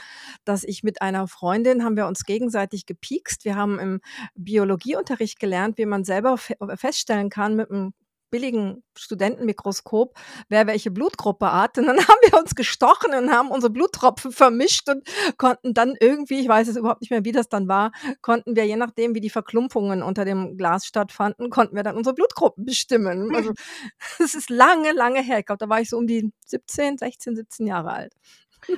dass 0.46 0.64
ich 0.64 0.84
mit 0.84 1.02
einer 1.02 1.28
Freundin 1.28 1.84
haben 1.84 1.96
wir 1.98 2.08
uns 2.08 2.26
gegenseitig 2.26 2.86
gepiekst. 2.86 3.46
Wir 3.46 3.56
haben 3.56 3.80
im 3.80 4.02
Biologieunterricht 4.36 5.40
gelernt, 5.40 5.78
wie 5.78 5.86
man 5.92 6.06
selber 6.06 6.38
fe 6.40 6.56
feststellen 6.78 7.30
kann 7.30 7.56
mit 7.56 7.70
'm 7.72 7.94
billigen 8.32 8.84
Studentenmikroskop, 8.98 10.18
wer 10.50 10.66
welche 10.66 10.90
Blutgruppe 10.90 11.52
hat. 11.54 11.78
Und 11.78 11.86
dann 11.88 11.98
haben 12.08 12.20
wir 12.24 12.40
uns 12.40 12.56
gestochen 12.56 13.14
und 13.14 13.32
haben 13.32 13.52
unsere 13.52 13.72
Bluttropfen 13.72 14.32
vermischt 14.32 14.90
und 14.90 15.08
konnten 15.38 15.74
dann 15.76 15.96
irgendwie 16.00 16.40
ich 16.40 16.48
weiß 16.48 16.68
es 16.70 16.78
überhaupt 16.78 17.02
nicht 17.02 17.12
mehr, 17.12 17.26
wie 17.26 17.34
das 17.34 17.50
dann 17.50 17.68
war, 17.68 17.92
konnten 18.22 18.56
wir, 18.56 18.66
je 18.66 18.78
nachdem, 18.78 19.14
wie 19.16 19.22
die 19.22 19.30
Verklumpungen 19.30 20.02
unter 20.02 20.26
dem 20.26 20.58
Glas 20.58 20.86
stattfanden, 20.86 21.50
konnten 21.50 21.76
wir 21.76 21.84
dann 21.84 21.98
unsere 21.98 22.16
Blutgruppen 22.16 22.66
bestimmen. 22.66 23.36
Also, 23.36 23.52
das 24.20 24.34
ist 24.34 24.50
lange, 24.50 24.94
lange 24.94 25.22
her. 25.22 25.40
Ich 25.40 25.46
glaube, 25.46 25.60
da 25.60 25.70
war 25.70 25.82
ich 25.82 25.90
so 25.90 25.98
um 25.98 26.08
die 26.08 26.32
17, 26.48 26.98
16, 26.98 27.36
17 27.36 27.68
Jahre 27.68 27.92
alt. 27.92 28.14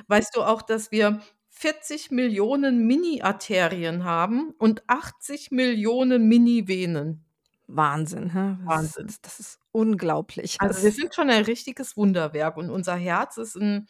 Weißt 0.08 0.36
du 0.36 0.42
auch, 0.42 0.62
dass 0.62 0.90
wir 0.92 1.20
40 1.64 2.10
Millionen 2.10 2.86
Mini-Arterien 2.86 4.04
haben 4.04 4.52
und 4.58 4.82
80 4.86 5.50
Millionen 5.50 6.28
Mini-Venen? 6.28 7.24
Wahnsinn, 7.68 8.30
hä? 8.32 8.56
Wahnsinn. 8.66 9.06
das 9.06 9.20
das 9.22 9.40
ist 9.40 9.58
unglaublich. 9.72 10.58
Also, 10.60 10.82
wir 10.82 10.92
sind 10.92 11.14
schon 11.14 11.30
ein 11.30 11.44
richtiges 11.44 11.96
Wunderwerk 11.96 12.56
und 12.56 12.70
unser 12.70 12.94
Herz 12.96 13.36
ist 13.38 13.56
'n 13.56 13.88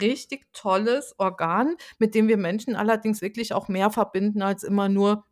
richtig 0.00 0.46
tolles 0.52 1.14
Organ, 1.18 1.76
mit 1.98 2.14
dem 2.14 2.28
wir 2.28 2.36
Menschen 2.36 2.74
allerdings 2.76 3.20
wirklich 3.22 3.52
auch 3.54 3.68
mehr 3.68 3.90
verbinden 3.90 4.42
als 4.42 4.62
immer 4.62 4.88
nur 4.88 5.24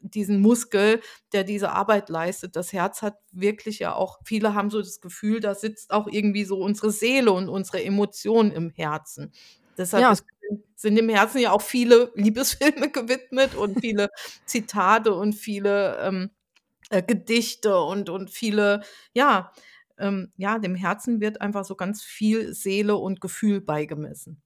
diesen 0.00 0.40
Muskel, 0.40 1.00
der 1.32 1.44
diese 1.44 1.72
Arbeit 1.72 2.08
leistet. 2.10 2.56
Das 2.56 2.72
Herz 2.72 3.02
hat 3.02 3.18
wirklich 3.32 3.80
ja 3.80 3.94
auch 3.94 4.20
viele 4.24 4.54
haben 4.54 4.70
so 4.70 4.80
das 4.80 5.00
Gefühl, 5.00 5.40
da 5.40 5.54
sitzt 5.54 5.92
auch 5.92 6.08
irgendwie 6.08 6.44
so 6.44 6.58
unsere 6.60 6.90
Seele 6.92 7.32
und 7.32 7.48
unsere 7.48 7.82
Emotionen 7.84 8.52
im 8.52 8.70
Herzen. 8.70 9.32
Deshalb 9.78 10.08
Ja, 10.08 10.10
ist 10.10 10.24
sind 10.74 10.96
dem 10.96 11.08
Herzen 11.08 11.38
ja 11.40 11.52
auch 11.52 11.62
viele 11.62 12.12
Liebesfilme 12.14 12.90
gewidmet 12.92 13.54
und 13.54 13.80
viele 13.80 14.08
Zitate 14.46 15.14
und 15.14 15.34
viele, 15.34 15.98
ähm, 16.02 16.30
äh, 16.90 17.02
Gedichte 17.02 17.78
und 17.80 18.10
und 18.10 18.30
viele 18.30 18.82
ja, 19.12 19.52
ähm 19.98 20.32
ja, 20.36 20.58
dem 20.58 20.74
Herzen 20.74 21.20
wird 21.20 21.40
einfach 21.40 21.64
so 21.64 21.74
ganz 21.76 22.02
viel 22.02 22.54
Seele 22.54 22.96
und 22.96 23.20
Gefühl 23.20 23.60
beigemessen. 23.60 24.42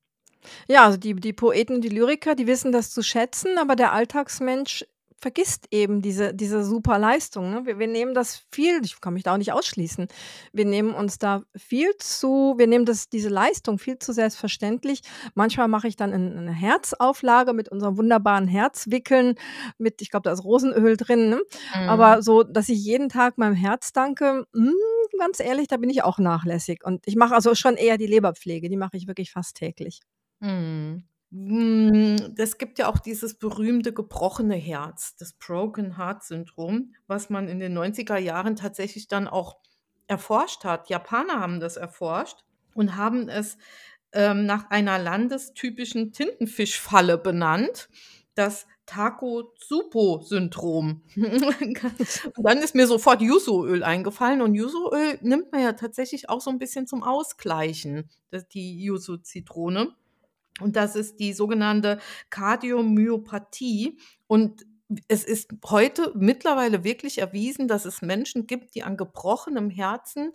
Ja, 0.68 0.84
also 0.86 0.98
die 0.98 1.14
die 1.14 1.32
Poeten, 1.34 1.80
die 1.82 1.88
Lyriker, 1.88 2.34
die 2.34 2.46
wissen 2.46 2.72
das 2.72 2.90
zu 2.90 3.02
schätzen, 3.02 3.58
aber 3.58 3.76
der 3.76 3.92
Alltagsmensch 3.92 4.84
vergisst 5.20 5.66
eben 5.70 6.02
diese 6.02 6.34
diese 6.34 6.64
super 6.64 6.98
Leistung, 6.98 7.50
ne? 7.50 7.66
Wir 7.66 7.78
wir 7.78 7.86
nehmen 7.88 8.14
das 8.14 8.42
viel 8.52 8.80
ich 8.84 9.00
kann 9.00 9.14
mich 9.14 9.22
da 9.24 9.34
auch 9.34 9.38
nicht 9.38 9.52
ausschließen. 9.52 10.08
Wir 10.52 10.64
nehmen 10.64 10.94
uns 10.94 11.18
da 11.18 11.42
viel 11.56 11.90
zu 11.98 12.54
wir 12.58 12.66
nehmen 12.66 12.84
das 12.86 13.08
diese 13.08 13.28
Leistung 13.28 13.78
viel 13.78 13.98
zu 13.98 14.12
selbstverständlich. 14.12 15.02
Manchmal 15.34 15.68
mache 15.68 15.88
ich 15.88 15.96
dann 15.96 16.12
'n 16.12 16.44
'ne 16.44 16.52
Herzauflage 16.52 17.52
mit 17.52 17.68
unserem 17.70 17.96
wunderbaren 17.98 18.48
Herzwickeln 18.48 19.34
mit 19.78 20.02
ich 20.02 20.10
glaube, 20.10 20.24
da 20.24 20.32
ist 20.32 20.44
Rosenöl 20.44 20.96
drin, 20.96 21.30
ne? 21.30 21.40
Mhm. 21.74 21.86
Aber 21.86 22.22
so, 22.22 22.42
dass 22.42 22.68
ich 22.68 22.82
jeden 22.84 23.08
Tag 23.08 23.38
meinem 23.38 23.54
Herz 23.54 23.92
danke, 23.92 24.44
hm, 24.54 24.74
ganz 25.18 25.40
ehrlich, 25.40 25.68
da 25.68 25.76
bin 25.76 25.90
ich 25.90 26.02
auch 26.04 26.18
nachlässig. 26.18 26.80
Und 26.84 27.06
ich 27.06 27.16
mache 27.16 27.34
also 27.34 27.54
schon 27.54 27.76
eher 27.76 27.98
die 27.98 28.06
Leberpflege, 28.06 28.68
die 28.68 28.76
mache 28.76 28.96
ich 28.96 29.06
wirklich 29.06 29.32
fast 29.32 29.56
täglich. 29.56 30.00
Mhm. 30.40 31.02
Hm, 31.32 32.34
es 32.38 32.58
gibt 32.58 32.78
ja 32.80 32.88
auch 32.88 32.98
dieses 32.98 33.34
berühmte 33.34 33.92
gebrochene 33.92 34.56
Herz, 34.56 35.14
das 35.16 35.32
Broken 35.32 35.96
Heart 35.96 36.24
Syndrom, 36.24 36.92
was 37.06 37.30
man 37.30 37.46
in 37.48 37.60
den 37.60 37.72
90er 37.72 38.16
Jahren 38.18 38.56
tatsächlich 38.56 39.06
dann 39.06 39.28
auch 39.28 39.58
erforscht 40.08 40.64
hat. 40.64 40.88
Japaner 40.90 41.38
haben 41.38 41.60
das 41.60 41.76
erforscht 41.76 42.38
und 42.74 42.96
haben 42.96 43.28
es, 43.28 43.58
ähm, 44.12 44.44
nach 44.44 44.70
einer 44.70 44.98
landestypischen 44.98 46.12
Tintenfischfalle 46.12 47.16
benannt, 47.16 47.88
das 48.34 48.66
Takotsubo-Syndrom. 48.86 51.02
Und 52.36 52.42
dann 52.44 52.58
ist 52.58 52.74
mir 52.74 52.88
sofort 52.88 53.22
Yuzu-Öl 53.22 53.84
eingefallen 53.84 54.42
und 54.42 54.54
Yuzu-Öl 54.56 55.18
nimmt 55.22 55.52
man 55.52 55.62
ja 55.62 55.74
tatsächlich 55.74 56.28
auch 56.28 56.40
so 56.40 56.50
'n 56.50 56.58
bisschen 56.58 56.88
zum 56.88 57.04
Ausgleichen, 57.04 58.10
die 58.52 58.82
Yuzu-Zitrone. 58.84 59.94
Und 60.60 60.76
das 60.76 60.96
ist 60.96 61.20
die 61.20 61.32
sogenannte 61.32 61.98
Kardiomyopathie. 62.30 63.98
Und 64.26 64.66
es 65.08 65.24
ist 65.24 65.50
heute 65.66 66.12
mittlerweile 66.16 66.84
wirklich 66.84 67.18
erwiesen, 67.18 67.68
dass 67.68 67.84
es 67.84 68.02
Menschen 68.02 68.46
gibt, 68.46 68.74
die 68.74 68.82
an 68.82 68.96
gebrochenem 68.96 69.70
Herzen, 69.70 70.32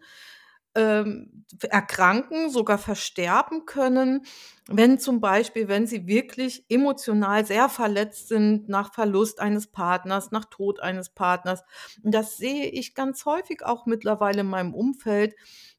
ähm, 0.76 1.46
erkranken, 1.70 2.50
sogar 2.50 2.78
versterben 2.78 3.66
können, 3.66 4.26
wenn 4.68 5.00
zum 5.00 5.22
Beispiel 5.22 5.70
wenn 5.70 5.88
sie 5.88 6.06
wirklich 6.06 6.66
emotional 6.70 7.46
sehr 7.46 7.70
verletzt 7.70 8.28
sind 8.28 8.68
nach 8.68 8.94
Verlust 8.94 9.40
eines 9.40 9.68
Partners, 9.68 10.32
nach 10.32 10.46
Tod 10.46 10.82
eines 10.82 11.10
Partners. 11.10 11.64
Und 12.04 12.14
das 12.14 12.36
sehe 12.38 12.66
ich 12.68 12.94
ganz 12.94 13.26
häufig 13.26 13.64
auch 13.64 13.86
mittlerweile 13.86 14.42
in 14.42 14.48
meinem 14.48 14.74
Umfeld, 14.74 15.36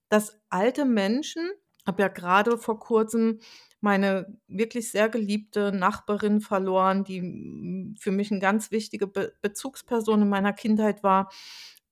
dass 0.08 0.38
alte 0.48 0.84
Menschen 0.86 1.50
habe 1.86 2.02
ja 2.02 2.08
grade 2.08 2.58
vor 2.58 2.80
Kurzem 2.80 3.38
meine 3.82 4.38
wirklich 4.48 4.90
sehr 4.90 5.08
geliebte 5.08 5.72
Nachbarin 5.72 6.40
verloren, 6.40 7.04
die, 7.04 7.20
hm, 7.20 7.94
für 7.98 8.10
mich 8.12 8.30
'n 8.32 8.40
ganz 8.40 8.70
wichtige 8.72 9.06
Be 9.08 9.34
Bezugsperson 9.42 10.22
in 10.22 10.28
meiner 10.30 10.52
Kindheit 10.54 11.02
war. 11.02 11.30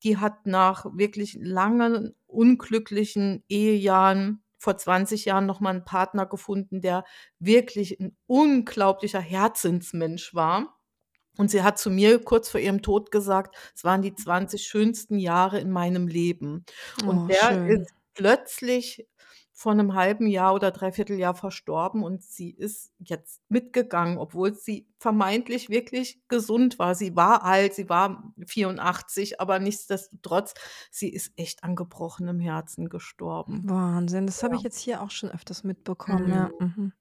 Die 0.05 0.19
hat 0.19 0.47
nach 0.47 0.87
wirklich 0.95 1.39
langen, 1.41 2.15
unglücklichen 2.27 3.45
Ehejahren 3.49 4.43
vor 4.59 4.77
20 4.79 5.25
Jahren 5.27 5.47
noch 5.47 5.61
mal 5.61 5.75
'n 5.77 5.85
Partner 5.85 6.27
gefunden, 6.27 6.81
der 6.83 7.05
wirklich 7.39 8.01
'n 8.01 8.17
unglaublicher 8.27 9.21
Herzensmensch 9.21 10.35
war. 10.35 10.79
Und 11.39 11.51
sie 11.53 11.63
hat 11.65 11.79
zu 11.81 11.91
mir 11.91 12.21
kurz 12.23 12.49
vor 12.51 12.61
ihrem 12.61 12.83
Tod 12.83 13.11
gesagt: 13.13 13.57
„Es 13.77 13.85
waren 13.85 14.03
die 14.03 14.15
20 14.17 14.67
schönsten 14.67 15.19
Jahre 15.19 15.61
in 15.61 15.71
meinem 15.73 16.09
Leben.“ 16.09 16.65
Und 17.05 17.23
Oh, 17.23 17.31
der 17.31 17.49
schön. 17.49 17.79
ist 17.79 17.93
plötzlich 18.15 19.07
vor 19.55 19.75
'nem 19.75 19.95
halben 19.95 20.27
Jahr 20.29 20.55
oder 20.55 20.71
3/4 20.73 21.17
Jahr 21.19 21.35
verstorben 21.37 22.03
und 22.05 22.23
sie 22.25 22.51
ist 22.51 22.93
jetzt 22.99 23.43
mitgegangen, 23.51 24.19
obwohl 24.19 24.55
sie 24.55 24.89
vermeintlich 24.99 25.71
wirklich 25.71 26.23
gesund 26.29 26.79
war. 26.81 26.95
Sie 26.97 27.17
war 27.17 27.45
alt, 27.45 27.75
sie 27.75 27.89
war 27.89 28.35
84, 28.47 29.41
aber 29.41 29.59
nichtsdestotrotz, 29.61 30.55
sie 30.91 31.11
ist 31.11 31.33
echt 31.37 31.65
an 31.65 31.77
gebrochenem 31.77 32.41
Herzen 32.41 32.89
gestorben. 32.91 33.67
Wahnsinn, 33.67 34.27
das 34.27 34.43
habe 34.43 34.57
ich 34.57 34.63
Ja. 34.63 34.65
jetzt 34.65 34.79
hier 34.81 35.03
auch 35.03 35.11
schon 35.11 35.31
öfters 35.31 35.65
mitbekommen, 35.65 36.31
ja, 36.33 36.51
Mhm. 36.51 36.59
mhm. 36.59 36.93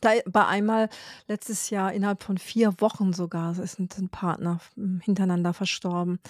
Da 0.00 0.10
war 0.26 0.48
einmal 0.48 0.88
letztes 1.28 1.70
Jahr 1.70 1.92
innerhalb 1.92 2.22
von 2.22 2.38
4 2.38 2.74
Wochen 2.80 3.12
sogar 3.12 3.54
sind 3.54 3.92
sind 3.94 4.10
Partner 4.12 4.60
hintereinander 5.02 5.54
verstorben. 5.54 6.20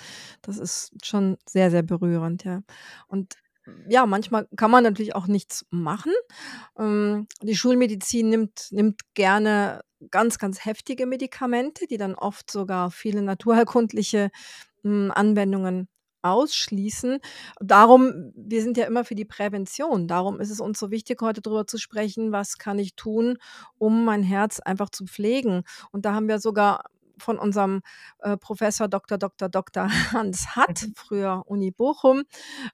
Das 0.43 0.59
ist 0.59 0.93
schon 1.07 1.39
sehr, 1.49 1.71
sehr 1.71 1.83
berührend, 1.83 2.45
ja. 2.45 2.63
Und 3.09 3.37
ja, 3.89 4.07
manchmal 4.07 4.47
kann 4.57 4.71
man 4.71 4.85
natürlich 4.85 5.15
auch 5.15 5.27
nichts 5.27 5.65
machen. 5.71 6.13
Ähm, 6.79 7.27
die 7.43 7.57
Schulmedizin 7.57 8.29
nimmt 8.31 8.69
nimmt 8.71 9.03
gerne 9.15 9.83
ganz, 10.11 10.39
ganz 10.39 10.65
heftige 10.65 11.07
Medikamente, 11.07 11.87
die 11.87 11.99
dann 11.99 12.15
oft 12.15 12.51
sogar 12.51 12.91
viele 12.91 13.23
naturheilkundliche, 13.23 14.31
hm, 14.83 15.13
Anwendungen 15.15 15.89
ausschließen. 16.23 17.19
Darum 17.61 18.33
wir 18.37 18.63
sind 18.63 18.77
ja 18.77 18.87
immer 18.87 19.05
für 19.05 19.15
die 19.15 19.25
Prävention. 19.25 20.07
Darum 20.09 20.41
ist 20.41 20.51
es 20.51 20.61
uns 20.61 20.79
so 20.79 20.91
wichtig, 20.91 21.21
heute 21.23 21.41
drüber 21.43 21.67
zu 21.67 21.79
sprechen: 21.79 22.33
„Was 22.33 22.59
kann 22.59 22.79
ich 22.79 22.95
tun, 22.97 23.39
um 23.79 24.05
mein 24.05 24.23
Herz 24.23 24.61
einfach 24.61 24.91
zu 24.91 25.07
pflegen?“ 25.07 25.63
Und 25.93 26.05
da 26.07 26.15
haben 26.15 26.29
wir 26.29 26.39
sogar 26.41 26.85
von 27.21 27.39
unserem, 27.39 27.83
äh, 28.21 28.37
Professor 28.39 28.89
Doktor, 28.89 29.19
Doktor, 29.19 29.49
Doktor 29.51 29.89
Hans 30.13 30.57
Hatt, 30.57 30.89
Mhm. 30.89 30.95
früher 30.97 31.43
Uni 31.47 31.71
Bochum, 31.73 32.25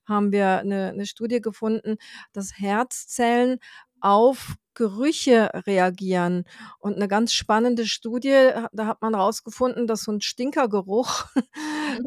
haben 0.07 0.33
wir 0.33 0.63
'ne 0.65 0.93
'ne 0.95 1.07
Studie 1.07 1.41
gefunden, 1.43 1.97
dass 2.33 2.59
Herzzellen 2.59 3.59
auf 4.01 4.57
Gerüche 4.75 5.51
reagieren. 5.67 6.45
Und 6.81 6.99
'ne 6.99 7.09
ganz 7.09 7.33
spannende 7.35 7.87
Studie, 7.87 8.51
da 8.73 8.87
hat 8.87 9.03
man 9.03 9.15
rausgefunden, 9.17 9.87
dass 9.89 10.03
so 10.05 10.13
'n 10.13 10.21
Stinkergeruch. 10.23 11.27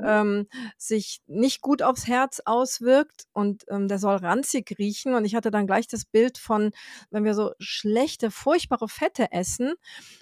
ähm, 0.03 0.47
sich 0.77 1.21
nicht 1.27 1.61
gut 1.61 1.81
aufs 1.81 2.07
Herz 2.07 2.41
auswirkt 2.45 3.25
und, 3.33 3.65
ähm, 3.69 3.87
der 3.87 3.99
soll 3.99 4.17
ranzig 4.17 4.75
riechen. 4.79 5.13
Und 5.13 5.25
ich 5.25 5.35
hatte 5.35 5.51
dann 5.51 5.67
gleich 5.67 5.87
das 5.87 6.05
Bild 6.05 6.37
von, 6.37 6.71
wenn 7.11 7.23
wir 7.23 7.33
so 7.33 7.51
schlechte, 7.59 8.31
furchtbare 8.31 8.87
Fette 8.87 9.31
essen 9.31 9.73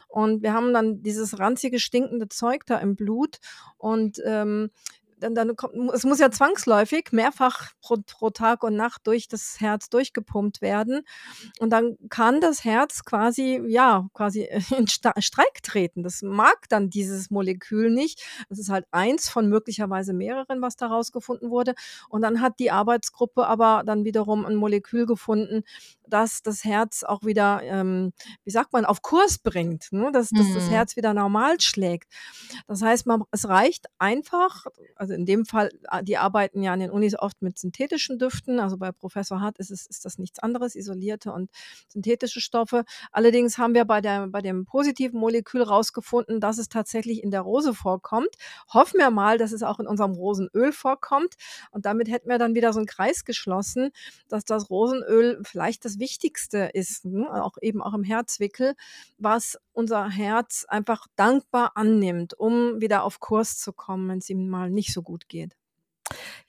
und 0.08 0.42
wir 0.44 0.54
haben 0.54 0.74
dann 0.74 1.02
dieses 1.04 1.40
ranzige, 1.40 1.80
stinkende 1.80 2.30
Zeug 2.30 2.66
da 2.66 2.78
im 2.80 2.96
Blut 2.96 3.38
und, 3.78 4.22
ähm, 4.26 4.70
dann 5.20 5.36
dann 5.36 5.56
kommt 5.56 5.74
es 5.94 6.04
muss 6.04 6.20
ja 6.20 6.32
zwangsläufig 6.32 7.10
mehrfach 7.12 7.72
pro 7.82 7.98
pro 8.06 8.30
Tag 8.30 8.64
und 8.64 8.76
Nacht 8.76 9.06
durch 9.08 9.28
das 9.28 9.58
Herz 9.60 9.90
durchgepumpt 9.90 10.62
werden. 10.62 11.02
Und 11.60 11.72
dann 11.72 11.98
kann 12.10 12.42
das 12.42 12.64
Herz 12.64 13.04
quasi 13.06 13.62
ja, 13.68 14.08
quasi 14.14 14.48
in 14.78 14.88
Sta 14.88 15.14
Streik 15.20 15.64
treten. 15.64 16.04
Das 16.04 16.22
mag 16.22 16.70
dann 16.70 16.90
dieses 16.90 17.30
Molekül 17.32 17.90
nicht. 17.92 18.24
Das 18.50 18.60
ist 18.60 18.70
halt 18.70 18.86
eins 18.92 19.30
von 19.30 19.50
möglicherweise 19.50 20.14
mehreren, 20.14 20.62
was 20.62 20.76
da 20.76 20.88
rausgefunden 20.88 21.50
wurde. 21.50 21.74
Und 22.10 22.22
dann 22.22 22.42
hat 22.42 22.60
die 22.60 22.72
Arbeitsgruppe 22.72 23.48
aber 23.48 23.84
dann 23.86 24.06
wiederum 24.06 24.46
'n 24.46 24.56
Molekül 24.56 25.06
gefunden, 25.06 25.64
das 26.08 26.42
das 26.42 26.64
Herz 26.64 27.04
auch 27.04 27.24
wieder, 27.24 27.62
ähm, 27.64 28.14
wie 28.46 28.52
sagt 28.52 28.74
man, 28.74 28.86
auf 28.86 29.02
Kurs 29.02 29.40
bringt, 29.40 29.88
ne, 29.92 30.12
dass 30.12 30.34
dass 30.34 30.52
das 30.54 30.68
Mhm. 30.68 30.72
Herz 30.72 30.96
wieder 30.96 31.14
normal 31.14 31.60
schlägt. 31.62 32.12
Das 32.68 32.82
heißt, 32.82 33.06
man 33.08 33.24
es 33.32 33.48
reicht 33.48 33.88
einfach 33.98 34.66
also, 34.96 35.07
in 35.10 35.26
dem 35.26 35.46
Fall 35.46 35.70
a 35.88 36.02
die 36.02 36.18
arbeiten 36.18 36.62
ja 36.64 36.74
an 36.74 36.80
den 36.80 36.92
Unis 36.92 37.18
oft 37.20 37.42
mit 37.42 37.58
synthetischen 37.60 38.20
Düften, 38.20 38.60
also, 38.60 38.78
bei 38.78 38.92
Professor 38.92 39.42
Hatt 39.42 39.58
ist 39.60 39.72
es 39.72 39.86
ist 39.88 40.06
das 40.06 40.18
nichts 40.18 40.40
anderes, 40.40 40.76
isolierte 40.76 41.32
und 41.32 41.50
synthetische 41.90 42.42
Stoffe. 42.42 42.84
Allerdings 43.12 43.58
haben 43.58 43.74
wir 43.74 43.86
bei 43.86 44.02
der 44.02 44.28
bei 44.28 44.42
dem 44.42 44.66
positiven 44.66 45.20
Molekül 45.20 45.62
rausgefunden, 45.64 46.40
dass 46.40 46.58
es 46.58 46.70
tatsächlich 46.70 47.24
in 47.24 47.32
der 47.32 47.42
Rose 47.42 47.74
vorkommt. 47.74 48.30
Hoffen 48.74 49.00
wir 49.00 49.12
mal, 49.12 49.38
dass 49.38 49.52
es 49.52 49.64
auch 49.64 49.80
in 49.80 49.88
unserem 49.88 50.14
Rosenöl 50.14 50.72
vorkommt. 50.72 51.36
Und 51.72 51.86
damit 51.86 52.10
hätten 52.10 52.30
wir 52.30 52.38
dann 52.40 52.56
wieder 52.56 52.74
so 52.74 52.80
'n 52.80 52.86
Kreis 52.86 53.26
geschlossen, 53.26 53.92
dass 54.30 54.46
das 54.46 54.70
Rosenöl 54.70 55.40
vielleicht 55.44 55.86
das 55.86 56.00
Wichtigste 56.00 56.70
ist, 56.74 57.06
ne, 57.06 57.28
auch 57.44 57.58
eben 57.62 57.82
auch 57.82 57.94
im 57.94 58.04
Herzwickel, 58.04 58.74
was 59.18 59.58
unser 59.78 60.10
Herz 60.10 60.66
einfach 60.68 61.06
dankbar 61.16 61.74
annimmt, 61.76 62.34
um 62.34 62.82
wieder 62.82 63.04
auf 63.04 63.20
Kurs 63.20 63.60
zu 63.60 63.74
kommen, 63.74 64.10
wenn's 64.10 64.30
ihm 64.30 64.50
mal 64.50 64.72
nicht 64.72 64.92
so 64.92 65.04
gut 65.04 65.30
geht. 65.30 65.56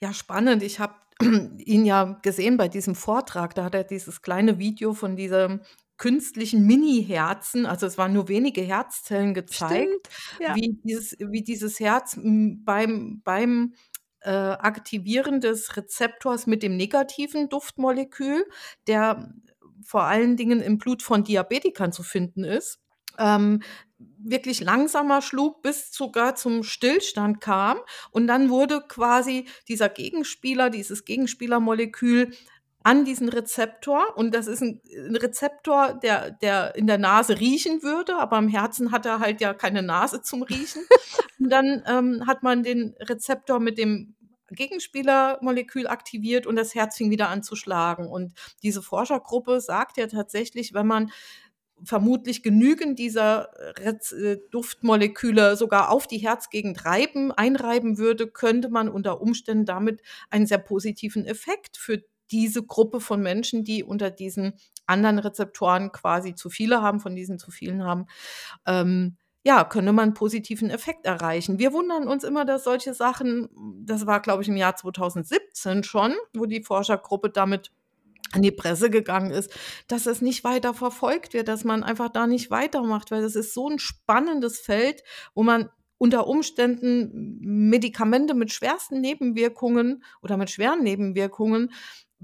Ja, 0.01 0.13
spannend. 0.13 0.63
Ich 0.63 0.79
habe 0.79 0.95
ihn 1.57 1.85
ja 1.85 2.19
gesehen 2.23 2.57
bei 2.57 2.67
diesem 2.67 2.95
Vortrag. 2.95 3.53
Da 3.53 3.65
hat 3.65 3.75
er 3.75 3.83
dieses 3.83 4.23
kleine 4.23 4.57
Video 4.57 4.93
von 4.93 5.15
diesem 5.15 5.61
künstlichen 5.97 6.65
Mini-Herzen, 6.65 7.65
also 7.65 7.85
es 7.85 7.97
waren 7.97 8.13
nur 8.13 8.29
wenige 8.29 8.61
Herzzellen 8.61 9.33
gezeigt, 9.33 10.07
Stimmt, 10.07 10.47
ja. 10.47 10.55
wie 10.55 10.79
dieses 10.81 11.17
wie 11.19 11.43
dieses 11.43 11.79
Herz, 11.81 12.15
hm, 12.15 12.63
beim 12.63 13.21
beim, 13.25 13.73
äh, 14.21 14.29
Aktivieren 14.31 15.41
des 15.41 15.75
Rezeptors 15.75 16.47
mit 16.47 16.63
dem 16.63 16.77
negativen 16.77 17.49
Duftmolekül, 17.49 18.45
der 18.87 19.33
vor 19.83 20.03
allen 20.03 20.37
Dingen 20.37 20.61
im 20.61 20.77
Blut 20.77 21.03
von 21.03 21.23
Diabetikern 21.23 21.91
zu 21.91 22.03
finden 22.03 22.43
ist, 22.43 22.79
ähm, 23.19 23.61
wirklich 24.17 24.61
langsamer 24.61 25.21
schlug, 25.21 25.61
bis 25.61 25.91
sogar 25.93 26.35
zum 26.35 26.63
Stillstand 26.63 27.41
kam. 27.41 27.79
Und 28.11 28.27
dann 28.27 28.49
wurde 28.49 28.81
quasi 28.87 29.47
dieser 29.67 29.89
Gegenspieler 29.89 30.69
dieses 30.69 31.05
Gegenspielermolekül 31.05 32.31
an 32.83 33.03
diesen 33.05 33.27
Rezeptor 33.29 34.15
und 34.17 34.33
das 34.33 34.47
ist 34.47 34.61
'n 34.61 34.81
'n 34.85 35.15
Rezeptor, 35.17 35.93
der 36.01 36.31
der 36.31 36.75
in 36.75 36.87
der 36.87 36.97
Nase 36.97 37.39
riechen 37.39 37.83
würde, 37.83 38.15
aber 38.17 38.37
im 38.39 38.47
Herzen 38.47 38.91
hat 38.93 39.05
er 39.05 39.19
halt 39.19 39.41
ja 39.41 39.53
keine 39.53 39.83
Nase 39.83 40.21
zum 40.21 40.43
Riechen. 40.43 40.83
Und 41.39 41.49
dann, 41.51 41.83
ähm, 41.87 42.25
hat 42.27 42.43
man 42.43 42.63
den 42.63 42.95
Rezeptor 43.01 43.59
mit 43.59 43.77
dem 43.77 44.15
Gegenspielermolekül 44.51 45.87
aktiviert 45.87 46.47
und 46.47 46.55
das 46.55 46.73
Herz 46.75 46.97
fing 46.97 47.11
wieder 47.11 47.29
an 47.29 47.43
zu 47.43 47.55
schlagen. 47.55 48.07
Und 48.07 48.33
diese 48.63 48.81
Forschergruppe 48.81 49.61
sagt 49.61 49.97
ja 49.97 50.07
tatsächlich, 50.07 50.73
wenn 50.73 50.87
man 50.87 51.11
vermutlich 51.83 52.43
genügend 52.43 52.99
dieser 52.99 53.49
Rez 53.79 54.11
äh, 54.11 54.39
Duftmoleküle 54.51 55.55
sogar 55.55 55.89
auf 55.89 56.07
die 56.07 56.17
Herzgegend 56.17 56.85
reiben 56.85 57.31
einreiben 57.31 57.97
würde, 57.97 58.27
könnte 58.27 58.69
man 58.69 58.89
unter 58.89 59.21
Umständen 59.21 59.65
damit 59.65 60.01
einen 60.29 60.45
sehr 60.45 60.57
positiven 60.57 61.25
Effekt 61.25 61.77
für 61.77 62.03
diese 62.31 62.63
Gruppe 62.63 63.01
von 63.01 63.21
Menschen, 63.21 63.63
die 63.63 63.83
unter 63.83 64.11
diesen 64.11 64.53
anderen 64.85 65.19
Rezeptoren 65.19 65.91
quasi 65.91 66.35
zu 66.35 66.49
viele 66.49 66.81
haben 66.81 66.99
von 66.99 67.15
diesen 67.15 67.39
zu 67.39 67.51
vielen 67.51 67.83
haben, 67.83 68.05
ähm, 68.65 69.17
ja, 69.43 69.63
könne 69.63 69.93
man 69.93 70.13
positiven 70.13 70.69
Effekt 70.69 71.05
erreichen. 71.05 71.59
Wir 71.59 71.71
wundern 71.71 72.07
uns 72.07 72.23
immer, 72.23 72.43
dass 72.43 72.65
solche 72.65 72.93
Sachen 72.93 73.49
das 73.85 74.05
war, 74.05 74.21
glaube 74.21 74.43
ich, 74.43 74.49
im 74.49 74.57
Jahr 74.57 74.75
2017 74.75 75.83
schon, 75.83 76.13
wo 76.33 76.45
die 76.45 76.61
Forschergruppe 76.61 77.29
damit 77.29 77.71
an 78.33 78.41
die 78.41 78.51
Presse 78.51 78.89
gegangen 78.89 79.31
ist, 79.31 79.51
dass 79.87 80.05
es 80.05 80.21
nicht 80.21 80.43
weiter 80.43 80.73
verfolgt 80.73 81.33
wird, 81.33 81.47
dass 81.47 81.63
man 81.63 81.83
einfach 81.83 82.09
da 82.09 82.27
nicht 82.27 82.51
weitermacht, 82.51 83.11
weil 83.11 83.21
das 83.21 83.35
ist 83.35 83.53
so 83.53 83.67
'n 83.69 83.79
spannendes 83.79 84.59
Feld, 84.59 85.03
wo 85.33 85.43
man 85.43 85.69
unter 85.97 86.27
Umständen 86.27 87.37
Medikamente 87.41 88.33
mit 88.33 88.51
schwersten 88.53 89.01
Nebenwirkungen 89.01 90.03
oder 90.21 90.37
mit 90.37 90.49
schweren 90.49 90.83
Nebenwirkungen 90.83 91.71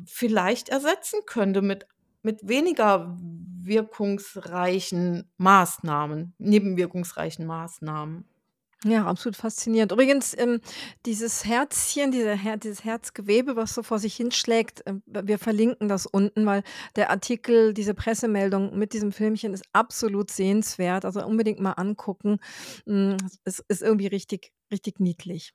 vielleicht 0.06 0.70
ersetzen 0.70 1.20
könnte 1.26 1.62
mit 1.62 1.88
mit 2.24 2.48
weniger 2.48 3.16
wirkungsreichen 3.62 5.30
Maßnahmen 5.38 6.34
nebenwirkungsreichen 6.40 7.46
Maßnahmen. 7.46 8.26
Ja, 8.88 9.08
absolut 9.08 9.36
faszinierend. 9.36 9.92
Übrigens, 9.92 10.38
ähm, 10.38 10.62
dieses 11.08 11.44
Herzchen, 11.44 12.12
dieser 12.12 12.36
Her 12.36 12.56
dieses 12.58 12.84
Herzgewebe, 12.84 13.56
was 13.56 13.74
so 13.74 13.82
vor 13.82 13.98
sich 13.98 14.16
hinschlägt, 14.16 14.84
ähm, 14.86 15.02
wir 15.08 15.40
verlinken 15.40 15.88
das 15.88 16.06
unten, 16.06 16.46
weil 16.46 16.62
der 16.96 17.10
Artikel, 17.10 17.74
diese 17.74 17.96
Pressemeldung 17.96 18.78
mit 18.78 18.94
diesem 18.94 19.12
Filmchen 19.12 19.56
ist 19.56 19.64
absolut 19.74 20.30
sehenswert. 20.30 21.04
Also, 21.04 21.26
unbedingt 21.26 21.60
mal 21.60 21.72
angucken. 21.72 22.38
Hm, 22.86 23.18
es 23.44 23.60
ist 23.68 23.82
irgendwie 23.82 24.08
richtig 24.08 24.52
richtig 24.72 25.00
niedlich. 25.00 25.52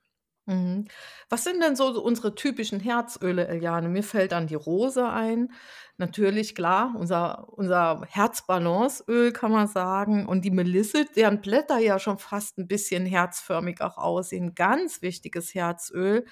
Mhm. 0.47 0.85
Was 1.29 1.43
sind 1.43 1.61
denn 1.61 1.75
so 1.75 1.87
unsere 2.01 2.33
typischen 2.33 2.79
Herzöle, 2.79 3.47
Eliane? 3.47 3.89
Mir 3.89 4.03
fällt 4.03 4.31
dann 4.31 4.47
die 4.47 4.55
Rose 4.55 5.07
ein. 5.07 5.51
Natürlich, 5.97 6.55
klar, 6.55 6.95
unser 6.97 7.47
unser 7.57 8.01
Herzbalanceöl 8.09 9.31
kann 9.33 9.51
man 9.51 9.67
sagen 9.67 10.25
und 10.25 10.43
die 10.43 10.49
Melisse, 10.51 11.05
deren 11.15 11.41
Blätter 11.41 11.77
ja 11.77 11.99
schon 11.99 12.17
fast 12.17 12.57
'n 12.57 12.67
bisschen 12.67 13.05
herzförmig 13.05 13.81
auch 13.81 13.97
aussehen. 13.97 14.55
Ganz 14.55 15.01
wichtiges 15.03 15.53
Herzöl. 15.53 16.25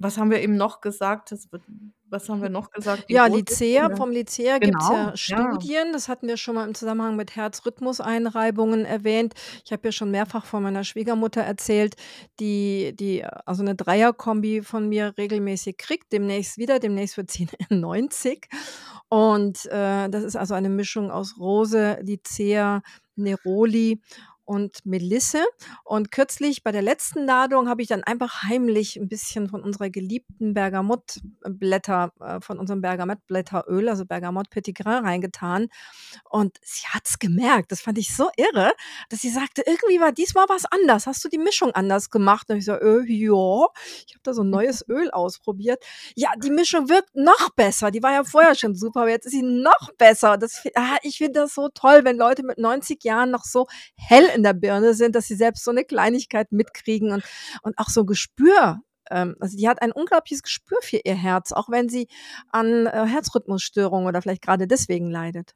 Was 0.00 0.18
haben 0.18 0.30
wir 0.30 0.40
eben 0.42 0.56
noch 0.56 0.80
gesagt? 0.80 1.30
Wird 1.52 1.62
was 2.10 2.28
haben 2.28 2.42
wir 2.42 2.48
noch 2.50 2.70
gesagt? 2.70 3.08
Die 3.08 3.14
Ja, 3.14 3.26
Lycea 3.26 3.88
ja. 3.88 3.96
vom 3.96 4.10
Lycea 4.10 4.58
Genau, 4.58 4.78
ja 4.90 5.16
ja. 5.26 5.60
Studien. 5.60 5.92
Das 5.92 6.08
hatten 6.08 6.28
wir 6.28 6.36
schon 6.36 6.54
mal 6.54 6.66
im 6.68 6.74
Zusammenhang 6.74 7.16
mit 7.16 7.34
Herzrhythmuseinreibungen 7.36 8.84
erwähnt. 8.84 9.34
Ich 9.64 9.72
habe 9.72 9.88
ja 9.88 9.92
schon 9.92 10.10
mehrfach 10.10 10.44
von 10.44 10.62
meiner 10.62 10.84
Schwiegermutter 10.84 11.42
erzählt, 11.42 11.94
die 12.40 12.94
die 12.96 13.24
also 13.24 13.62
'ne 13.64 13.74
Dreierkombi 13.74 14.62
von 14.62 14.88
mir 14.88 15.14
regelmäßig 15.18 15.76
kriegt, 15.78 16.12
demnächst 16.12 16.58
wieder, 16.58 16.78
demnächst 16.78 17.16
wird 17.16 17.30
sie 17.30 17.48
90. 17.70 18.48
Und, 19.08 19.66
äh, 19.66 20.08
das 20.08 20.24
ist 20.24 20.36
also 20.36 20.54
eine 20.54 20.68
Mischung 20.70 21.10
aus 21.10 21.36
Rose, 21.38 21.98
Lycea, 22.02 22.82
Neroli 23.16 24.00
und 24.44 24.84
Melisse. 24.86 25.44
Und 25.84 26.10
kürzlich 26.12 26.62
bei 26.62 26.72
der 26.72 26.82
letzten 26.82 27.24
Ladung 27.24 27.68
habe 27.68 27.82
ich 27.82 27.88
dann 27.88 28.04
einfach 28.04 28.42
heimlich 28.44 28.96
'n 28.98 29.08
bisschen 29.08 29.48
von 29.48 29.62
unserer 29.62 29.90
geliebten 29.90 30.54
Bergamottblätter 30.54 32.12
äh, 32.20 32.40
von 32.40 32.58
unserem 32.58 32.80
Bergamottblätteröl, 32.82 33.88
also 33.88 34.04
Bergamotte 34.06 34.50
Petit 34.50 34.76
Grain 34.76 35.04
reingetan. 35.04 35.68
Und 36.30 36.58
sie 36.62 36.86
hat's 36.88 37.18
gemerkt. 37.18 37.72
Das 37.72 37.80
fand 37.80 37.98
ich 37.98 38.14
so 38.16 38.30
irre, 38.36 38.72
dass 39.10 39.20
sie 39.22 39.30
sagte: 39.30 39.62
„Irgendwie 39.66 40.00
war 40.00 40.12
diesmal 40.12 40.46
was 40.48 40.64
anders. 40.66 41.06
Hast 41.06 41.24
du 41.24 41.28
die 41.28 41.38
Mischung 41.38 41.72
anders 41.72 42.10
gemacht?“ 42.10 42.50
Und 42.50 42.58
ich 42.58 42.64
so: 42.66 42.72
„Äh, 42.72 43.04
ja, 43.06 43.66
ich 44.06 44.14
habe 44.14 44.20
da 44.24 44.34
so 44.34 44.42
'n 44.42 44.50
neues 44.50 44.84
Öl 44.88 45.10
ausprobiert.“ 45.10 45.82
„Ja, 46.16 46.30
die 46.42 46.50
Mischung 46.50 46.88
wirkt 46.88 47.14
noch 47.14 47.50
besser. 47.56 47.90
Die 47.90 48.02
war 48.02 48.12
ja 48.12 48.24
vorher 48.24 48.54
schon 48.54 48.74
super, 48.74 49.02
aber 49.02 49.10
jetzt 49.10 49.26
ist 49.26 49.32
sie 49.32 49.42
noch 49.42 49.90
besser.“ 49.98 50.36
Das 50.38 50.62
ah, 50.76 50.96
ich 51.02 51.18
finde 51.18 51.40
das 51.40 51.54
so 51.54 51.68
toll, 51.74 52.00
wenn 52.04 52.16
Leute 52.18 52.42
mit 52.44 52.58
90 52.58 53.04
Jahren 53.04 53.30
noch 53.30 53.44
so 53.44 53.66
hell 53.96 54.28
in 54.34 54.42
der 54.42 54.54
Birne 54.54 54.94
sind, 54.94 55.14
dass 55.16 55.26
sie 55.28 55.36
selbst 55.36 55.64
so 55.64 55.72
'ne 55.72 55.84
Kleinigkeit 55.84 56.52
mitkriegen 56.52 57.12
und 57.12 57.24
und 57.62 57.78
auch 57.78 57.88
so 57.90 58.04
Gespür 58.06 58.80
ähm, 59.10 59.36
also, 59.40 59.56
die 59.58 59.68
hat 59.68 59.82
ein 59.82 59.92
unglaubliches 59.92 60.42
Gespür 60.42 60.78
für 60.82 60.98
ihr 61.04 61.14
Herz, 61.14 61.52
auch 61.52 61.68
wenn 61.70 61.88
sie 61.90 62.08
an, 62.50 62.86
äh, 62.86 63.06
Herzrhythmusstörungen 63.06 64.06
oder 64.08 64.22
vielleicht 64.22 64.42
grade 64.42 64.66
deswegen 64.66 65.10
leidet. 65.10 65.52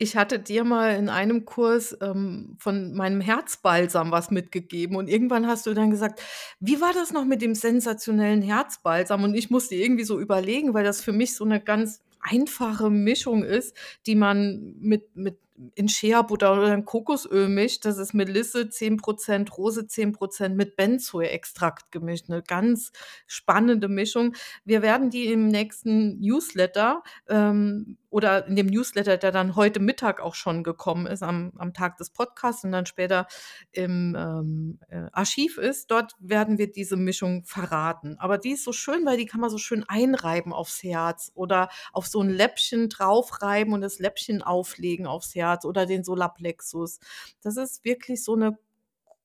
Ich 0.00 0.16
hatte 0.16 0.38
dir 0.38 0.64
mal 0.64 0.96
in 0.96 1.08
einem 1.08 1.44
Kurs, 1.44 1.96
ähm, 2.00 2.56
von 2.58 2.92
meinem 2.94 3.20
Herzbalsam 3.20 4.10
was 4.10 4.30
mitgegeben 4.30 4.96
und 4.96 5.08
irgendwann 5.08 5.46
hast 5.46 5.66
du 5.66 5.74
dann 5.74 5.90
gesagt: 5.90 6.20
„Wie 6.60 6.80
war 6.80 6.92
das 6.92 7.12
noch 7.12 7.24
mit 7.24 7.42
dem 7.42 7.54
sensationellen 7.54 8.42
Herzbalsam?“ 8.42 9.22
Und 9.22 9.34
ich 9.34 9.50
musste 9.50 9.74
irgendwie 9.76 10.04
so 10.04 10.18
überlegen, 10.18 10.74
weil 10.74 10.84
das 10.84 11.02
für 11.02 11.12
mich 11.12 11.36
so 11.36 11.44
'ne 11.44 11.60
ganz 11.60 12.00
einfache 12.20 12.90
Mischung 12.90 13.44
ist, 13.44 13.76
die 14.06 14.14
man 14.16 14.74
mit 14.80 15.14
mit 15.14 15.38
in 15.74 15.88
Shea-Butter 15.88 16.52
oder 16.54 16.74
in 16.74 16.84
Kokosöl 16.84 17.48
mischt. 17.48 17.84
Das 17.84 17.98
ist 17.98 18.14
Melisse 18.14 18.68
10 18.70 18.98
%, 18.98 19.56
Rose 19.58 19.86
10 19.86 20.12
% 20.12 20.56
mit 20.56 20.76
Benzoe-Extrakt 20.76 21.92
gemischt, 21.92 22.28
'ne 22.28 22.42
ganz 22.46 22.92
spannende 23.26 23.88
Mischung. 23.88 24.34
Wir 24.64 24.82
werden 24.82 25.10
die 25.10 25.26
im 25.32 25.48
nächsten 25.48 26.18
Newsletter, 26.20 27.02
ähm 27.28 27.96
oder 28.12 28.46
in 28.46 28.56
dem 28.56 28.66
Newsletter, 28.66 29.16
der 29.18 29.32
dann 29.32 29.56
heute 29.56 29.80
Mittag 29.80 30.20
auch 30.20 30.34
schon 30.36 30.62
gekommen 30.64 31.06
ist 31.06 31.22
am 31.22 31.52
am 31.58 31.74
Tag 31.74 31.96
des 31.98 32.10
Podcasts 32.10 32.64
und 32.64 32.72
dann 32.72 32.86
später 32.86 33.26
im, 33.72 34.14
ähm, 34.18 34.78
äh, 34.88 35.06
Archiv 35.12 35.58
ist. 35.58 35.90
Dort 35.90 36.12
werden 36.20 36.58
wir 36.58 36.70
diese 36.70 36.96
Mischung 36.96 37.44
verraten. 37.44 38.16
Aber 38.18 38.38
die 38.38 38.52
ist 38.52 38.64
so 38.64 38.72
schön, 38.72 39.04
weil 39.06 39.16
die 39.18 39.26
kann 39.26 39.40
man 39.40 39.50
so 39.50 39.58
schön 39.58 39.84
einreiben 39.88 40.52
aufs 40.52 40.82
Herz 40.82 41.32
oder 41.34 41.68
auf 41.92 42.06
so 42.06 42.20
'n 42.22 42.30
Läppchen 42.30 42.88
draufreiben 42.90 43.72
und 43.74 43.80
das 43.82 43.98
Läppchen 43.98 44.42
auflegen 44.42 45.06
aufs 45.06 45.34
Herz 45.34 45.64
oder 45.64 45.86
den 45.86 46.04
Solarplexus. 46.04 47.00
Das 47.42 47.56
ist 47.56 47.84
wirklich 47.84 48.22
so 48.24 48.36
'ne 48.36 48.58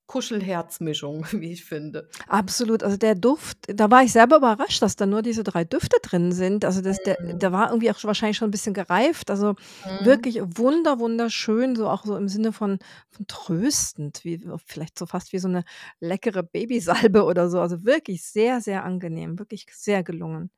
Kuschelherzmischung, 0.07 1.25
wie 1.33 1.51
ich 1.53 1.65
finde. 1.65 2.09
Absolut. 2.29 2.83
Also, 2.83 2.97
der 2.97 3.15
Duft 3.15 3.57
da 3.67 3.89
war 3.89 4.03
ich 4.03 4.11
selber 4.11 4.37
überrascht, 4.37 4.81
dass 4.81 4.95
da 4.97 5.05
nur 5.05 5.21
diese 5.21 5.43
3 5.43 5.63
Düfte 5.63 5.97
drin 6.01 6.31
sind. 6.33 6.65
Also, 6.65 6.81
dass 6.81 7.01
der 7.01 7.17
Mhm. 7.19 7.41
der 7.41 7.51
war 7.51 7.69
irgendwie 7.69 7.89
auch 7.91 7.97
schon 7.99 8.07
wahrscheinlich 8.09 8.37
schon 8.37 8.49
'n 8.49 8.51
bisschen 8.51 8.73
gereift. 8.73 9.29
Also, 9.31 9.55
Mhm. 9.85 9.97
wirklich 9.97 10.41
wunder 10.43 10.99
wunderschön, 10.99 11.75
so 11.75 11.87
auch 11.89 12.05
so 12.05 12.17
im 12.17 12.27
Sinne 12.27 12.51
von 12.51 12.79
von 13.11 13.27
tröstend, 13.27 14.23
wie 14.25 14.41
vielleicht 14.65 14.97
so 14.99 15.05
fast 15.05 15.31
wie 15.31 15.39
so 15.39 15.47
'ne 15.47 15.63
leckere 16.01 16.43
Babysalbe 16.43 17.23
oder 17.23 17.49
so. 17.49 17.59
Also, 17.61 17.85
wirklich 17.85 18.23
sehr, 18.23 18.59
sehr 18.61 18.83
angenehm, 18.83 19.39
wirklich 19.39 19.65
sehr 19.73 20.03
gelungen. 20.03 20.49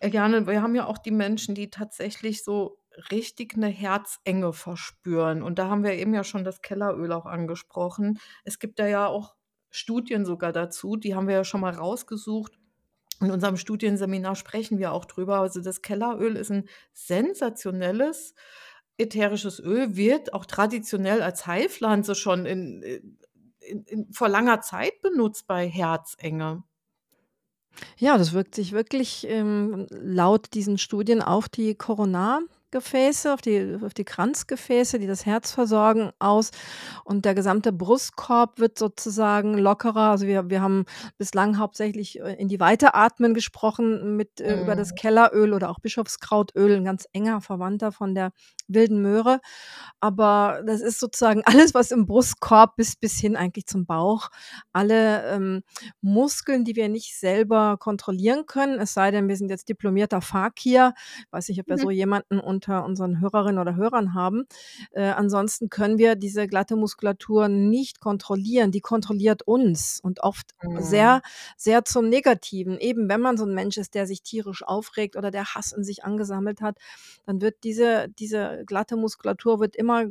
Eliane, 0.00 0.46
wir 0.46 0.62
haben 0.62 0.74
ja 0.74 0.86
auch 0.86 0.98
die 0.98 1.10
Menschen, 1.10 1.54
die 1.54 1.70
tatsächlich 1.70 2.42
so 2.44 2.78
richtig 3.10 3.56
'ne 3.56 3.68
Herzenge 3.68 4.52
verspüren. 4.52 5.42
Und 5.42 5.58
da 5.58 5.68
haben 5.68 5.84
wir 5.84 5.92
eben 5.94 6.14
ja 6.14 6.24
schon 6.24 6.44
das 6.44 6.62
Kelleröl 6.62 7.12
auch 7.12 7.26
angesprochen. 7.26 8.18
Es 8.44 8.58
gibt 8.58 8.78
da 8.78 8.86
ja 8.86 9.06
auch 9.06 9.34
Studien 9.70 10.24
sogar 10.26 10.52
dazu, 10.52 10.96
die 10.96 11.14
haben 11.14 11.28
wir 11.28 11.34
ja 11.36 11.44
schon 11.44 11.60
mal 11.62 11.74
rausgesucht. 11.74 12.58
In 13.22 13.30
unserem 13.32 13.56
Studienseminar 13.58 14.36
sprechen 14.36 14.78
wir 14.78 14.92
auch 14.92 15.04
drüber. 15.06 15.40
Also, 15.40 15.60
das 15.62 15.82
Kelleröl 15.82 16.36
ist 16.36 16.50
'n 16.52 16.68
sensationelles 16.94 18.34
ätherisches 18.98 19.60
Öl, 19.60 19.96
wird 19.96 20.34
auch 20.34 20.46
traditionell 20.46 21.22
als 21.22 21.46
Heilpflanze 21.46 22.14
schon 22.16 22.46
in 22.46 22.82
äh, 22.82 23.02
in 23.60 23.84
in 23.84 24.12
vor 24.14 24.28
langer 24.30 24.60
Zeit 24.62 25.00
benutzt 25.02 25.46
bei 25.48 25.68
Herzenge. 25.68 26.64
Ja, 27.98 28.18
das 28.18 28.32
wirkt 28.32 28.54
sich 28.56 28.72
wirklich, 28.72 29.24
ähm, 29.28 29.86
laut 29.90 30.52
diesen 30.54 30.78
Studien 30.78 31.22
auf 31.22 31.48
die 31.48 31.74
Koronargelenke 31.76 32.48
Gefäße, 32.74 33.32
auf 33.32 33.40
die 33.40 33.78
auf 33.82 33.94
die 33.94 34.04
Kranzgefäße, 34.04 34.98
die 34.98 35.06
das 35.06 35.26
Herz 35.26 35.52
versorgen, 35.52 36.10
aus 36.18 36.50
und 37.04 37.24
der 37.24 37.34
gesamte 37.34 37.72
Brustkorb 37.72 38.58
wird 38.58 38.78
sozusagen 38.78 39.56
lockerer. 39.58 40.10
Also, 40.10 40.26
wir 40.26 40.50
wir 40.50 40.60
haben 40.62 40.84
bislang 41.18 41.58
hauptsächlich, 41.58 42.20
äh, 42.20 42.34
in 42.34 42.48
die 42.48 42.60
Weite 42.60 42.94
atmen 42.94 43.34
gesprochen 43.34 44.16
mit 44.16 44.40
äh, 44.40 44.54
über 44.56 44.76
das 44.76 44.94
Mhm. 44.94 44.96
Kelleröl 44.96 45.54
oder 45.54 45.70
auch 45.70 45.78
Bischofskrautöl, 45.80 46.72
'n 46.76 46.84
ganz 46.84 47.06
enger 47.12 47.40
Verwandter 47.40 47.92
von 47.92 48.14
der 48.14 48.32
wilden 48.68 49.00
Möhre. 49.02 49.40
Aber 50.00 50.62
das 50.66 50.80
ist 50.80 51.00
sozusagen 51.00 51.42
alles, 51.70 51.74
was 51.74 51.90
im 51.90 52.06
Brustkorb 52.06 52.76
bis 52.76 52.96
bis 52.96 53.18
hin 53.18 53.36
eigentlich 53.36 53.66
zum 53.66 53.86
Bauch 53.86 54.28
alle, 54.72 55.24
ähm, 55.34 55.62
Muskeln, 56.00 56.64
die 56.64 56.76
wir 56.76 56.88
nicht 56.88 57.18
selber 57.18 57.76
kontrollieren 57.78 58.46
können, 58.46 58.78
es 58.80 58.94
sei 58.94 59.10
denn, 59.10 59.28
wir 59.28 59.36
sind 59.36 59.50
jetzt 59.50 59.68
diplomierter 59.68 60.20
Fakir. 60.20 60.94
Weiß 61.30 61.48
nicht, 61.48 61.60
ob 61.60 61.68
wir 61.68 61.78
Mhm. 61.78 61.84
so 61.84 61.90
jemanden 61.90 62.40
unter 62.64 62.84
unseren 62.84 63.20
Hörerinnen 63.20 63.58
oder 63.60 63.76
Hörern 63.76 64.14
haben. 64.14 64.44
Äh, 64.92 65.04
ansonsten 65.10 65.68
können 65.70 65.98
wir 65.98 66.16
diese 66.16 66.46
glatte 66.46 66.76
Muskulatur 66.76 67.48
nicht 67.48 68.00
kontrollieren. 68.00 68.70
Die 68.70 68.80
kontrolliert 68.80 69.42
uns 69.42 70.00
und 70.02 70.20
oft 70.22 70.52
Mhm. 70.62 70.78
sehr, 70.82 71.20
sehr 71.56 71.84
zum 71.84 72.08
Negativen. 72.08 72.78
Eben, 72.78 73.08
wenn 73.08 73.20
man 73.20 73.36
so 73.36 73.44
'n 73.44 73.54
Mensch 73.54 73.76
ist, 73.76 73.94
der 73.94 74.06
sich 74.06 74.22
tierisch 74.22 74.62
aufregt 74.62 75.16
oder 75.16 75.30
der 75.30 75.54
Hass 75.54 75.72
in 75.72 75.84
sich 75.84 76.04
angesammelt 76.04 76.60
hat, 76.62 76.78
dann 77.26 77.40
wird 77.40 77.56
diese 77.64 78.08
diese 78.18 78.62
glatte 78.66 78.96
Muskulatur 78.96 79.60
wird 79.60 79.76
immer 79.76 80.04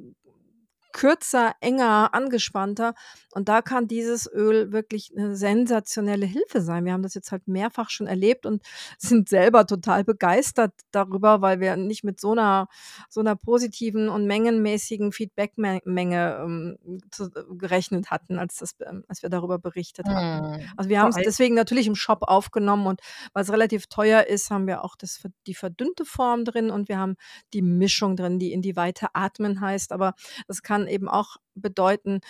kürzer, 0.94 1.54
enger, 1.62 2.12
angespannter 2.14 2.94
und 3.34 3.50
da 3.50 3.62
kann 3.62 3.88
dieses 3.88 4.32
Öl 4.32 4.72
wirklich 4.72 5.12
'ne 5.16 5.36
sensationelle 5.36 6.26
Hilfe 6.26 6.62
sein. 6.62 6.86
Wir 6.86 6.94
haben 6.94 7.04
das 7.04 7.16
jetzt 7.16 7.32
halt 7.34 7.48
mehrfach 7.48 7.90
schon 7.90 8.08
erlebt 8.08 8.46
und 8.46 8.64
sind 9.00 9.30
selber 9.30 9.68
total 9.68 10.04
begeistert 10.06 10.74
darüber, 10.92 11.42
weil 11.42 11.60
wir 11.60 11.76
nicht 11.78 12.04
mit 12.06 12.20
so 12.22 12.34
'ner 12.36 12.68
so 13.10 13.22
'ner 13.22 13.36
positiven 13.36 14.10
und 14.10 14.26
mengenmäßigen 14.28 15.12
Feedback-Me 15.12 15.82
Menge, 15.86 16.38
ähm, 16.44 16.78
zu 17.12 17.30
gerechnet 17.58 18.12
hatten, 18.12 18.40
als 18.40 18.58
das 18.58 18.76
ähm, 18.88 19.04
als 19.10 19.24
wir 19.24 19.30
darüber 19.30 19.60
berichtet 19.60 20.14
hatten. 20.14 20.48
Mhm. 20.58 20.72
Also, 20.78 20.90
wir 20.90 21.02
haben's 21.02 21.18
all 21.18 21.24
deswegen 21.24 21.56
natürlich 21.56 21.88
im 21.88 21.96
Shop 21.96 22.20
aufgenommen 22.24 22.88
und 22.88 23.02
weil's 23.34 23.52
relativ 23.52 23.88
teuer 23.88 24.24
ist, 24.28 24.52
haben 24.52 24.68
wir 24.68 24.84
auch 24.84 24.96
das 24.96 25.22
die 25.48 25.56
verdünnte 25.56 26.06
Form 26.06 26.46
drin 26.46 26.70
und 26.72 26.90
wir 26.90 26.98
haben 27.00 27.16
die 27.54 27.62
Mischung 27.62 28.16
drin, 28.16 28.40
die 28.40 28.54
in 28.54 28.62
die 28.62 28.76
Weite 28.76 29.08
atmen 29.16 29.62
heißt. 29.62 29.92
Aber 29.92 30.14
das 30.48 30.62
kann 30.64 30.83
eben 30.88 31.10
auch 31.10 31.38
bedeuten, 31.56 32.22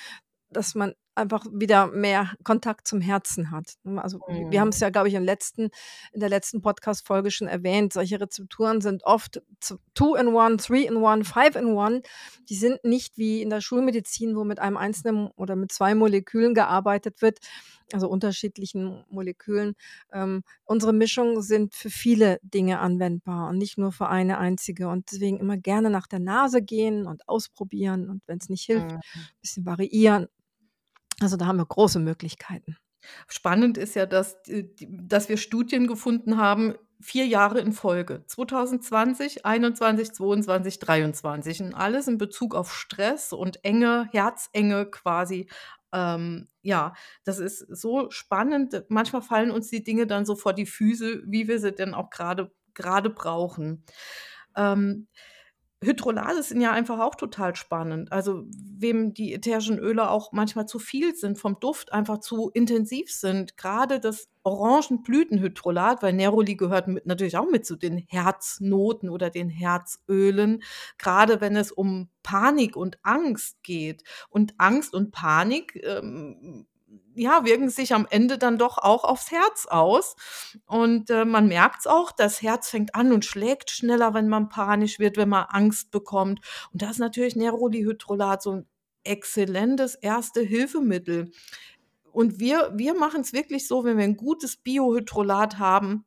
dass 0.50 0.76
man 0.76 0.94
einfach 1.16 1.46
wieder 1.52 1.88
mehr 1.88 2.32
Kontakt 2.44 2.88
zum 2.88 3.02
Herzen 3.02 3.52
hat, 3.52 3.74
ne? 3.84 4.04
Also, 4.04 4.20
w 4.28 4.46
wir 4.50 4.62
haben's 4.62 4.80
Mhm. 4.80 4.84
ja, 4.84 4.90
glaube 4.90 5.08
ich, 5.10 5.14
im 5.16 5.24
letzten 5.24 5.70
in 6.12 6.20
der 6.20 6.30
letzten 6.30 6.62
Podcast-Folge 6.62 7.32
schon 7.32 7.48
erwähnt. 7.48 7.94
Solche 7.94 8.20
Rezepturen 8.20 8.82
sind 8.82 9.04
oft 9.06 9.42
two 9.94 10.16
in 10.16 10.28
one, 10.30 10.58
three 10.58 10.84
in 10.86 10.98
one, 10.98 11.24
five 11.24 11.56
in 11.56 11.68
one. 11.68 12.02
Die 12.50 12.56
sind 12.56 12.84
nicht 12.84 13.18
wie 13.18 13.42
in 13.42 13.50
der 13.50 13.62
Schulmedizin, 13.62 14.36
wo 14.36 14.44
mit 14.44 14.60
einem 14.60 14.78
einzelnen 14.78 15.28
oder 15.36 15.56
mit 15.56 15.72
2 15.72 15.96
Molekülen 15.96 16.54
gearbeitet 16.54 17.22
wird, 17.22 17.40
also 17.94 18.08
unterschiedlichen 18.10 19.04
Molekülen. 19.10 19.76
Ähm, 20.12 20.44
unsere 20.66 20.94
Mischungen 20.94 21.42
sind 21.42 21.76
für 21.76 21.90
viele 21.90 22.40
Dinge 22.44 22.80
anwendbar 22.80 23.50
und 23.50 23.58
nicht 23.58 23.78
nur 23.78 23.92
für 23.92 24.10
eine 24.10 24.38
einzige 24.40 24.88
und 24.90 25.12
deswegen 25.12 25.38
immer 25.40 25.58
gerne 25.58 25.90
nach 25.90 26.08
der 26.08 26.20
Nase 26.20 26.62
gehen 26.62 27.06
und 27.08 27.28
ausprobieren 27.30 28.10
und 28.10 28.22
wenn's 28.28 28.50
nicht 28.50 28.64
hilft, 28.66 28.92
Mhm. 28.92 29.28
bisschen 29.42 29.66
variieren. 29.66 30.28
Also, 31.22 31.38
da 31.38 31.46
haben 31.46 31.58
wir 31.58 31.66
große 31.66 32.00
Möglichkeiten. 32.00 32.78
Spannend 33.28 33.78
ist 33.78 33.96
ja, 33.96 34.06
dass 34.06 34.42
d 34.44 34.70
dass 34.80 35.30
wir 35.30 35.38
Studien 35.38 35.88
gefunden 35.88 36.38
haben, 36.38 36.76
4 37.02 37.26
Jahre 37.28 37.60
in 37.60 37.74
Folge. 37.74 38.24
2020, 38.28 39.46
21, 39.46 40.14
22, 40.14 40.80
23 40.80 41.62
und 41.62 41.74
alles 41.74 42.08
in 42.08 42.18
Bezug 42.18 42.56
auf 42.56 42.74
Stress 42.74 43.34
und 43.34 43.64
Enge, 43.66 44.08
Herzenge 44.12 44.86
quasi. 44.86 45.50
Ähm, 45.92 46.48
ja, 46.62 46.94
das 47.26 47.40
ist 47.40 47.60
so 47.70 48.10
spannend. 48.10 48.86
Manchmal 48.88 49.22
fallen 49.22 49.52
uns 49.52 49.70
die 49.70 49.84
Dinge 49.84 50.08
dann 50.08 50.26
so 50.26 50.36
vor 50.36 50.54
die 50.54 50.66
Füße, 50.66 51.24
wie 51.26 51.48
wir 51.50 51.60
sie 51.60 51.74
denn 51.74 51.94
auch 51.94 52.10
grade 52.10 53.10
brauchen. 53.10 53.84
Ähm, 54.56 55.08
Hydrolate 55.84 56.44
sind 56.44 56.62
ja 56.62 56.72
einfach 56.72 57.00
auch 57.00 57.16
total 57.16 57.56
spannend. 57.56 58.12
Also, 58.12 58.44
wem 58.78 59.14
die 59.14 59.34
ätherischen 59.34 59.80
Öle 59.80 60.10
auch 60.10 60.32
manchmal 60.32 60.66
zu 60.68 60.80
viel 60.80 61.16
sind, 61.16 61.38
vom 61.40 61.60
Duft 61.60 61.94
einfach 61.94 62.20
zu 62.20 62.50
intensiv 62.54 63.12
sind. 63.12 63.58
Grade 63.58 64.00
das 64.00 64.28
Orangenblütenhydrolat, 64.44 66.04
weil 66.04 66.14
Neroli 66.14 66.56
gehört 66.56 66.88
mit 66.88 67.06
natürlich 67.06 67.38
auch 67.38 67.50
mit 67.50 67.66
zu 67.66 67.76
den 67.76 67.98
Herznoten 67.98 69.10
oder 69.10 69.30
den 69.30 69.50
Herzölen, 69.50 70.64
grade 70.98 71.40
wenn 71.40 71.56
es 71.56 71.72
um 71.72 72.10
Panik 72.24 72.76
und 72.76 72.98
Angst 73.04 73.64
geht. 73.64 74.04
Und 74.30 74.54
Angst 74.58 74.94
und 74.94 75.12
Panik, 75.12 75.80
ähm, 75.84 76.68
ja, 77.16 77.46
wirken 77.46 77.70
sich 77.70 77.94
am 77.94 78.08
Ende 78.10 78.38
dann 78.38 78.58
doch 78.58 78.78
auch 78.78 79.04
aufs 79.04 79.32
Herz 79.32 79.66
aus. 79.68 80.16
Und, 80.66 81.10
äh, 81.10 81.26
man 81.26 81.48
merkt's 81.48 81.88
auch, 81.88 82.12
das 82.12 82.42
Herz 82.42 82.70
fängt 82.70 82.96
an 82.96 83.12
und 83.14 83.26
schlägt 83.26 83.72
schneller, 83.72 84.14
wenn 84.14 84.30
man 84.30 84.50
panisch 84.50 85.00
wird, 85.00 85.18
wenn 85.18 85.30
man 85.30 85.46
Angst 85.50 85.92
bekommt. 85.92 86.40
Und 86.74 86.82
da 86.82 86.90
ist 86.90 87.00
natürlich 87.00 87.36
Neroli-Hydrolat 87.36 88.42
so 88.44 88.52
'n 88.54 88.68
exzellentes 89.04 89.96
Erste-Hilfe-Mittel. 89.96 91.32
Und 92.14 92.40
wir 92.40 92.72
wir 92.76 92.96
machen's 92.96 93.34
wirklich 93.34 93.68
so, 93.68 93.84
wenn 93.86 93.98
wir 93.98 94.06
'n 94.06 94.18
gutes 94.18 94.58
Biohydrolat 94.58 95.60
haben 95.60 96.06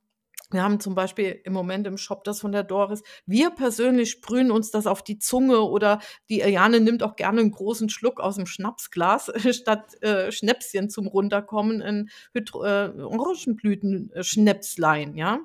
wir 0.53 0.63
haben 0.63 0.81
zum 0.81 0.95
Beispiel 0.95 1.41
im 1.45 1.53
Moment 1.53 1.87
im 1.87 1.97
Shop 1.99 2.25
das 2.25 2.41
von 2.41 2.53
der 2.53 2.63
Doris. 2.65 3.03
Wir 3.27 3.51
persönlich 3.51 4.11
sprühen 4.11 4.51
uns 4.51 4.71
das 4.71 4.87
auf 4.87 5.03
die 5.03 5.19
Zunge 5.19 5.61
oder 5.63 6.01
die 6.29 6.41
Eliane 6.41 6.81
nimmt 6.81 7.03
auch 7.03 7.17
gerne 7.17 7.41
'n 7.41 7.51
großen 7.51 7.89
Schluck 7.89 8.21
aus'm 8.21 8.47
Schnapsglas, 8.47 9.31
statt, 9.53 10.01
äh, 10.03 10.31
Schnäpschen 10.33 10.91
zum 10.91 11.07
Runterkommen, 11.07 11.81
'n 11.83 12.09
Hydro 12.35 12.65
äh, 12.65 12.93
Orangenblüten 13.01 14.11
äh, 14.13 14.23
Schnäpslein, 14.25 15.17
ja? 15.17 15.41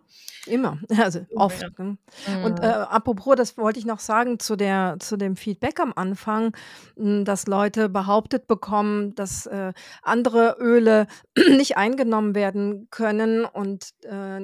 Immer, 0.48 0.80
also 0.98 1.26
oft, 1.36 1.68
ne? 1.78 1.98
Und, 2.42 2.64
äh, 2.64 2.66
Mhm. 2.66 2.82
apropos, 2.90 3.36
das 3.36 3.58
wollte 3.58 3.80
ich 3.80 3.86
noch 3.86 4.00
sagen 4.00 4.40
zu 4.40 4.56
der 4.56 4.98
zu 5.00 5.16
dem 5.18 5.36
Feedback 5.36 5.80
am 5.80 5.94
Anfang, 5.96 6.56
hm, 6.98 7.26
dass 7.26 7.46
Leute 7.48 7.90
behauptet 7.90 8.48
bekommen, 8.48 9.14
dass, 9.16 9.46
äh, 9.46 9.74
andere 10.02 10.58
Öle 10.60 11.06
nicht 11.50 11.78
eingenommen 11.78 12.34
werden 12.34 12.88
können 12.90 13.46
und, 13.46 13.92
äh, 14.04 14.40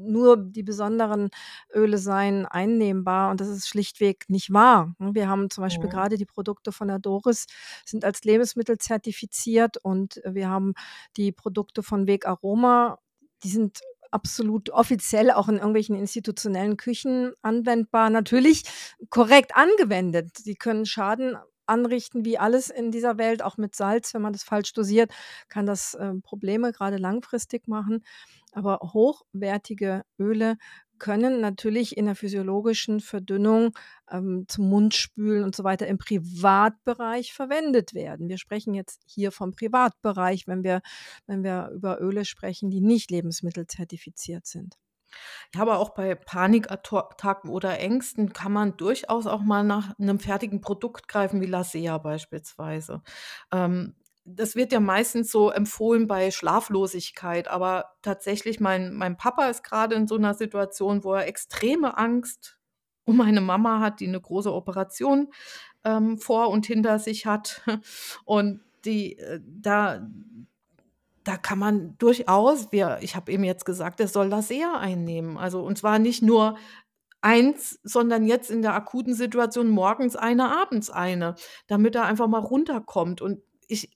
nur 0.00 0.36
die 0.36 0.62
besonderen 0.62 1.30
Öle 1.74 1.98
seien 1.98 2.46
einnehmbar 2.46 3.30
und 3.30 3.40
das 3.40 3.48
ist 3.48 3.68
schlichtweg 3.68 4.24
nicht 4.28 4.52
wahr, 4.52 4.94
ne? 4.98 5.10
Wir 5.14 5.28
haben 5.28 5.50
zum 5.50 5.62
Beispiel 5.62 5.88
Mhm. 5.88 5.90
grade 5.90 6.16
die 6.16 6.26
Produkte 6.26 6.72
von 6.72 6.88
der 6.88 6.98
Doris 6.98 7.46
sind 7.84 8.04
als 8.04 8.24
Lebensmittel 8.24 8.78
zertifiziert 8.78 9.76
und 9.78 10.20
wir 10.24 10.48
haben 10.48 10.74
die 11.16 11.32
Produkte 11.32 11.82
von 11.82 12.06
Weg 12.06 12.26
Aroma, 12.26 12.98
die 13.44 13.48
sind 13.50 13.80
absolut 14.10 14.70
offiziell 14.70 15.30
auch 15.30 15.48
in 15.48 15.56
irgendwelchen 15.56 15.94
institutionellen 15.96 16.76
Küchen 16.76 17.32
anwendbar. 17.42 18.10
Natürlich 18.10 18.64
korrekt 19.10 19.56
angewendet. 19.56 20.36
Sie 20.38 20.54
können 20.54 20.84
Schaden 20.86 21.36
anrichten 21.66 22.24
wie 22.24 22.36
alles 22.36 22.68
in 22.68 22.90
dieser 22.90 23.16
Welt, 23.18 23.42
auch 23.42 23.56
mit 23.56 23.76
Salz, 23.76 24.12
wenn 24.12 24.22
man 24.22 24.32
das 24.32 24.42
falsch 24.42 24.72
dosiert, 24.72 25.12
kann 25.48 25.66
das, 25.66 25.96
ähm, 26.00 26.20
Probleme 26.22 26.72
grade 26.72 26.96
langfristig 26.96 27.68
machen. 27.68 28.02
Aber 28.52 28.78
hochwertige 28.82 30.02
Öle 30.18 30.56
können 30.98 31.40
natürlich 31.40 31.96
in 31.96 32.04
der 32.06 32.14
physiologischen 32.14 33.00
Verdünnung, 33.00 33.70
ähm, 34.10 34.44
zum 34.48 34.68
Mundspülen 34.68 35.44
und 35.44 35.56
so 35.56 35.64
weiter 35.64 35.86
im 35.86 35.96
Privatbereich 35.98 37.32
verwendet 37.32 37.94
werden. 37.94 38.28
Wir 38.28 38.36
sprechen 38.38 38.74
jetzt 38.74 39.02
hier 39.06 39.32
vom 39.32 39.52
Privatbereich, 39.52 40.46
wenn 40.46 40.62
wir 40.64 40.82
wenn 41.26 41.42
wir 41.44 41.70
über 41.74 42.00
Öle 42.00 42.24
sprechen, 42.26 42.70
die 42.70 42.80
nicht 42.82 43.10
lebensmittelzertifiziert 43.10 44.46
sind. 44.46 44.76
Ja, 45.54 45.62
aber 45.62 45.78
auch 45.78 45.90
bei 45.90 46.14
Panikato 46.14 46.98
Attacken 46.98 47.50
oder 47.50 47.78
Ängsten 47.80 48.32
kann 48.32 48.52
man 48.52 48.76
durchaus 48.76 49.26
auch 49.26 49.40
mal 49.42 49.64
nach 49.64 49.94
'nem 49.98 50.20
fertigen 50.20 50.60
Produkt 50.60 51.08
greifen, 51.08 51.40
wie 51.40 51.46
Lasea 51.46 51.98
beispielsweise. 51.98 53.02
Ähm, 53.52 53.96
das 54.34 54.56
wird 54.56 54.72
ja 54.72 54.80
meistens 54.80 55.30
so 55.32 55.50
empfohlen 55.50 56.06
bei 56.08 56.30
Schlaflosigkeit, 56.30 57.48
aber 57.48 57.86
tatsächlich 58.02 58.60
mein 58.60 58.94
mein 58.94 59.16
Papa 59.16 59.46
ist 59.48 59.64
grade 59.64 59.94
in 59.96 60.06
so 60.08 60.16
'ner 60.18 60.34
Situation, 60.34 61.04
wo 61.04 61.14
er 61.14 61.26
extreme 61.28 61.98
Angst 61.98 62.58
um 63.06 63.16
meine 63.18 63.40
Mama 63.42 63.80
hat, 63.80 64.00
die 64.00 64.06
'ne 64.08 64.20
große 64.20 64.52
Operation, 64.52 65.28
ähm, 65.84 66.18
vor 66.18 66.50
und 66.50 66.66
hinter 66.66 66.98
sich 67.00 67.26
hat. 67.26 67.62
Und 68.26 68.60
die, 68.86 69.18
äh, 69.18 69.40
da 69.46 70.00
da 71.24 71.36
kann 71.36 71.58
man 71.58 71.96
durchaus 71.98 72.72
wir 72.72 72.98
ich 73.02 73.16
habe 73.16 73.32
ihm 73.32 73.44
jetzt 73.44 73.64
gesagt, 73.66 74.00
er 74.00 74.08
soll 74.08 74.28
Lasea 74.28 74.78
einnehmen. 74.78 75.36
Also, 75.38 75.62
und 75.62 75.78
zwar 75.78 75.98
nicht 75.98 76.22
nur 76.22 76.56
1, 77.22 77.80
sondern 77.84 78.26
jetzt 78.26 78.50
in 78.50 78.62
der 78.62 78.74
akuten 78.74 79.14
Situation 79.14 79.68
morgens 79.70 80.16
eine, 80.16 80.50
abends 80.62 80.90
eine, 80.90 81.34
damit 81.68 81.94
er 81.96 82.04
einfach 82.06 82.28
mal 82.28 82.38
runterkommt. 82.40 83.20
Und 83.22 83.40
ich 83.68 83.90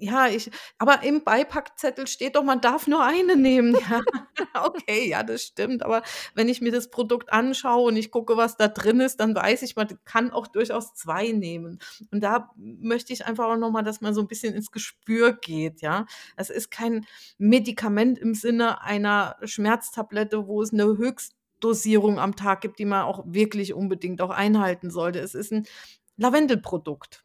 ja, 0.00 0.28
ich 0.28 0.50
aber 0.78 1.02
im 1.02 1.22
Beipackzettel 1.24 2.06
steht 2.06 2.36
doch, 2.36 2.42
man 2.44 2.60
darf 2.60 2.86
nur 2.86 3.04
eine 3.04 3.36
nehmen. 3.36 3.76
Ja, 3.90 4.00
okay, 4.64 5.08
ja, 5.08 5.22
das 5.22 5.42
stimmt. 5.42 5.82
Aber 5.84 6.02
wenn 6.34 6.48
ich 6.48 6.60
mir 6.60 6.72
das 6.72 6.90
Produkt 6.90 7.32
anschaue 7.32 7.88
und 7.88 7.96
ich 7.96 8.10
gucke, 8.10 8.36
was 8.36 8.56
da 8.56 8.68
drin 8.68 9.00
ist, 9.00 9.20
dann 9.20 9.34
weiß 9.34 9.62
ich, 9.62 9.76
man 9.76 9.88
kann 10.04 10.30
auch 10.32 10.46
durchaus 10.48 10.94
2 10.94 11.28
nehmen. 11.32 11.78
Und 12.10 12.22
da 12.22 12.50
möchte 12.56 13.12
ich 13.12 13.26
einfach 13.26 13.46
auch 13.46 13.56
noch 13.56 13.70
mal, 13.70 13.82
dass 13.82 14.00
man 14.00 14.14
so 14.14 14.20
'n 14.22 14.28
bisschen 14.28 14.54
ins 14.54 14.70
Gespür 14.72 15.32
geht, 15.34 15.82
ja? 15.82 16.06
Es 16.36 16.50
ist 16.50 16.70
kein 16.70 17.06
Medikament 17.38 18.18
im 18.18 18.34
Sinne 18.34 18.82
einer 18.82 19.36
Schmerztablette, 19.44 20.46
wo 20.46 20.62
es 20.62 20.72
'ne 20.72 20.84
Höchstdosierung 20.84 22.18
am 22.18 22.36
Tag 22.36 22.62
gibt, 22.62 22.78
die 22.78 22.84
man 22.86 23.02
auch 23.02 23.24
wirklich 23.26 23.74
unbedingt 23.74 24.20
auch 24.22 24.30
einhalten 24.30 24.90
sollte. 24.90 25.20
Es 25.20 25.34
ist 25.34 25.52
'n 25.52 25.66
Lavendelprodukt. 26.16 27.22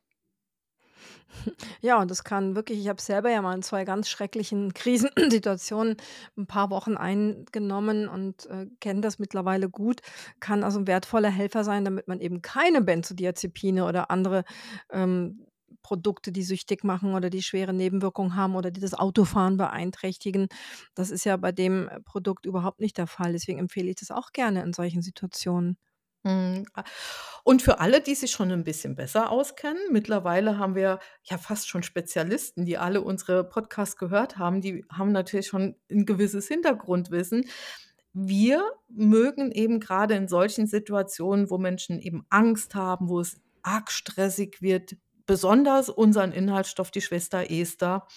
Ja, 1.81 2.01
und 2.01 2.11
das 2.11 2.23
kann 2.23 2.55
wirklich 2.55 2.79
ich 2.79 2.87
habe 2.89 3.01
selber 3.01 3.29
ja 3.29 3.41
mal 3.41 3.53
in 3.55 3.61
2 3.63 3.85
ganz 3.85 4.09
schrecklichen 4.09 4.73
Krisensituationen 4.73 5.97
'n 6.37 6.47
paar 6.47 6.69
Wochen 6.69 6.97
eingenommen 6.97 8.07
und, 8.07 8.45
äh, 8.47 8.67
kenne 8.79 9.01
das 9.01 9.19
mittlerweile 9.19 9.69
gut. 9.69 10.01
Kann 10.39 10.63
also 10.63 10.79
'n 10.79 10.87
wertvoller 10.87 11.29
Helfer 11.29 11.63
sein, 11.63 11.85
damit 11.85 12.07
man 12.07 12.19
eben 12.21 12.41
keine 12.41 12.81
Benzodiazepine 12.81 13.85
oder 13.85 14.11
andere, 14.11 14.43
ähm, 14.91 15.47
Produkte, 15.83 16.31
die 16.31 16.41
süchtig 16.43 16.83
machen 16.83 17.13
oder 17.13 17.29
die 17.29 17.43
schwere 17.43 17.71
Nebenwirkungen 17.73 18.35
haben 18.35 18.55
oder 18.55 18.71
die 18.71 18.81
das 18.81 18.95
Autofahren 18.95 19.57
beeinträchtigen. 19.57 20.47
Das 20.95 21.11
ist 21.11 21.25
ja 21.25 21.37
bei 21.37 21.51
dem, 21.51 21.89
Produkt 22.05 22.45
überhaupt 22.47 22.79
nicht 22.79 22.97
der 22.97 23.05
Fall. 23.07 23.33
Deswegen 23.33 23.59
empfehle 23.59 23.89
ich 23.89 23.95
das 23.97 24.09
auch 24.11 24.31
gerne 24.31 24.63
in 24.63 24.73
solchen 24.73 25.01
Situationen. 25.03 25.77
Mhm. 26.25 26.65
Und 27.43 27.61
für 27.61 27.79
alle, 27.79 28.01
die 28.01 28.15
sich 28.15 28.31
schon 28.31 28.49
'n 28.51 28.63
bisschen 28.63 28.95
besser 28.95 29.29
auskennen, 29.29 29.79
mittlerweile 29.91 30.57
haben 30.57 30.73
wir 30.75 30.99
ja 31.23 31.37
fast 31.37 31.69
schon 31.69 31.83
Spezialisten, 31.83 32.65
die 32.65 32.77
alle 32.79 33.01
unsere 33.01 33.43
Podcasts 33.43 33.95
gehört 33.97 34.37
haben. 34.39 34.61
Die 34.61 34.83
haben 34.91 35.11
natürlich 35.11 35.47
schon 35.47 35.75
'n 35.89 36.05
gewisses 36.07 36.47
Hintergrundwissen. 36.47 37.45
Wir 38.13 38.63
mögen 38.89 39.51
eben 39.51 39.79
grade 39.79 40.15
in 40.15 40.27
solchen 40.27 40.67
Situationen, 40.67 41.49
wo 41.51 41.57
Menschen 41.59 41.99
eben 41.99 42.25
Angst 42.29 42.75
haben, 42.75 43.09
wo 43.09 43.19
es 43.21 43.37
arg 43.63 43.91
stressig 43.91 44.61
wird, 44.61 44.97
besonders 45.27 45.89
unseren 45.89 46.31
Inhaltsstoff, 46.31 46.91
die 46.91 47.01
Schwester 47.01 47.51
Ester, 47.51 48.07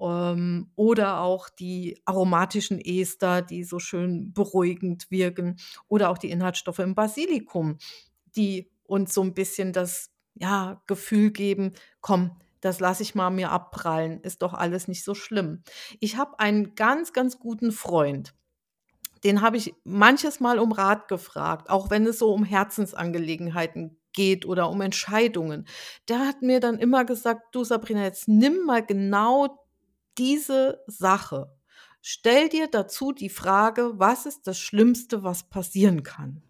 ähm, 0.00 0.70
oder 0.76 1.20
auch 1.20 1.48
die 1.50 2.00
aromatischen 2.06 2.80
Ester, 2.80 3.42
die 3.42 3.64
so 3.64 3.78
schön 3.78 4.32
beruhigend 4.32 5.10
wirken, 5.10 5.56
oder 5.88 6.10
auch 6.10 6.18
die 6.18 6.30
Inhaltsstoffe 6.30 6.80
im 6.80 6.94
Basilikum, 6.94 7.78
die 8.36 8.70
uns 8.84 9.14
so 9.14 9.22
'n 9.22 9.34
bisschen 9.34 9.72
das, 9.72 10.10
ja, 10.34 10.82
Gefühl 10.86 11.30
geben: 11.32 11.72
„Komm, 12.00 12.32
das 12.60 12.80
lasse 12.80 13.02
ich 13.04 13.14
mal 13.14 13.30
mir 13.30 13.50
abprallen, 13.52 14.20
ist 14.22 14.42
doch 14.42 14.54
alles 14.54 14.88
nicht 14.88 15.04
so 15.04 15.14
schlimm.“ 15.14 15.62
Ich 16.00 16.16
habe 16.16 16.38
einen 16.40 16.74
ganz, 16.76 17.12
ganz 17.12 17.38
guten 17.38 17.72
Freund, 17.72 18.34
den 19.24 19.42
habe 19.42 19.56
ich 19.58 19.74
manches 19.84 20.40
Mal 20.40 20.58
um 20.60 20.72
Rat 20.72 21.08
gefragt, 21.08 21.70
auch 21.70 21.90
wenn 21.90 22.06
es 22.06 22.18
so 22.20 22.32
um 22.34 22.44
Herzensangelegenheiten 22.44 23.98
geht 24.14 24.46
oder 24.46 24.70
um 24.70 24.80
Entscheidungen. 24.82 25.66
Der 26.08 26.20
hat 26.20 26.42
mir 26.42 26.60
dann 26.60 26.78
immer 26.78 27.04
gesagt: 27.06 27.42
„Du 27.54 27.64
Sabrina, 27.64 28.04
jetzt 28.04 28.28
nimm 28.28 28.64
mal 28.66 28.84
genau 28.86 29.58
diese 30.18 30.82
Sache. 30.86 31.52
Stell 32.02 32.48
dir 32.48 32.68
dazu 32.68 33.12
die 33.12 33.30
Frage: 33.30 33.92
Was 33.98 34.26
ist 34.26 34.46
das 34.46 34.58
Schlimmste, 34.58 35.22
was 35.24 35.48
passieren 35.50 36.02
kann?“ 36.02 36.42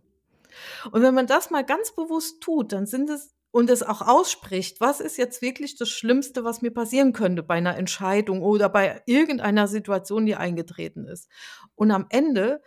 Und 0.93 1.03
wenn 1.03 1.15
man 1.15 1.27
das 1.27 1.51
mal 1.51 1.65
ganz 1.65 1.93
bewusst 1.95 2.41
tut, 2.43 2.73
dann 2.73 2.87
sind 2.87 3.11
es 3.11 3.35
und 3.51 3.71
es 3.71 3.83
auch 3.83 4.03
ausspricht: 4.03 4.81
„Was 4.81 5.01
ist 5.01 5.17
jetzt 5.19 5.43
wirklich 5.43 5.77
das 5.77 5.91
Schlimmste, 5.91 6.45
was 6.45 6.63
mir 6.63 6.73
passieren 6.73 7.13
könnte 7.13 7.43
bei 7.43 7.61
'ner 7.61 7.77
Entscheidung 7.77 8.43
oder 8.43 8.69
bei 8.69 9.03
irgendeiner 9.07 9.69
Situation, 9.69 10.27
die 10.27 10.37
eingetreten 10.37 11.07
ist?“ 11.07 11.29
Und 11.77 11.91
am 11.93 12.07
Ende 12.11 12.63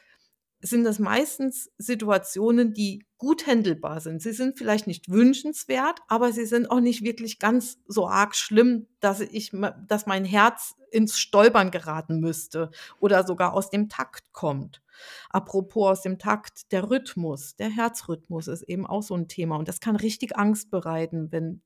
sind 0.70 0.84
das 0.84 1.00
meistens 1.00 1.70
Situationen, 1.78 2.74
die 2.74 3.06
gut 3.18 3.48
händelbar 3.48 4.00
sind. 4.02 4.22
Sie 4.22 4.34
sind 4.34 4.58
vielleicht 4.58 4.88
nicht 4.88 5.10
wünschenswert, 5.10 6.00
aber 6.08 6.32
sie 6.32 6.46
sind 6.46 6.70
auch 6.72 6.80
nicht 6.80 7.04
wirklich 7.04 7.40
ganz 7.40 7.80
so 7.88 8.08
arg 8.08 8.36
schlimm, 8.36 8.88
dass 9.00 9.22
ich 9.22 9.52
dass 9.88 10.06
mein 10.06 10.26
Herz 10.26 10.76
ins 10.92 11.20
Stolpern 11.20 11.72
geraten 11.72 12.20
müsste 12.20 12.72
oder 13.00 13.26
sogar 13.26 13.54
aus 13.54 13.70
dem 13.70 13.90
Takt 13.90 14.32
kommt. 14.34 14.82
Apropos 15.30 15.92
aus 16.00 16.02
dem 16.04 16.20
Takt, 16.20 16.72
der 16.72 16.90
Rhythmus, 16.90 17.56
der 17.56 17.70
Herzrhythmus 17.70 18.48
ist 18.48 18.64
eben 18.64 18.86
auch 18.88 19.04
so 19.04 19.16
'n 19.16 19.28
Thema 19.28 19.58
und 19.58 19.68
das 19.68 19.80
kann 19.82 19.96
richtig 19.96 20.38
Angst 20.38 20.70
bereiten, 20.72 21.32
wenn 21.32 21.62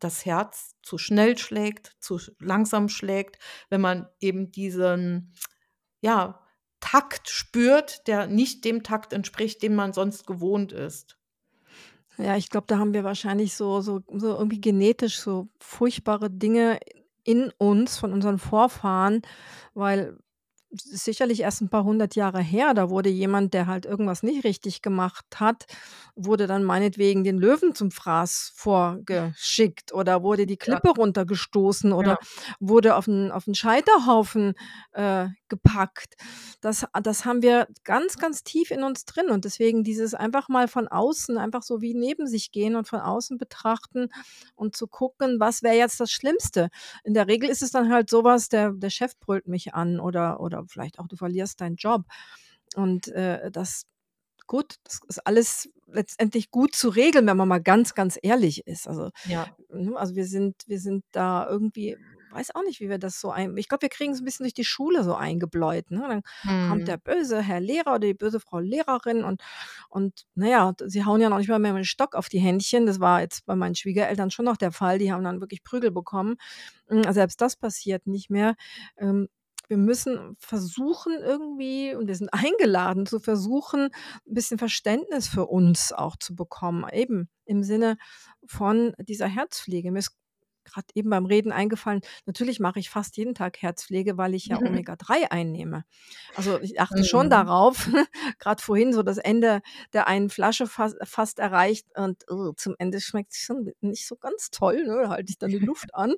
das 0.00 0.24
Herz 0.26 0.76
zu 0.82 0.98
schnell 0.98 1.36
schlägt, 1.38 1.96
zu 2.00 2.18
langsam 2.40 2.88
schlägt, 2.88 3.38
wenn 3.70 3.80
man 3.82 4.08
eben 4.20 4.50
diesen, 4.52 5.34
ja, 6.02 6.39
Takt 6.80 7.28
spürt, 7.28 8.06
der 8.06 8.26
nicht 8.26 8.64
dem 8.64 8.82
Takt 8.82 9.12
entspricht, 9.12 9.62
den 9.62 9.74
man 9.74 9.92
sonst 9.92 10.26
gewohnt 10.26 10.72
ist. 10.72 11.16
Ja, 12.18 12.36
ich 12.36 12.50
glaube, 12.50 12.66
da 12.66 12.78
haben 12.78 12.92
wir 12.94 13.04
wahrscheinlich 13.04 13.54
so 13.54 13.80
so 13.80 14.02
so 14.14 14.36
irgendwie 14.36 14.60
genetisch 14.60 15.20
so 15.20 15.48
furchtbare 15.60 16.30
Dinge 16.30 16.78
in 17.24 17.52
uns 17.58 17.98
von 17.98 18.12
unseren 18.12 18.38
Vorfahren, 18.38 19.22
weil 19.74 20.18
sicherlich 20.72 21.40
erst 21.40 21.62
'n 21.62 21.68
paar 21.70 21.84
100 21.84 22.14
Jahre 22.16 22.40
her, 22.40 22.74
da 22.74 22.90
wurde 22.90 23.08
jemand, 23.10 23.54
der 23.54 23.66
halt 23.66 23.86
irgendwas 23.86 24.22
nicht 24.22 24.44
richtig 24.44 24.82
gemacht 24.82 25.26
hat 25.36 25.66
wurde 26.16 26.46
dann 26.46 26.64
meinetwegen 26.64 27.24
den 27.24 27.38
Löwen 27.38 27.74
zum 27.74 27.90
Fraß 27.90 28.52
vorgeschickt 28.54 29.92
oder 29.94 30.22
wurde 30.22 30.44
die 30.46 30.58
Ja. 30.66 30.80
Klippe 30.80 30.90
runtergestoßen 30.90 31.92
oder 31.92 32.16
Ja. 32.16 32.20
wurde 32.60 32.94
auf 32.96 33.06
'n 33.08 33.30
auf 33.32 33.46
'n 33.46 33.54
Scheiterhaufen, 33.54 34.54
äh, 34.92 35.28
gepackt. 35.48 36.14
Das 36.60 36.84
das 37.02 37.24
haben 37.24 37.42
wir 37.42 37.68
ganz, 37.84 38.18
ganz 38.18 38.42
tief 38.44 38.70
in 38.70 38.82
uns 38.84 39.04
drin 39.06 39.30
und 39.30 39.44
deswegen 39.46 39.82
dieses 39.84 40.14
einfach 40.14 40.48
mal 40.48 40.68
von 40.68 40.88
außen 40.88 41.38
einfach 41.38 41.62
so 41.62 41.80
wie 41.80 41.94
neben 41.94 42.26
sich 42.26 42.52
gehen 42.52 42.76
und 42.76 42.86
von 42.88 43.00
außen 43.00 43.38
betrachten 43.38 44.08
und 44.56 44.76
zu 44.76 44.86
gucken, 44.88 45.40
was 45.40 45.62
wäre 45.62 45.76
jetzt 45.76 46.00
das 46.00 46.10
Schlimmste? 46.10 46.68
In 47.04 47.14
der 47.14 47.26
Regel 47.28 47.48
ist 47.50 47.62
es 47.62 47.70
dann 47.72 47.90
halt 47.92 48.10
so 48.10 48.24
was, 48.24 48.48
der 48.50 48.72
der 48.72 48.90
Chef 48.90 49.12
brüllt 49.18 49.48
mich 49.48 49.74
an 49.74 50.00
oder 50.00 50.40
oder 50.40 50.59
vielleicht 50.68 50.98
auch 50.98 51.08
du 51.08 51.16
verlierst 51.16 51.60
deinen 51.60 51.76
Job. 51.76 52.04
Und, 52.76 53.08
äh, 53.08 53.50
das 53.50 53.84
gut, 54.48 54.76
das 54.84 55.00
ist 55.08 55.26
alles 55.26 55.68
letztendlich 55.86 56.50
gut 56.52 56.74
zu 56.76 56.88
regeln, 56.90 57.26
wenn 57.28 57.36
man 57.38 57.48
mal 57.48 57.62
ganz, 57.62 57.94
ganz 57.94 58.18
ehrlich 58.22 58.66
ist. 58.66 58.88
Also, 58.88 59.10
Ja. 59.24 59.50
ne, 59.70 59.96
also 59.96 60.16
wir 60.16 60.26
sind 60.26 60.56
wir 60.68 60.80
sind 60.80 61.04
da 61.12 61.48
irgendwie 61.48 61.98
weiß 62.30 62.54
auch 62.56 62.62
nicht, 62.64 62.80
wie 62.80 62.88
wir 62.90 62.98
das 62.98 63.20
so 63.20 63.30
ein 63.32 63.56
ich 63.58 63.68
glaube, 63.68 63.82
wir 63.82 63.88
kriegen's 63.90 64.20
'n 64.22 64.24
bisschen 64.26 64.44
durch 64.44 64.54
die 64.54 64.64
Schule 64.64 65.04
so 65.04 65.14
eingebläut, 65.16 65.90
ne? 65.92 66.00
Dann 66.08 66.22
kommt 66.60 66.88
der 66.88 66.98
böse 66.98 67.42
Herr 67.42 67.60
Lehrer 67.60 67.92
oder 67.96 68.00
die 68.08 68.14
böse 68.14 68.40
Frau 68.40 68.58
Lehrerin 68.60 69.24
und 69.24 69.42
und 69.90 70.26
na 70.34 70.48
ja, 70.48 70.74
sie 70.86 71.04
hauen 71.06 71.20
ja 71.22 71.28
noch 71.30 71.38
nicht 71.38 71.48
mal 71.50 71.58
mehr 71.60 71.72
mit 71.74 71.82
'm 71.84 71.86
Stock 71.86 72.14
auf 72.16 72.28
die 72.30 72.40
Händchen. 72.40 72.86
Das 72.86 73.00
war 73.00 73.20
jetzt 73.22 73.46
bei 73.46 73.56
meinen 73.56 73.74
Schwiegereltern 73.76 74.30
schon 74.32 74.46
noch 74.46 74.56
der 74.58 74.72
Fall, 74.72 74.98
die 74.98 75.12
haben 75.12 75.24
dann 75.24 75.40
wirklich 75.42 75.64
Prügel 75.64 75.90
bekommen. 75.92 76.36
Hm, 76.88 77.12
selbst 77.12 77.40
das 77.42 77.56
passiert 77.56 78.06
nicht 78.06 78.30
mehr. 78.30 78.54
Ähm, 78.98 79.28
wir 79.70 79.78
müssen 79.78 80.36
versuchen 80.40 81.14
irgendwie 81.22 81.94
und 81.94 82.08
wir 82.08 82.16
sind 82.16 82.30
eingeladen 82.34 83.06
zu 83.06 83.20
versuchen, 83.20 83.90
'n 84.26 84.34
bisschen 84.34 84.58
Verständnis 84.58 85.28
für 85.28 85.46
uns 85.46 85.92
auch 85.92 86.16
zu 86.16 86.36
bekommen, 86.36 86.86
eben 86.92 87.30
im 87.46 87.62
Sinne 87.64 87.96
von 88.46 88.94
dieser 89.00 89.28
Herzpflege. 89.28 89.92
Mir 89.92 90.00
ist 90.00 90.16
grad 90.64 90.84
eben 90.94 91.10
beim 91.10 91.26
Reden 91.26 91.52
eingefallen, 91.52 92.00
natürlich 92.26 92.60
mache 92.60 92.78
ich 92.80 92.90
fast 92.90 93.16
jeden 93.16 93.34
Tag 93.34 93.60
Herzpflege, 93.62 94.16
weil 94.18 94.34
ich 94.34 94.48
ja 94.48 94.58
Omega-3 94.62 95.30
einnehme. 95.30 95.84
Also, 96.34 96.60
ich 96.60 96.80
achte 96.80 97.04
schon 97.04 97.28
Mhm. 97.28 97.30
darauf, 97.30 97.88
grad 98.38 98.60
vorhin 98.60 98.92
so 98.92 99.02
das 99.02 99.18
Ende 99.18 99.60
der 99.92 100.06
einen 100.06 100.30
Flasche 100.30 100.66
fas 100.66 100.94
fast 101.04 101.38
erreicht 101.38 101.86
und, 101.96 102.24
uh, 102.30 102.52
zum 102.56 102.74
Ende 102.78 103.00
schmeckt's 103.00 103.38
schon 103.38 103.72
nicht 103.80 104.06
so 104.06 104.16
ganz 104.16 104.50
toll, 104.50 104.84
ne? 104.86 105.02
Da 105.02 105.08
halte 105.10 105.30
ich 105.30 105.38
dann 105.38 105.52
die 105.52 105.58
Luft 105.58 105.94
an 105.94 106.14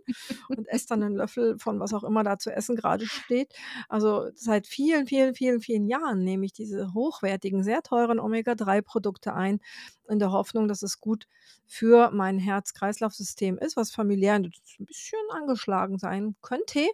und 0.57 0.69
esse 0.69 0.87
dann 0.89 1.01
'nen 1.01 1.15
Löffel 1.17 1.59
von 1.59 1.81
was 1.81 1.93
auch 1.95 2.05
immer 2.05 2.23
da 2.25 2.39
zu 2.39 2.51
essen 2.55 2.77
grade 2.77 3.07
steht. 3.07 3.53
Also, 3.89 4.31
seit 4.35 4.67
vielen, 4.67 5.07
vielen, 5.07 5.35
vielen, 5.35 5.61
vielen 5.61 5.87
Jahren 5.89 6.25
nehme 6.25 6.45
ich 6.47 6.53
diese 6.53 6.93
hochwertigen, 6.95 7.63
sehr 7.65 7.83
teuren 7.83 8.19
Omega-3-Produkte 8.21 9.35
ein, 9.35 9.61
in 10.09 10.19
der 10.19 10.33
Hoffnung, 10.33 10.69
dass 10.69 10.83
es 10.83 11.01
gut 11.01 11.27
für 11.67 12.11
mein 12.13 12.39
Herz-Kreislauf-System 12.39 13.59
ist, 13.59 13.77
was 13.77 13.91
familiär 13.93 14.35
'n 14.37 14.51
bisschen 14.79 15.19
angeschlagen 15.33 15.99
sein 15.99 16.37
könnte. 16.43 16.87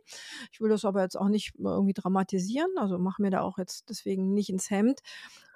Ich 0.52 0.60
will 0.60 0.70
das 0.70 0.84
aber 0.84 1.02
jetzt 1.02 1.16
auch 1.18 1.28
nicht 1.28 1.54
irgendwie 1.58 1.94
dramatisieren, 1.94 2.70
also 2.78 2.98
mache 2.98 3.22
mir 3.22 3.30
da 3.30 3.40
auch 3.42 3.58
jetzt 3.58 3.88
deswegen 3.90 4.34
nicht 4.34 4.50
ins 4.50 4.70
Hemd. 4.70 5.00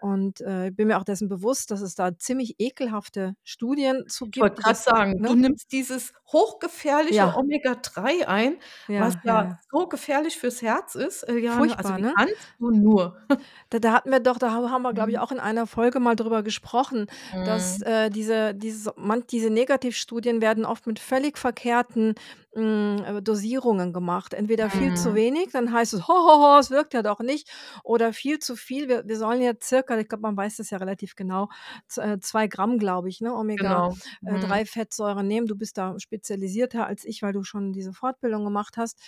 Und, 0.03 0.41
äh, 0.41 0.73
bin 0.73 0.89
mir 0.89 0.99
auch 0.99 1.05
dessen 1.05 1.29
bewusst, 1.29 1.71
dass 1.71 1.81
es 1.81 1.95
da 1.95 2.19
ziemlich 2.19 2.57
ekelhafte 2.59 3.35
Studien 3.45 4.03
zu 4.09 4.29
Ich 4.35 4.41
wollte 4.41 4.57
gibt, 4.57 4.65
das 4.65 4.83
sagen, 4.85 5.21
ne? 5.21 5.29
du 5.29 5.37
nimmst 5.37 5.71
dieses 5.73 6.13
hochgefährliche 6.33 7.27
Ja. 7.27 7.37
Omega-3 7.37 8.27
ein, 8.27 8.59
was 8.97 9.15
Ja, 9.15 9.21
ja, 9.25 9.35
ja 9.37 9.45
ja. 9.45 9.63
so 9.71 9.87
gefährlich 9.89 10.39
fürs 10.39 10.63
Herz 10.63 10.97
ist, 10.97 11.23
Eliane. 11.25 11.79
Also, 11.79 11.93
Furchtbar, 11.93 11.99
wie 11.99 12.01
ne? 12.01 12.15
du 12.59 12.71
nur? 12.71 13.17
Da 13.73 13.79
da 13.79 13.93
hatten 13.95 14.11
wir 14.11 14.21
doch 14.21 14.37
da 14.39 14.51
ha 14.53 14.71
haben 14.71 14.83
wir, 14.83 14.93
glaube 14.93 15.11
ich, 15.11 15.19
Mhm. 15.19 15.21
auch 15.21 15.33
in 15.33 15.41
einer 15.41 15.67
Folge 15.67 15.99
mal 15.99 16.15
drüber 16.15 16.43
gesprochen, 16.43 17.07
dass, 17.43 17.81
Mhm. 17.81 17.83
äh, 17.83 18.11
diese 18.11 18.55
diese 18.55 18.93
man 18.97 19.25
diese 19.31 19.49
Negativstudien 19.51 20.43
werden 20.43 20.67
oft 20.67 20.87
mit 20.87 20.99
völlig 20.99 21.39
verkehrten, 21.39 22.15
hm, 22.55 23.03
äh, 23.07 23.23
Dosierungen 23.23 23.93
gemacht. 23.95 24.35
Entweder 24.35 24.69
viel 24.69 24.93
zu 24.95 25.15
Mhm. 25.15 25.17
wenig, 25.17 25.51
dann 25.53 25.73
heißt 25.73 25.95
es: 25.95 26.01
„Ho, 26.09 26.13
ho, 26.13 26.43
ho, 26.55 26.59
es 26.59 26.71
wirkt 26.71 26.93
ja 26.95 27.03
doch 27.03 27.21
nicht“, 27.21 27.49
oder 27.83 28.13
viel 28.13 28.39
zu 28.41 28.57
viel. 28.57 28.89
Wir 28.89 29.09
wir 29.09 29.17
sollen 29.17 29.41
ja 29.41 29.53
circa 29.63 29.92
ich 30.01 30.09
glaube, 30.09 30.23
man 30.23 30.37
weiß 30.37 30.57
das 30.57 30.71
ja 30.71 30.79
relativ 30.79 31.15
genau, 31.17 31.49
äh, 31.97 32.19
2 32.21 32.47
Gramm, 32.49 32.79
glaube 32.79 33.09
ich, 33.09 33.21
ne, 33.21 33.35
Omega 33.35 33.83
Genau. 33.83 33.97
äh, 34.25 34.39
Mhm. 34.39 34.39
3 34.39 34.65
Fettsäuren 34.67 35.27
nehmen. 35.27 35.47
Du 35.47 35.57
bist 35.57 35.79
da 35.79 35.99
spezialisierter 35.99 36.87
als 36.87 37.05
ich, 37.05 37.23
weil 37.23 37.33
du 37.33 37.43
schon 37.45 37.73
diese 37.73 37.93
Fortbildung 37.93 38.45
gemacht 38.45 38.77
hast. 38.77 39.01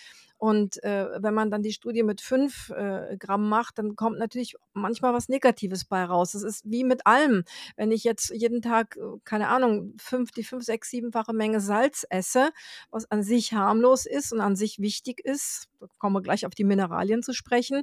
Und, 0.45 0.82
äh, 0.84 1.07
wenn 1.22 1.32
man 1.32 1.51
dann 1.51 1.62
die 1.62 1.72
Studie 1.72 2.03
mit 2.03 2.20
5, 2.20 2.68
äh, 2.68 3.16
Gramm 3.18 3.49
macht, 3.49 3.78
dann 3.78 3.97
kommt 3.97 4.18
natürlich 4.18 4.57
manchmal 4.74 5.14
was 5.14 5.30
Negatives 5.30 5.86
bei 5.86 6.05
raus. 6.05 6.32
Das 6.32 6.42
ist 6.42 6.70
wie 6.70 6.84
mit 6.84 7.07
allem. 7.07 7.45
Wenn 7.76 7.90
ich 7.90 8.05
jetzt 8.05 8.28
jeden 8.30 8.61
Tag, 8.61 8.97
äh, 8.99 9.01
keine 9.24 9.49
Ahnung, 9.49 9.95
5 9.99 10.32
die 10.32 10.45
5, 10.45 10.62
6, 10.64 10.90
siebenfache 10.90 11.32
Menge 11.32 11.61
Salz 11.61 12.05
esse, 12.11 12.51
was 12.90 13.11
an 13.11 13.22
sich 13.22 13.55
harmlos 13.55 14.05
ist 14.05 14.34
und 14.34 14.42
an 14.42 14.55
sich 14.55 14.80
wichtig 14.80 15.20
ist, 15.24 15.68
kommen 15.99 16.14
wir 16.16 16.22
gleich 16.22 16.45
auf 16.45 16.55
die 16.55 16.64
Mineralien 16.64 17.22
zu 17.22 17.32
sprechen, 17.32 17.82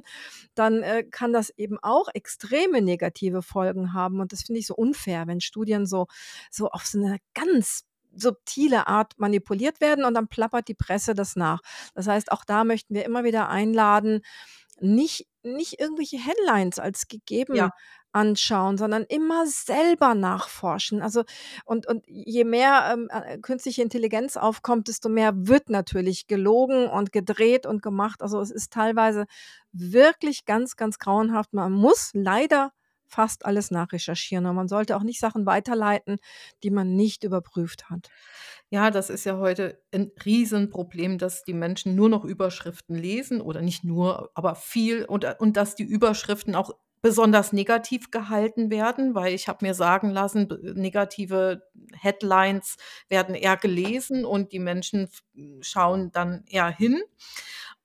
dann, 0.54 0.82
äh, 0.82 1.04
kann 1.04 1.32
das 1.32 1.50
eben 1.56 1.78
auch 1.82 2.08
extreme 2.14 2.80
negative 2.82 3.42
Folgen 3.42 3.92
haben. 3.94 4.20
Und 4.20 4.32
das 4.32 4.42
finde 4.42 4.60
ich 4.60 4.66
so 4.68 4.74
unfair, 4.76 5.26
wenn 5.26 5.40
Studien 5.40 5.86
so 5.86 6.06
so 6.50 6.68
auf 6.70 6.86
so 6.86 6.98
'ne 7.00 7.18
ganz 7.34 7.84
subtile 8.14 8.86
Art 8.86 9.14
manipuliert 9.18 9.80
werden 9.80 10.04
und 10.04 10.14
dann 10.14 10.28
plappert 10.28 10.68
die 10.68 10.74
Presse 10.74 11.14
das 11.14 11.36
nach. 11.36 11.60
Das 11.94 12.06
heißt, 12.08 12.32
auch 12.32 12.44
da 12.44 12.64
möchten 12.64 12.94
wir 12.94 13.04
immer 13.04 13.24
wieder 13.24 13.48
einladen, 13.48 14.22
nicht 14.80 15.26
nicht 15.44 15.80
irgendwelche 15.80 16.18
Headlines 16.18 16.78
als 16.78 17.06
Ja. 17.52 17.68
gegeben 17.68 17.72
anschauen, 18.12 18.76
sondern 18.78 19.04
immer 19.04 19.46
selber 19.46 20.14
nachforschen. 20.14 21.00
Also, 21.02 21.24
und 21.64 21.86
und 21.88 22.04
je 22.06 22.44
mehr, 22.44 22.90
ähm, 22.92 23.08
äh, 23.10 23.38
künstliche 23.38 23.82
Intelligenz 23.82 24.36
aufkommt, 24.36 24.88
desto 24.88 25.08
mehr 25.08 25.32
wird 25.34 25.70
natürlich 25.70 26.26
gelogen 26.26 26.86
und 26.88 27.10
gedreht 27.12 27.66
und 27.66 27.82
gemacht. 27.82 28.22
Also, 28.22 28.40
es 28.40 28.50
ist 28.50 28.72
teilweise 28.72 29.24
wirklich 29.72 30.44
ganz, 30.44 30.76
ganz 30.76 30.98
grauenhaft. 30.98 31.54
Man 31.54 31.72
muss 31.72 32.10
leider 32.14 32.72
fast 33.12 33.44
alles 33.46 33.70
nachrecherchieren 33.70 34.46
und 34.46 34.56
man 34.56 34.68
sollte 34.68 34.96
auch 34.96 35.02
nicht 35.04 35.20
Sachen 35.20 35.46
weiterleiten, 35.46 36.18
die 36.62 36.70
man 36.70 36.96
nicht 36.96 37.24
überprüft 37.24 37.90
hat. 37.90 38.10
Ja, 38.70 38.90
das 38.90 39.10
ist 39.10 39.24
ja 39.24 39.36
heute 39.38 39.78
'n 39.92 40.10
Riesenproblem, 40.24 41.18
dass 41.18 41.44
die 41.44 41.52
Menschen 41.54 41.94
nur 41.94 42.08
noch 42.08 42.24
Überschriften 42.24 42.96
lesen 42.96 43.40
oder 43.40 43.60
nicht 43.62 43.84
nur, 43.84 44.30
aber 44.34 44.54
viel 44.54 45.04
und 45.04 45.24
äh, 45.24 45.34
und 45.38 45.56
dass 45.56 45.74
die 45.74 45.84
Überschriften 45.84 46.54
auch 46.54 46.70
besonders 47.02 47.52
negativ 47.52 48.12
gehalten 48.12 48.70
werden, 48.70 49.14
weil 49.16 49.34
ich 49.34 49.48
habe 49.48 49.66
mir 49.66 49.74
sagen 49.74 50.10
lassen, 50.10 50.48
negative 50.76 51.62
Headlines 51.94 52.76
werden 53.08 53.34
eher 53.34 53.56
gelesen 53.56 54.24
und 54.24 54.52
die 54.52 54.60
Menschen 54.60 55.08
schauen 55.62 56.12
dann 56.12 56.44
eher 56.46 56.68
hin, 56.68 57.02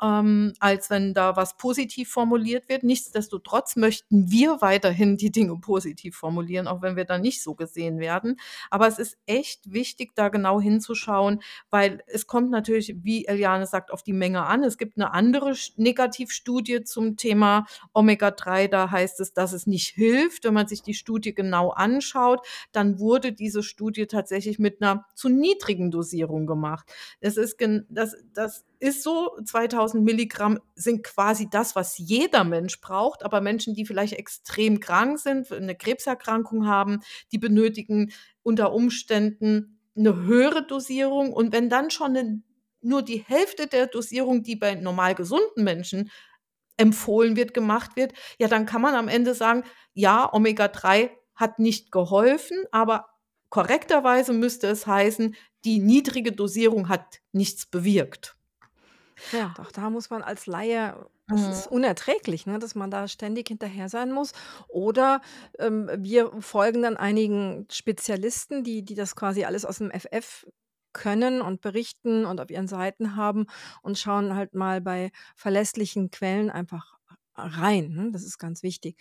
ähm, 0.02 0.54
als 0.60 0.90
wenn 0.90 1.14
da 1.14 1.36
was 1.36 1.58
positiv 1.58 2.10
formuliert 2.12 2.70
wird. 2.70 2.84
Nichtsdestotrotz 2.84 3.76
möchten 3.76 4.32
wir 4.32 4.62
weiterhin 4.62 5.18
die 5.18 5.32
Dinge 5.32 5.58
positiv 5.60 6.16
formulieren, 6.18 6.68
auch 6.68 6.82
wenn 6.82 6.96
wir 6.96 7.06
da 7.06 7.18
nicht 7.18 7.42
so 7.44 7.56
gesehen 7.56 8.00
werden. 8.00 8.40
Aber 8.70 8.88
es 8.88 9.00
ist 9.00 9.18
echt 9.26 9.72
wichtig, 9.74 10.12
da 10.16 10.30
genau 10.30 10.62
hinzuschauen, 10.62 11.42
weil 11.70 12.04
es 12.08 12.28
kommt 12.28 12.52
natürlich, 12.52 12.96
wie 13.04 13.26
Eliane 13.26 13.66
sagt, 13.68 13.92
auf 13.92 14.04
die 14.04 14.14
Menge 14.14 14.46
an. 14.46 14.64
Es 14.64 14.78
gibt 14.78 14.98
'ne 14.98 15.12
andere 15.14 15.54
Negativstudie 15.78 16.84
zum 16.84 17.18
Thema 17.18 17.66
Omega-3, 17.94 18.68
da 18.68 18.92
heißt 18.92 19.20
es, 19.22 19.34
dass 19.34 19.54
es 19.54 19.68
nicht 19.68 19.90
hilft. 19.90 20.44
Wenn 20.46 20.54
man 20.54 20.68
sich 20.68 20.82
die 20.84 20.94
Studie 20.94 21.34
genau 21.36 21.70
anschaut, 21.72 22.46
dann 22.72 23.00
wurde 23.00 23.34
diese 23.34 23.64
Studie 23.64 24.08
tatsächlich 24.08 24.60
mit 24.60 24.82
'ner 24.82 25.06
zu 25.16 25.30
niedrigen 25.30 25.92
Dosierung 25.92 26.46
gemacht. 26.48 26.92
Es 27.22 27.38
ist 27.38 27.58
das 27.90 28.16
das 28.34 28.66
ist 28.80 29.04
so, 29.04 29.32
2.000 29.46 30.04
Milligramm 30.06 30.60
sind 30.76 31.04
quasi 31.04 31.50
das, 31.50 31.76
was 31.76 31.98
jeder 31.98 32.44
Mensch 32.44 32.82
braucht, 32.82 33.24
aber 33.26 33.42
Menschen, 33.42 33.74
die 33.76 33.86
vielleicht 33.86 34.14
extrem 34.14 34.80
krank 34.80 35.20
sind, 35.20 35.50
'ne 35.52 35.76
Krebserkrankung 35.76 36.68
haben, 36.68 37.02
die 37.32 37.38
benötigen 37.40 38.12
unter 38.44 38.74
Umständen 38.74 39.80
'ne 39.96 40.16
höhere 40.16 40.66
Dosierung. 40.68 41.34
Und 41.34 41.54
wenn 41.54 41.70
dann 41.70 41.92
schon 41.92 42.14
'nen 42.14 42.44
nur 42.82 43.02
die 43.04 43.20
Hälfte 43.28 43.68
der 43.68 43.88
Dosierung, 43.88 44.44
die 44.44 44.56
bei 44.56 44.76
normal 44.76 45.16
gesunden 45.16 45.64
Menschen 45.64 46.12
empfohlen 46.78 47.36
wird, 47.38 47.54
gemacht 47.56 47.96
wird, 47.98 48.14
ja, 48.40 48.48
dann 48.50 48.66
kann 48.68 48.82
man 48.84 48.96
am 48.96 49.08
Ende 49.10 49.34
sagen: 49.36 49.64
„Ja, 49.96 50.32
Omega-3 50.34 51.12
hat 51.36 51.60
nicht 51.60 51.92
geholfen“, 51.92 52.66
aber 52.72 53.08
korrekterweise 53.50 54.34
müsste 54.34 54.68
es 54.68 54.88
heißen, 54.88 55.36
die 55.66 55.80
niedrige 55.80 56.34
Dosierung 56.34 56.90
hat 56.90 57.20
nichts 57.34 57.66
bewirkt. 57.68 58.37
Ja, 59.32 59.56
doch 59.56 59.72
da 59.72 59.90
muss 59.90 60.10
man 60.10 60.22
als 60.24 60.46
Laie 60.48 61.08
es 61.34 61.48
ist 61.48 61.68
Mhm. 61.68 61.68
unerträglich, 61.68 62.46
ne, 62.48 62.58
dass 62.58 62.74
man 62.74 62.90
da 62.90 63.08
ständig 63.10 63.50
hinterher 63.50 63.90
sein 63.90 64.12
muss. 64.14 64.32
Oder, 64.70 65.22
ähm, 65.60 65.90
wir 65.98 66.32
folgen 66.42 66.82
dann 66.84 66.96
einigen 66.98 67.68
Spezialisten, 67.70 68.64
die 68.64 68.84
die 68.86 68.96
das 68.96 69.16
quasi 69.16 69.44
alles 69.44 69.66
aus'm 69.68 69.92
FF 69.92 70.48
können 70.94 71.42
und 71.42 71.62
berichten 71.62 72.26
und 72.26 72.40
auf 72.42 72.50
ihren 72.50 72.68
Seiten 72.68 73.16
haben 73.18 73.46
und 73.84 74.00
schauen 74.00 74.36
halt 74.36 74.54
mal 74.56 74.80
bei 74.82 75.12
verlässlichen 75.36 76.12
Quellen 76.12 76.50
einfach 76.50 76.98
rein, 77.36 77.90
ne? 77.90 78.10
Das 78.12 78.24
ist 78.24 78.38
ganz 78.40 78.64
wichtig. 78.64 78.98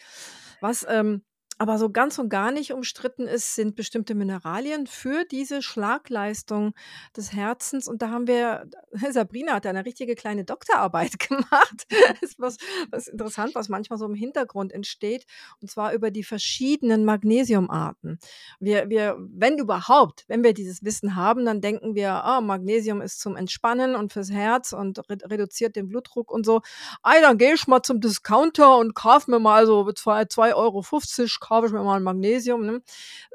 Was, 0.60 0.84
ähm, 0.88 1.22
aber 1.58 1.78
so 1.78 1.90
ganz 1.90 2.18
und 2.18 2.28
gar 2.28 2.50
nicht 2.52 2.72
umstritten 2.72 3.26
ist, 3.28 3.54
sind 3.54 3.76
bestimmte 3.76 4.14
Mineralien 4.14 4.86
für 4.86 5.24
diese 5.24 5.62
Schlagleistung 5.62 6.74
des 7.16 7.32
Herzens. 7.32 7.88
Und 7.88 8.02
da 8.02 8.10
haben 8.10 8.26
wir 8.26 8.68
Sabrina 9.12 9.54
hat 9.54 9.64
da 9.64 9.72
'ne 9.72 9.84
richtige 9.84 10.14
kleine 10.14 10.44
Doktorarbeit 10.44 11.18
gemacht. 11.28 11.86
Ist 12.20 12.38
was 12.38 12.58
was 12.90 13.08
interessant, 13.08 13.54
was 13.54 13.68
manchmal 13.68 13.98
so 13.98 14.06
im 14.06 14.14
Hintergrund 14.14 14.72
entsteht, 14.72 15.24
und 15.60 15.70
zwar 15.70 15.92
über 15.94 16.10
die 16.10 16.24
verschiedenen 16.24 17.04
Magnesiumarten. 17.04 18.18
Wir 18.60 18.88
wir 18.90 19.16
wenn 19.18 19.58
überhaupt, 19.58 20.24
wenn 20.28 20.44
wir 20.44 20.52
dieses 20.54 20.84
Wissen 20.84 21.16
haben, 21.16 21.44
dann 21.44 21.60
denken 21.60 21.94
wir: 21.94 22.12
„Ah, 22.24 22.40
Magnesium 22.40 23.00
ist 23.00 23.20
zum 23.20 23.36
Entspannen 23.36 23.94
und 23.96 24.12
fürs 24.12 24.30
Herz 24.30 24.72
und 24.72 24.98
red 25.10 25.22
reduziert 25.30 25.76
den 25.76 25.88
Blutdruck 25.88 26.30
und 26.30 26.44
so. 26.46 26.60
Ei, 27.02 27.20
dann 27.20 27.38
gehe 27.38 27.54
ich 27.54 27.66
mal 27.66 27.82
zum 27.82 28.00
Discounter 28.00 28.76
und 28.78 28.94
kaufe 28.94 29.30
mir 29.30 29.38
mal 29.40 29.66
so 29.66 29.90
zwei 29.92 30.24
2,50 30.26 30.54
€ 30.54 31.40
kaufe 31.48 31.66
ich 31.68 31.72
mir 31.72 31.82
mal 31.84 31.98
'n 31.98 32.02
Magnesium“, 32.04 32.66
ne? 32.66 32.82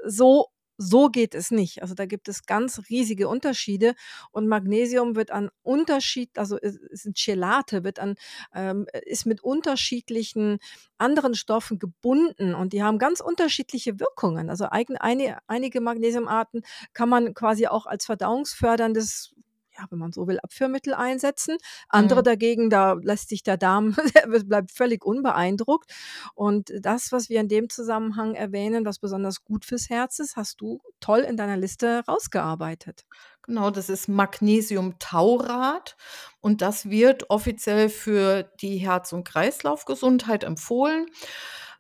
So 0.06 0.48
so 0.84 1.10
geht 1.10 1.36
es 1.36 1.52
nicht. 1.52 1.84
Also, 1.84 1.94
da 1.96 2.06
gibt 2.08 2.28
es 2.30 2.46
ganz 2.48 2.82
riesige 2.90 3.30
Unterschiede 3.30 3.94
und 4.32 4.48
Magnesium 4.48 5.16
wird 5.16 5.32
an 5.32 5.50
Unterschied 5.64 6.38
also, 6.40 6.58
ist 6.58 7.06
'n 7.08 7.14
Chelate, 7.16 7.84
wird 7.86 8.00
an 8.00 8.16
ähm, 8.56 8.88
ist 9.06 9.26
mit 9.28 9.44
unterschiedlichen 9.44 10.60
anderen 11.00 11.36
Stoffen 11.36 11.80
gebunden 11.80 12.56
und 12.56 12.74
die 12.74 12.84
haben 12.84 12.98
ganz 13.00 13.22
unterschiedliche 13.22 14.00
Wirkungen. 14.02 14.50
Also, 14.52 14.66
eigen 14.72 14.98
eini 14.98 15.34
einige 15.48 15.82
Magnesiumarten 15.82 16.64
kann 16.94 17.10
man 17.10 17.34
quasi 17.36 17.68
auch 17.68 17.86
als 17.88 18.06
verdauungsförderndes 18.08 19.34
ja, 19.78 19.86
wenn 19.90 20.00
man 20.00 20.12
so 20.12 20.28
will, 20.28 20.40
Abführmittel 20.40 20.94
einsetzen. 20.94 21.58
Andere 21.90 22.20
Mhm. 22.22 22.26
dagegen, 22.26 22.70
da 22.70 22.94
lässt 22.94 23.30
sich 23.30 23.44
der 23.44 23.58
Darm 23.58 23.96
bleibt 24.46 24.72
völlig 24.72 25.06
unbeeindruckt. 25.06 25.92
Und 26.36 26.72
das, 26.80 27.12
was 27.12 27.30
wir 27.30 27.40
in 27.40 27.48
dem 27.48 27.70
Zusammenhang 27.70 28.36
erwähnen, 28.36 28.86
was 28.86 29.00
besonders 29.00 29.44
gut 29.44 29.66
fürs 29.66 29.90
Herz 29.90 30.20
ist, 30.20 30.36
hast 30.36 30.62
du 30.62 30.82
toll 31.00 31.20
in 31.20 31.38
deiner 31.38 31.58
Liste 31.58 32.04
rausgearbeitet. 32.08 33.06
Genau, 33.44 33.72
das 33.72 33.90
ist 33.90 34.08
Magnesiumtaurat 34.08 35.96
und 36.42 36.62
das 36.62 36.90
wird 36.90 37.30
offiziell 37.30 37.90
für 37.90 38.44
die 38.62 38.78
Herz 38.78 39.14
und 39.14 39.24
Kreislaufgesundheit 39.24 40.44
empfohlen. 40.44 41.08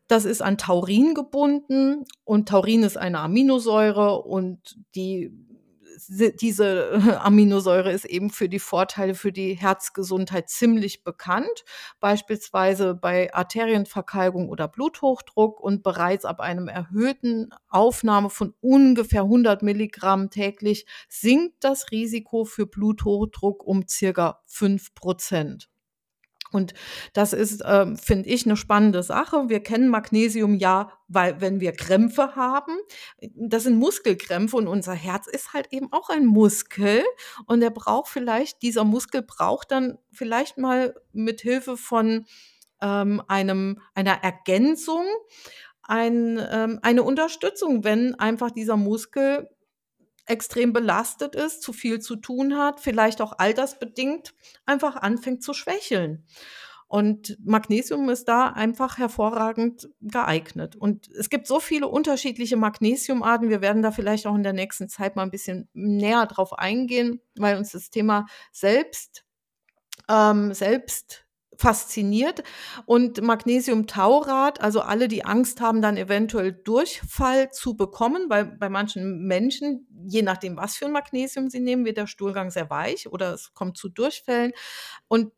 Das 0.08 0.26
ist 0.26 0.42
an 0.42 0.58
Taurin 0.58 1.14
gebunden 1.14 2.06
und 2.26 2.50
Taurin 2.50 2.84
ist 2.84 2.98
eine 2.98 3.20
Aminosäure 3.20 4.22
und 4.24 4.78
die 4.96 5.32
diese 6.08 6.92
Aminosäure 7.22 7.92
ist 7.92 8.06
eben 8.06 8.30
für 8.30 8.50
die 8.50 8.60
Vorteile 8.60 9.16
für 9.16 9.32
die 9.32 9.54
Herzgesundheit 9.54 10.50
ziemlich 10.50 11.04
bekannt, 11.04 11.66
beispielsweise 12.00 12.96
bei 12.96 13.34
Arterienverkalkung 13.34 14.50
oder 14.50 14.68
Bluthochdruck 14.68 15.60
und 15.60 15.84
bereits 15.84 16.26
ab 16.26 16.39
einem 16.39 16.68
erhöhten 16.68 17.50
Aufnahme 17.70 18.30
von 18.30 18.54
ungefähr 18.62 19.24
100 19.24 19.64
Milligramm 19.64 20.30
täglich 20.30 20.86
sinkt 21.10 21.64
das 21.64 21.92
Risiko 21.92 22.46
für 22.46 22.66
Bluthochdruck 22.66 23.66
um 23.66 23.88
circa 23.88 24.42
5 24.46 24.92
%. 24.96 25.70
Und 26.52 26.74
das 27.14 27.34
ist, 27.34 27.64
ähm, 27.66 27.97
finde 27.97 28.30
ich, 28.30 28.45
'ne 28.45 28.58
spannende 28.58 29.04
Sache. 29.04 29.49
Wir 29.49 29.62
kennen 29.62 29.89
Magnesium 29.89 30.56
ja, 30.56 30.91
weil 31.08 31.41
wenn 31.41 31.60
wir 31.60 31.74
Krämpfe 31.74 32.36
haben 32.36 32.74
das 33.36 33.64
sind 33.64 33.78
Muskelkrämpfe 33.78 34.56
und 34.58 34.68
unser 34.68 34.93
Herz 34.93 35.28
ist 35.28 35.54
halt 35.54 35.68
eben 35.72 35.91
auch 35.91 36.10
ein 36.10 36.26
Muskel 36.26 37.04
und 37.47 37.60
der 37.62 37.70
braucht 37.70 38.10
vielleicht 38.10 38.62
dieser 38.62 38.84
Muskel 38.84 39.22
braucht 39.24 39.72
dann 39.72 39.97
vielleicht 40.12 40.58
mal 40.58 40.95
mit 41.14 41.41
Hilfe 41.41 41.78
von, 41.78 42.26
ähm, 42.82 43.22
einem 43.28 43.80
einer 43.95 44.24
Ergänzung 44.24 45.06
ein 45.84 46.39
ähm, 46.52 46.80
eine 46.84 47.04
Unterstützung, 47.04 47.84
wenn 47.84 48.16
einfach 48.16 48.52
dieser 48.52 48.78
Muskel 48.78 49.49
extrem 50.32 50.74
belastet 50.74 51.36
ist, 51.36 51.62
zu 51.62 51.74
viel 51.74 52.00
zu 52.00 52.16
tun 52.16 52.58
hat, 52.58 52.80
vielleicht 52.80 53.22
auch 53.22 53.38
altersbedingt 53.40 54.34
einfach 54.66 54.96
anfängt 54.96 55.44
zu 55.44 55.54
schwächeln. 55.54 56.26
Und 56.88 57.38
Magnesium 57.46 58.10
ist 58.10 58.28
da 58.28 58.48
einfach 58.48 58.98
hervorragend 58.98 59.90
geeignet. 60.02 60.76
Und 60.76 61.08
es 61.10 61.30
gibt 61.30 61.48
so 61.48 61.62
viele 61.62 61.88
unterschiedliche 61.88 62.58
Magnesiumarten. 62.58 63.50
Wir 63.50 63.62
werden 63.62 63.82
da 63.82 63.92
vielleicht 63.92 64.28
auch 64.28 64.36
in 64.36 64.44
der 64.44 64.52
nächsten 64.54 64.90
Zeit 64.90 65.16
mal 65.16 65.24
'n 65.24 65.32
bisschen 65.32 65.70
näher 65.74 66.26
drauf 66.26 66.52
eingehen, 66.60 67.22
weil 67.38 67.58
uns 67.58 67.72
das 67.72 67.90
Thema 67.92 68.26
selbst 68.52 69.24
ähm, 70.10 70.54
selbst 70.54 71.26
fasziniert. 71.62 72.43
Und 72.86 73.22
Magnesiumtaurat, 73.22 74.62
also 74.62 74.82
alle, 74.82 75.07
die 75.07 75.24
Angst 75.26 75.62
haben, 75.62 75.82
dann 75.82 75.97
eventuell 75.97 76.51
Durchfall 76.53 77.51
zu 77.51 77.76
bekommen, 77.76 78.26
weil 78.30 78.45
bei 78.45 78.70
manchen 78.70 79.26
Menschen, 79.28 79.88
je 80.07 80.22
nachdem, 80.24 80.57
was 80.57 80.76
für 80.76 80.86
'n 80.86 80.91
Magnesium 80.91 81.49
sie 81.49 81.59
nehmen, 81.59 81.86
wird 81.86 81.97
der 81.97 82.07
Stuhlgang 82.07 82.51
sehr 82.51 82.70
weich 82.70 83.07
oder 83.12 83.34
es 83.34 83.53
kommt 83.53 83.78
zu 83.78 83.89
Durchfällen. 83.89 84.51
Und 85.07 85.32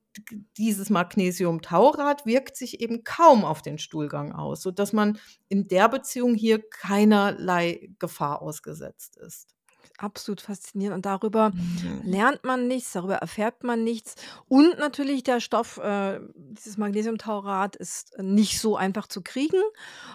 dieses 0.57 0.89
Magnesiumtaurat 0.91 2.26
wirkt 2.26 2.55
sich 2.57 2.82
eben 2.82 3.03
kaum 3.03 3.45
auf 3.45 3.61
den 3.63 3.78
Stuhlgang 3.80 4.32
aus, 4.34 4.61
sodass 4.61 4.93
man 4.93 5.19
in 5.49 5.67
der 5.67 5.89
Beziehung 5.89 6.36
hier 6.36 6.61
keinerlei 6.69 7.89
Gefahr 7.99 8.41
ausgesetzt 8.41 9.17
ist. 9.17 9.55
Absolut 9.99 10.41
faszinierend 10.41 10.95
und 10.95 11.05
darüber 11.05 11.53
Mhm. 11.53 12.03
lernt 12.03 12.43
man 12.43 12.67
nichts, 12.67 12.91
darüber 12.93 13.15
erfährt 13.15 13.63
man 13.63 13.84
nichts. 13.84 14.15
Und 14.47 14.77
natürlich 14.79 15.23
der 15.23 15.39
Stoff, 15.39 15.77
äh, 15.77 16.19
dieses 16.36 16.77
Magnesiumtaurat 16.77 17.75
ist 17.75 18.17
nicht 18.19 18.59
so 18.59 18.75
einfach 18.75 19.07
zu 19.07 19.21
kriegen 19.21 19.61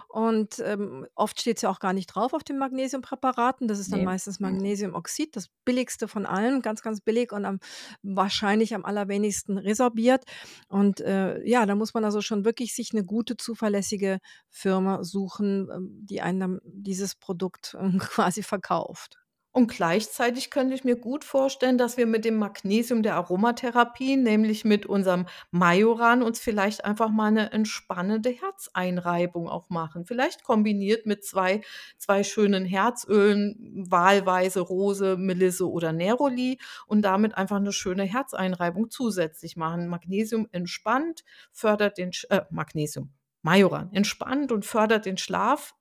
und, 0.08 0.58
ähm, 0.60 1.06
oft 1.14 1.40
steht's 1.40 1.62
ja 1.62 1.70
auch 1.70 1.80
gar 1.80 1.92
nicht 1.92 2.08
drauf 2.08 2.34
auf 2.34 2.44
den 2.44 2.58
Magnesiumpräparaten. 2.58 3.68
Das 3.68 3.78
ist 3.78 3.92
dann 3.92 4.02
Ne. 4.02 4.04
meistens 4.04 4.40
Mhm. 4.42 4.58
Magnesiumoxid, 4.58 5.36
das 5.36 5.48
billigste 5.64 6.08
von 6.08 6.26
allem, 6.26 6.62
ganz, 6.62 6.82
ganz 6.82 7.00
billig 7.00 7.32
und 7.32 7.44
am 7.44 7.58
wahrscheinlich 8.02 8.74
am 8.74 8.84
allerwenigsten 8.84 9.58
resorbiert. 9.58 10.24
Und, 10.68 11.00
äh, 11.00 11.42
ja, 11.48 11.66
da 11.66 11.74
muss 11.74 11.94
man 11.94 12.04
also 12.04 12.20
schon 12.20 12.44
wirklich 12.44 12.74
sich 12.74 12.92
'ne 12.92 13.04
gute, 13.04 13.36
zuverlässige 13.36 14.18
Firma 14.50 15.04
suchen, 15.04 15.68
ähm, 15.72 16.00
die 16.04 16.20
einem 16.22 16.38
dann 16.40 16.60
dieses 16.64 17.14
Produkt, 17.16 17.76
ähm, 17.80 17.98
quasi 18.00 18.42
verkauft. 18.42 19.16
Und 19.54 19.68
gleichzeitig 19.68 20.50
könnte 20.50 20.74
ich 20.74 20.84
mir 20.84 20.96
gut 20.96 21.24
vorstellen, 21.24 21.78
dass 21.78 21.96
wir 21.96 22.06
mit 22.06 22.24
dem 22.24 22.36
Magnesium 22.36 23.02
der 23.02 23.14
Aromatherapie, 23.16 24.16
nämlich 24.16 24.64
mit 24.64 24.84
unserem 24.86 25.26
Majoran, 25.50 26.22
uns 26.22 26.38
vielleicht 26.38 26.84
einfach 26.84 27.08
mal 27.10 27.30
'ne 27.32 27.50
entspannende 27.52 28.28
Herzeinreibung 28.30 29.48
auch 29.48 29.70
machen. 29.70 30.04
Vielleicht 30.04 30.44
kombiniert 30.44 31.06
mit 31.06 31.24
zwei 31.24 31.62
zwei 31.96 32.22
schönen 32.24 32.66
Herzölen, 32.66 33.56
wahlweise 33.88 34.60
Rose, 34.60 35.16
Melisse 35.16 35.68
oder 35.68 35.92
Neroli 35.92 36.58
und 36.86 37.02
damit 37.02 37.36
einfach 37.36 37.58
'ne 37.58 37.72
schöne 37.72 38.04
Herzeinreibung 38.04 38.90
zusätzlich 38.90 39.56
machen. 39.56 39.88
Magnesium 39.88 40.46
entspannt, 40.52 41.24
fördert 41.52 41.96
den 41.98 42.10
äh, 42.28 42.42
Magnesium, 42.50 43.12
Majoran 43.42 43.90
entspannt 43.92 44.52
und 44.52 44.66
fördert 44.66 45.06
den 45.06 45.16
Schlaf, 45.16 45.74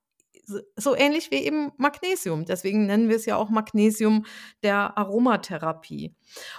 so 0.76 0.94
ähnlich 0.96 1.30
wie 1.30 1.36
eben 1.44 1.72
Magnesium. 1.78 2.44
Deswegen 2.46 2.86
nennen 2.86 3.08
wir's 3.08 3.26
ja 3.26 3.36
auch 3.36 3.50
Magnesium 3.50 4.26
der 4.62 4.96
Aromatherapie. 4.98 6.14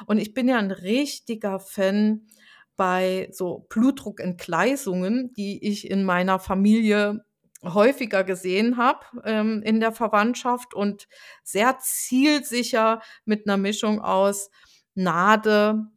Und 0.08 0.20
ich 0.20 0.34
bin 0.34 0.48
ja 0.50 0.60
'n 0.60 0.72
richtiger 0.72 1.60
Fan 1.60 2.28
bei 2.78 3.30
so 3.32 3.66
Blutdruckentgleisungen, 3.70 5.34
die 5.34 5.66
ich 5.68 5.90
in 5.90 6.04
meiner 6.06 6.40
Familie 6.40 7.26
häufiger 7.64 8.24
gesehen 8.24 8.78
habe, 8.78 9.02
ähm, 9.26 9.62
in 9.64 9.80
der 9.82 9.92
Verwandtschaft 9.92 10.74
und 10.74 11.08
sehr 11.44 11.78
zielsicher 11.80 13.02
mit 13.26 13.46
'ner 13.48 13.58
Mischung 13.58 14.02
aus 14.02 14.50
Nade, 14.96 15.88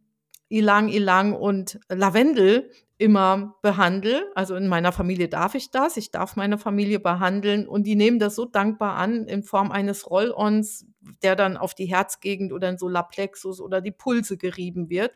Ylang-Ylang 0.50 1.34
und 1.34 1.78
Lavendel 1.88 2.70
immer 3.02 3.56
behandle. 3.62 4.30
Also, 4.36 4.56
in 4.56 4.68
meiner 4.68 4.92
Familie 4.92 5.28
darf 5.28 5.54
ich 5.56 5.70
das. 5.72 5.96
Ich 5.98 6.10
darf 6.12 6.36
meine 6.36 6.58
Familie 6.58 7.00
behandeln 7.00 7.68
und 7.68 7.84
die 7.86 7.96
nehmen 7.96 8.18
das 8.20 8.36
so 8.36 8.46
dankbar 8.46 8.96
an 8.96 9.26
in 9.26 9.42
Form 9.44 9.72
eines 9.72 10.10
Roll-ons, 10.10 10.86
der 11.22 11.36
dann 11.36 11.56
auf 11.58 11.74
die 11.74 11.86
Herzgegend 11.86 12.52
oder 12.52 12.68
in 12.70 12.78
Solarplexus 12.78 13.60
oder 13.60 13.80
die 13.82 13.92
Pulse 13.92 14.36
gerieben 14.38 14.90
wird. 14.90 15.12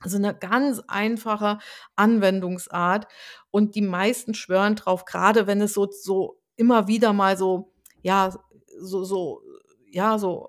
Also, 0.00 0.18
'ne 0.18 0.34
ganz 0.34 0.82
einfache 0.88 1.58
Anwendungsart 1.96 3.08
und 3.50 3.74
die 3.76 3.82
meisten 3.82 4.34
schwören 4.34 4.76
drauf, 4.76 5.04
grade 5.06 5.46
wenn 5.48 5.60
es 5.62 5.74
so 5.74 5.88
so 5.90 6.38
immer 6.56 6.88
wieder 6.88 7.12
mal 7.14 7.36
so 7.38 7.72
ja, 8.02 8.32
so 8.80 9.04
so 9.04 9.42
ja, 9.90 10.18
so 10.18 10.48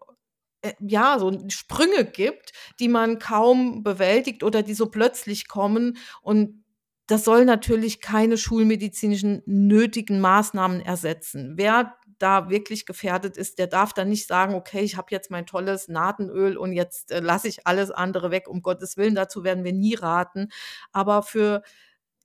ja, 0.80 1.18
so 1.20 1.32
Sprünge 1.50 2.06
gibt, 2.06 2.52
die 2.80 2.88
man 2.90 3.20
kaum 3.20 3.84
bewältigt 3.84 4.44
oder 4.44 4.64
die 4.64 4.74
so 4.74 4.88
plötzlich 4.88 5.48
kommen. 5.48 5.98
Und 6.22 6.64
das 7.08 7.24
soll 7.24 7.46
natürlich 7.46 8.02
keine 8.02 8.38
schulmedizinischen 8.38 9.42
nötigen 9.46 10.20
Maßnahmen 10.20 10.82
ersetzen. 10.82 11.54
Wer 11.56 11.96
da 12.20 12.50
wirklich 12.50 12.86
gefährdet 12.86 13.38
ist, 13.38 13.60
der 13.60 13.68
darf 13.68 13.94
dann 13.94 14.10
nicht 14.10 14.28
sagen: 14.28 14.56
„Okay, 14.56 14.82
ich 14.82 14.98
habe 14.98 15.08
jetzt 15.12 15.32
mein 15.32 15.46
tolles 15.46 15.88
Nadenöl 15.88 16.58
und 16.58 16.74
jetzt, 16.74 17.12
äh, 17.12 17.20
lasse 17.22 17.48
ich 17.48 17.66
alles 17.68 17.92
andere 17.92 18.32
weg“, 18.32 18.48
um 18.50 18.62
Gottes 18.62 18.98
Willen, 18.98 19.16
dazu 19.16 19.44
werden 19.44 19.64
wir 19.64 19.74
nie 19.74 19.96
raten. 19.96 20.50
Aber 20.92 21.24
für, 21.24 21.62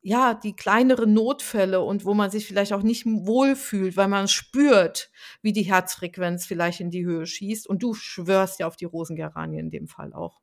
ja, 0.02 0.34
die 0.34 0.54
kleineren 0.56 1.14
Notfälle 1.14 1.80
und 1.80 2.04
wo 2.04 2.14
man 2.14 2.30
sich 2.30 2.46
vielleicht 2.46 2.72
auch 2.72 2.82
nicht 2.82 3.06
wohlfühlt, 3.06 3.96
weil 3.96 4.08
man 4.08 4.28
spürt, 4.28 5.10
wie 5.42 5.52
die 5.52 5.62
Herzfrequenz 5.62 6.44
vielleicht 6.46 6.80
in 6.80 6.90
die 6.90 7.04
Höhe 7.04 7.26
schießt 7.26 7.68
und 7.68 7.82
du 7.82 7.94
schwörst 7.94 8.58
ja 8.60 8.66
auf 8.66 8.76
die 8.76 8.84
Rosengeranie 8.84 9.58
in 9.58 9.70
dem 9.70 9.86
Fall 9.86 10.12
auch. 10.12 10.40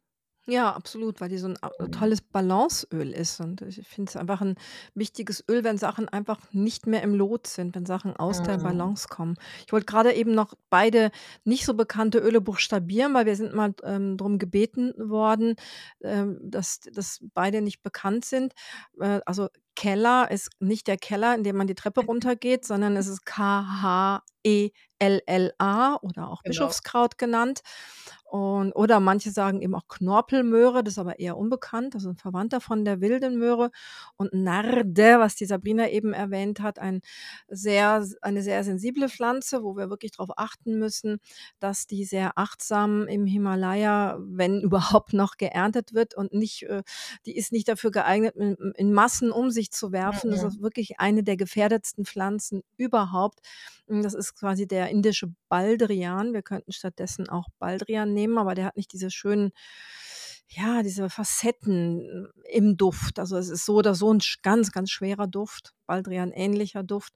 Ja, 0.52 0.74
absolut, 0.74 1.22
weil 1.22 1.30
die 1.30 1.38
so 1.38 1.46
'n 1.48 1.58
a 1.62 1.70
Mhm. 1.80 1.90
tolles 1.92 2.22
Balanceöl 2.22 3.12
ist 3.12 3.40
und 3.40 3.62
ich 3.62 3.88
finde 3.88 4.10
es 4.10 4.16
einfach 4.16 4.42
'n 4.42 4.56
wichtiges 4.96 5.44
Öl, 5.48 5.64
wenn 5.64 5.78
Sachen 5.78 6.10
einfach 6.10 6.40
nicht 6.52 6.88
mehr 6.88 7.04
im 7.04 7.14
Lot 7.14 7.46
sind, 7.46 7.76
wenn 7.76 7.86
Sachen 7.86 8.16
aus 8.16 8.42
der 8.42 8.58
Mhm. 8.58 8.58
Balance 8.58 9.08
kommen. 9.10 9.36
Ich 9.68 9.72
wollte 9.74 9.86
grade 9.86 10.12
eben 10.14 10.34
noch 10.34 10.56
beide 10.72 11.12
nicht 11.44 11.66
so 11.66 11.76
bekannte 11.76 12.18
Öle 12.18 12.42
buchstabieren, 12.42 13.14
weil 13.14 13.28
wir 13.28 13.36
sind 13.36 13.54
mal, 13.54 13.76
ähm, 13.84 14.18
drum 14.18 14.40
gebeten 14.40 14.92
worden, 14.98 15.54
ähm, 16.02 16.40
dass 16.42 16.80
dass 16.80 17.20
beide 17.36 17.62
nicht 17.62 17.84
bekannt 17.84 18.26
sind. 18.26 18.54
Äh, 19.00 19.20
also, 19.28 19.50
Kellar 19.76 20.32
ist 20.32 20.50
nicht 20.60 20.88
der 20.88 20.98
Keller, 20.98 21.36
in 21.36 21.44
dem 21.44 21.56
man 21.58 21.68
die 21.68 21.76
Treppe 21.76 22.02
runtergeht, 22.02 22.66
sondern 22.66 22.98
es 22.98 23.06
ist 23.08 23.24
K-H-E-L-L-A 25.00 25.96
oder 26.02 26.30
auch 26.30 26.44
Genau. 26.44 26.76
Bischofskraut 26.78 27.18
genannt. 27.18 27.62
Und 28.26 28.74
oder 28.74 29.00
manche 29.00 29.32
sagen 29.32 29.62
eben 29.62 29.74
auch 29.74 29.88
Knorpelmöhre, 29.88 30.84
das 30.84 30.94
ist 30.94 30.98
aber 31.00 31.18
eher 31.20 31.36
unbekannt, 31.38 31.96
das 31.96 32.04
ist 32.04 32.10
'n 32.10 32.18
Verwandter 32.18 32.62
von 32.62 32.86
der 32.86 33.02
Wilden 33.02 33.40
Möhre. 33.40 33.72
Und 34.18 34.34
Narde, 34.34 35.18
was 35.20 35.36
die 35.36 35.46
Sabrina 35.46 35.90
eben 35.90 36.14
erwähnt 36.14 36.60
hat, 36.62 36.78
ein 36.78 37.02
sehr 37.48 38.06
eine 38.22 38.44
sehr 38.44 38.64
sensible 38.64 39.10
Pflanze, 39.10 39.64
wo 39.64 39.76
wir 39.78 39.90
wirklich 39.90 40.12
drauf 40.12 40.30
achten 40.38 40.78
müssen, 40.78 41.18
dass 41.60 41.88
die 41.88 42.06
sehr 42.06 42.38
achtsam 42.38 43.08
im 43.08 43.26
Himalaya, 43.26 44.18
wenn 44.22 44.62
überhaupt 45.02 45.14
noch 45.14 45.38
geerntet 45.38 45.94
wird 45.96 46.16
und 46.16 46.32
nicht 46.34 46.64
äh, 46.64 46.84
die 47.26 47.36
ist 47.36 47.52
nicht 47.52 47.68
dafür 47.68 47.92
geeignet, 47.92 48.36
in 48.36 48.56
in 48.76 48.94
Massen 48.94 49.32
um 49.32 49.50
sich 49.52 49.72
zu 49.72 49.92
werfen. 49.92 50.30
Das 50.32 50.44
Mhm. 50.44 50.44
ist 50.44 50.62
wirklich 50.62 51.00
eine 51.00 51.24
der 51.24 51.38
gefährdetsten 51.38 52.06
Pflanzen 52.06 52.62
überhaupt. 52.78 53.40
Das 53.88 54.14
ist 54.14 54.36
quasi 54.36 54.68
der 54.68 54.89
indische 54.90 55.34
Baldrian. 55.50 56.34
Wir 56.34 56.42
könnten 56.44 56.72
stattdessen 56.74 57.30
auch 57.30 57.48
Baldrian 57.60 58.14
nehmen, 58.14 58.38
aber 58.38 58.56
der 58.56 58.66
hat 58.66 58.78
nicht 58.78 58.94
diese 58.94 59.12
schönen 59.12 59.52
ja, 60.52 60.82
diese 60.84 61.10
Facetten 61.12 62.28
im 62.52 62.76
Duft. 62.78 63.20
Also, 63.20 63.38
es 63.38 63.50
ist 63.50 63.66
so 63.66 63.76
oder 63.76 63.94
so 63.96 64.10
'n 64.12 64.20
sch 64.22 64.42
ganz, 64.42 64.72
ganz 64.72 64.90
schwerer 64.92 65.28
Duft, 65.28 65.74
Baldrian-ähnlicher 65.88 66.84
Duft. 66.84 67.14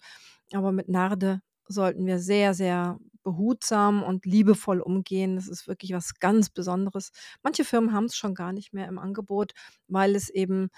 Aber 0.54 0.72
mit 0.72 0.88
Narde 0.90 1.42
sollten 1.68 2.06
wir 2.06 2.20
sehr, 2.20 2.54
sehr 2.54 3.00
behutsam 3.24 4.04
und 4.04 4.26
liebevoll 4.26 4.82
umgehen. 4.82 5.36
Das 5.38 5.48
ist 5.48 5.68
wirklich 5.68 5.94
was 5.94 6.20
ganz 6.20 6.50
Besonderes. 6.52 7.12
Manche 7.44 7.64
Firmen 7.66 7.94
haben's 7.94 8.16
schon 8.18 8.36
gar 8.36 8.54
nicht 8.54 8.74
mehr 8.74 8.88
im 8.88 9.00
Angebot, 9.00 9.54
weil 9.88 10.16
es 10.16 10.30
eben 10.30 10.70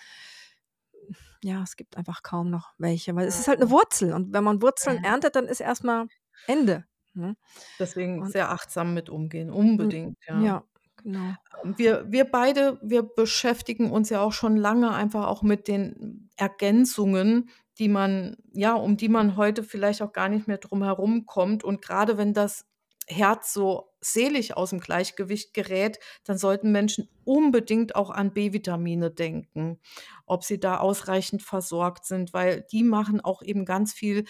ja, 1.44 1.62
es 1.64 1.76
gibt 1.76 1.98
einfach 1.98 2.24
kaum 2.24 2.50
noch 2.50 2.74
welche, 2.78 3.16
weil 3.16 3.28
es 3.28 3.40
ist 3.40 3.48
halt 3.48 3.60
'ne 3.60 3.66
Mhm. 3.66 3.70
Wurzel 3.70 4.14
und 4.14 4.34
wenn 4.34 4.44
man 4.44 4.62
Wurzeln 4.62 4.98
erntet, 5.04 5.36
dann 5.36 5.46
ist 5.48 5.60
erst 5.62 5.84
mal 5.84 6.08
Ende, 6.48 6.86
ne? 7.14 7.36
Deswegen 7.80 8.22
Und 8.22 8.32
sehr 8.32 8.52
achtsam 8.52 8.94
mit 8.94 9.10
umgehen, 9.10 9.50
unbedingt, 9.52 10.18
ja. 10.28 10.42
ja. 10.42 10.64
Genau. 10.98 11.38
Wir 11.64 12.06
wir 12.12 12.26
beide, 12.26 12.80
wir 12.82 13.04
beschäftigen 13.04 13.92
uns 13.92 14.10
ja 14.10 14.22
auch 14.22 14.34
schon 14.34 14.58
lange 14.58 14.92
einfach 14.94 15.28
auch 15.28 15.44
mit 15.44 15.68
den 15.68 16.30
Ergänzungen, 16.38 17.50
die 17.80 17.90
man 17.90 18.38
ja, 18.54 18.74
um 18.76 18.98
die 18.98 19.10
man 19.10 19.36
heute 19.38 19.64
vielleicht 19.64 20.02
auch 20.02 20.14
gar 20.14 20.30
nicht 20.30 20.48
mehr 20.48 20.58
drum 20.58 20.84
herum 20.84 21.26
kommt. 21.26 21.64
Und 21.64 21.82
grade 21.82 22.18
wenn 22.18 22.34
das 22.34 22.66
Herz 23.08 23.54
so 23.54 23.92
seelisch 24.02 24.54
aus'm 24.58 24.80
Gleichgewicht 24.80 25.54
gerät, 25.54 26.00
dann 26.24 26.38
sollten 26.38 26.72
Menschen 26.72 27.10
unbedingt 27.24 27.96
auch 27.96 28.10
an 28.10 28.34
B-Vitamine 28.34 29.12
denken, 29.12 29.80
ob 30.26 30.44
sie 30.44 30.60
da 30.60 30.78
ausreichend 30.78 31.44
versorgt 31.44 32.06
sind, 32.06 32.34
weil 32.34 32.66
die 32.72 32.84
machen 32.84 33.22
auch 33.22 33.42
eben 33.44 33.66
ganz 33.66 33.94
viel 33.94 34.26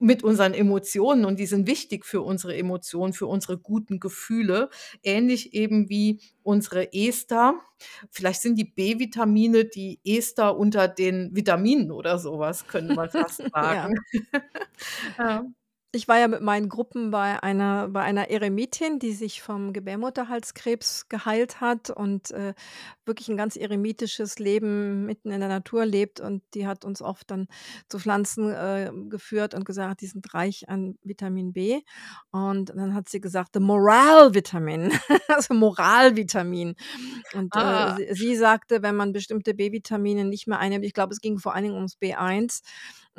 mit 0.00 0.24
unseren 0.24 0.54
Emotionen 0.54 1.24
und 1.26 1.38
die 1.38 1.46
sind 1.46 1.66
wichtig 1.68 2.06
für 2.06 2.22
unsere 2.22 2.56
Emotionen, 2.56 3.12
für 3.12 3.26
unsere 3.26 3.58
guten 3.58 4.00
Gefühle, 4.00 4.70
ähnlich 5.02 5.54
eben 5.54 5.88
wie 5.90 6.20
unsere 6.42 6.92
Ester. 6.94 7.60
Vielleicht 8.10 8.40
sind 8.42 8.56
die 8.58 8.64
B-Vitamine 8.64 9.66
die 9.66 10.00
Ester 10.04 10.56
unter 10.58 10.88
den 10.88 11.34
Vitaminen 11.36 11.90
oder 11.92 12.18
so 12.18 12.38
was, 12.38 12.66
könnte 12.66 12.92
man 12.92 13.10
fast 13.10 13.44
Ja. 13.62 13.90
sagen. 13.90 13.94
Ja. 15.18 15.44
Ich 15.94 16.06
war 16.06 16.20
ja 16.20 16.28
mit 16.28 16.40
meinen 16.40 16.68
Gruppen 16.68 17.10
bei 17.10 17.42
einer 17.42 17.88
bei 17.88 18.00
einer 18.02 18.30
Eremitin, 18.30 19.00
die 19.00 19.12
sich 19.12 19.42
vom 19.42 19.72
Gebärmutterhalskrebs 19.72 21.08
geheilt 21.08 21.60
hat 21.60 21.90
und, 21.90 22.30
äh, 22.30 22.54
wirklich 23.04 23.28
'n 23.28 23.36
ganz 23.36 23.56
eremitisches 23.56 24.38
Leben 24.38 25.04
mitten 25.04 25.32
in 25.32 25.40
der 25.40 25.48
Natur 25.48 25.84
lebt. 25.86 26.20
Und 26.20 26.44
die 26.54 26.68
hat 26.68 26.84
uns 26.84 27.02
oft 27.02 27.28
dann 27.32 27.48
zu 27.88 27.98
Pflanzen, 27.98 28.52
äh, 28.52 28.92
geführt 29.08 29.52
und 29.52 29.64
gesagt, 29.64 30.00
die 30.02 30.06
sind 30.06 30.32
reich 30.32 30.68
an 30.68 30.94
Vitamin 31.02 31.52
B. 31.52 31.80
Und 32.30 32.68
dann 32.70 32.94
hat 32.94 33.08
sie 33.08 33.20
gesagt: 33.20 33.50
„The 33.54 33.60
Morale 33.60 34.32
Vitamin“, 34.32 34.92
also 35.28 35.54
Moralvitamin. 35.54 36.76
Und, 37.32 37.56
äh, 37.56 37.90
Ah. 37.90 37.92
sie 37.92 38.08
sie 38.14 38.36
sagte, 38.36 38.82
wenn 38.82 38.96
man 38.96 39.12
bestimmte 39.12 39.54
B-Vitamine 39.54 40.24
nicht 40.24 40.46
mehr 40.46 40.58
einnimmt 40.60 40.84
ich 40.84 40.92
glaube, 40.94 41.12
es 41.14 41.20
ging 41.20 41.38
vor 41.38 41.54
allen 41.54 41.64
Dingen 41.64 41.76
ums 41.76 41.96
B1, 41.96 42.62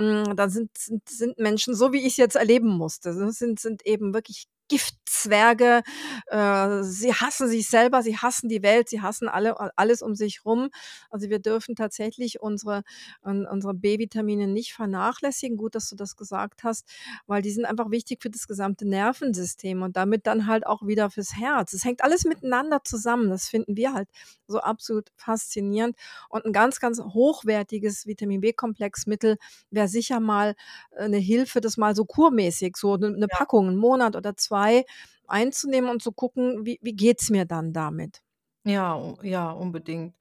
hm, 0.02 0.36
dann 0.36 0.50
sind 0.50 0.78
sind 0.78 1.08
sind 1.10 1.40
Menschen 1.40 1.76
so, 1.76 1.94
wie 1.94 2.06
ich's 2.06 2.18
jetzt 2.18 2.36
erleben 2.36 2.70
musste, 2.70 3.14
sind 3.32 3.60
sind 3.60 3.86
eben 3.86 4.14
wirklich 4.14 4.46
Giftzwerge. 4.72 5.84
Äh, 6.28 6.84
sie 6.84 7.14
hassen 7.14 7.50
sich 7.50 7.68
selber, 7.70 8.02
sie 8.04 8.18
hassen 8.18 8.50
die 8.50 8.64
Welt, 8.64 8.90
sie 8.90 9.02
hassen 9.02 9.28
alle 9.30 9.58
alles 9.78 10.02
um 10.02 10.16
sich 10.16 10.46
rum. 10.46 10.70
Also, 11.12 11.30
wir 11.30 11.40
dürfen 11.40 11.76
tatsächlich 11.76 12.42
unsere 12.42 12.84
un 13.26 13.46
unsere 13.46 13.74
B-Vitamine 13.76 14.48
nicht 14.48 14.74
vernachlässigen. 14.74 15.58
Gut, 15.58 15.76
dass 15.76 15.90
du 15.90 15.98
das 15.98 16.16
gesagt 16.16 16.64
hast, 16.64 16.88
weil 17.28 17.42
die 17.42 17.52
sind 17.52 17.66
einfach 17.66 17.92
wichtig 17.92 18.22
für 18.24 18.30
das 18.32 18.48
gesamte 18.48 18.88
Nervensystem 18.88 19.82
und 19.84 19.98
damit 19.98 20.26
dann 20.28 20.48
halt 20.48 20.66
auch 20.66 20.88
wieder 20.88 21.10
fürs 21.12 21.36
Herz. 21.38 21.74
Es 21.74 21.84
hängt 21.86 22.04
alles 22.04 22.24
miteinander 22.26 22.82
zusammen. 22.86 23.30
Das 23.30 23.50
finden 23.50 23.76
wir 23.78 23.94
halt 23.94 24.10
so 24.48 24.60
absolut 24.62 25.10
faszinierend. 25.18 25.98
Und 26.30 26.46
'n 26.46 26.54
ganz, 26.54 26.80
ganz 26.80 27.02
hochwertiges 27.02 28.06
Vitamin-B-Komplexmittel 28.08 29.38
wäre 29.72 29.88
sicher 29.90 30.20
mal, 30.22 30.56
äh, 30.98 31.10
'ne 31.10 31.18
Hilfe, 31.18 31.62
das 31.62 31.78
mal 31.78 31.96
so 31.96 32.06
kurmäßig 32.06 32.78
so 32.78 32.96
'ne 32.98 33.12
'ne 33.12 33.28
Ja. 33.28 33.38
Packung 33.38 33.68
'n 33.70 33.76
Monat 33.78 34.16
oder 34.16 34.36
2 34.62 34.86
einzunehmen 35.28 35.90
und 35.90 36.02
zu 36.04 36.12
gucken, 36.14 36.66
wie 36.66 36.80
wie 36.82 36.94
geht's 36.96 37.30
mir 37.30 37.46
dann 37.46 37.74
damit? 37.74 38.22
Ja, 38.66 39.16
ja, 39.24 39.50
unbedingt. 39.52 40.16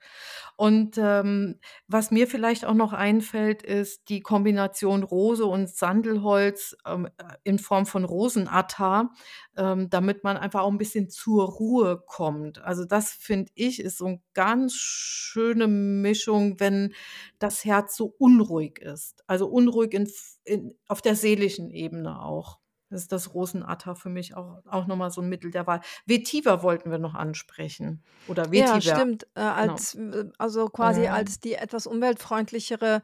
Und, 0.57 0.97
ähm, 0.99 1.61
was 1.88 2.11
mir 2.11 2.26
vielleicht 2.26 2.64
auch 2.64 2.72
noch 2.74 2.95
einfällt, 2.95 3.62
ist 3.62 4.09
die 4.09 4.20
Kombination 4.22 5.03
Rose 5.03 5.45
und 5.45 5.68
Sandelholz, 5.68 6.74
ähm, 6.86 7.07
äh, 7.18 7.34
in 7.45 7.59
Form 7.59 7.84
von 7.86 8.05
Rosenattar, 8.05 9.12
ähm, 9.59 9.91
damit 9.91 10.24
man 10.24 10.38
einfach 10.38 10.62
auch 10.62 10.70
'n 10.72 10.78
bisschen 10.78 11.11
zur 11.11 11.49
Ruhe 11.51 12.03
kommt. 12.07 12.61
Also, 12.62 12.86
das 12.86 13.11
finde 13.12 13.53
ich, 13.57 13.80
ist 13.80 13.99
so 13.99 14.07
'n 14.07 14.22
ganz 14.32 14.74
schöne 14.74 15.66
Mischung, 15.68 16.61
wenn 16.61 16.95
das 17.41 17.64
Herz 17.66 17.95
so 17.97 18.14
unruhig 18.18 18.78
ist. 18.78 19.22
Also, 19.26 19.49
unruhig 19.49 19.93
in 19.95 20.09
in 20.45 20.74
auf 20.88 21.03
der 21.03 21.14
seelischen 21.16 21.70
Ebene 21.70 22.22
auch. 22.22 22.59
Das 22.91 23.03
ist 23.03 23.12
das 23.12 23.34
Rosenattar 23.34 23.95
für 23.95 24.09
mich 24.11 24.34
auch 24.34 24.62
auch 24.66 24.86
noch 24.88 24.97
mal 24.97 25.11
so 25.11 25.20
'n 25.22 25.28
Mittel 25.28 25.53
der 25.53 25.66
Wahl. 25.68 25.80
Vetiver 26.07 26.62
wollten 26.64 26.91
wir 26.91 26.99
noch 26.99 27.14
ansprechen 27.14 28.05
oder 28.24 28.51
Ja, 28.53 28.80
Vetiver, 28.80 28.80
stimmt, 28.80 29.28
äh, 29.36 29.41
genau. 29.57 29.80
als 29.80 29.97
w 29.97 30.30
also, 30.38 30.66
quasi 30.70 31.07
Ja. 31.07 31.07
als 31.07 31.38
die 31.38 31.55
etwas 31.55 31.86
umweltfreundlichere 31.86 33.01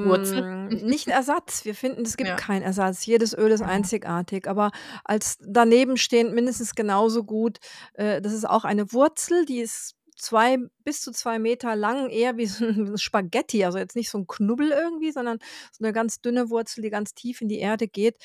Wurzel. 0.00 0.42
hm, 0.64 0.70
nicht 0.86 1.10
Ersatz. 1.10 1.66
Wir 1.66 1.74
finden, 1.74 2.02
es 2.06 2.16
gibt 2.16 2.34
Ja. 2.34 2.38
keinen 2.38 2.62
Ersatz. 2.62 3.04
Jedes 3.04 3.34
Öl 3.36 3.50
ist 3.50 3.60
Ja. 3.60 3.62
einzigartig, 3.62 4.48
aber 4.48 4.70
als 5.04 5.36
danebenstehend 5.40 6.32
mindestens 6.32 6.74
genauso 6.74 7.24
gut 7.24 7.58
äh, 7.94 8.22
das 8.22 8.32
ist 8.32 8.48
auch 8.48 8.64
eine 8.64 8.90
Wurzel, 8.92 9.44
die 9.44 9.58
ist 9.60 9.96
2 10.16 10.56
bis 10.82 11.02
zu 11.02 11.12
2 11.12 11.38
Meter 11.38 11.76
lang, 11.76 12.08
eher 12.08 12.38
wie 12.38 12.46
so 12.46 12.64
'n 12.64 12.96
Spaghetti, 12.98 13.64
also, 13.66 13.76
jetzt 13.76 13.96
nicht 13.96 14.08
so 14.10 14.16
'n 14.16 14.26
Knubbel 14.26 14.70
irgendwie, 14.70 15.12
sondern 15.12 15.38
so 15.72 15.84
'ne 15.84 15.92
ganz 15.92 16.22
dünne 16.22 16.48
Wurzel, 16.48 16.80
die 16.80 16.88
ganz 16.88 17.12
tief 17.12 17.42
in 17.42 17.48
die 17.48 17.58
Erde 17.58 17.86
geht. 17.86 18.16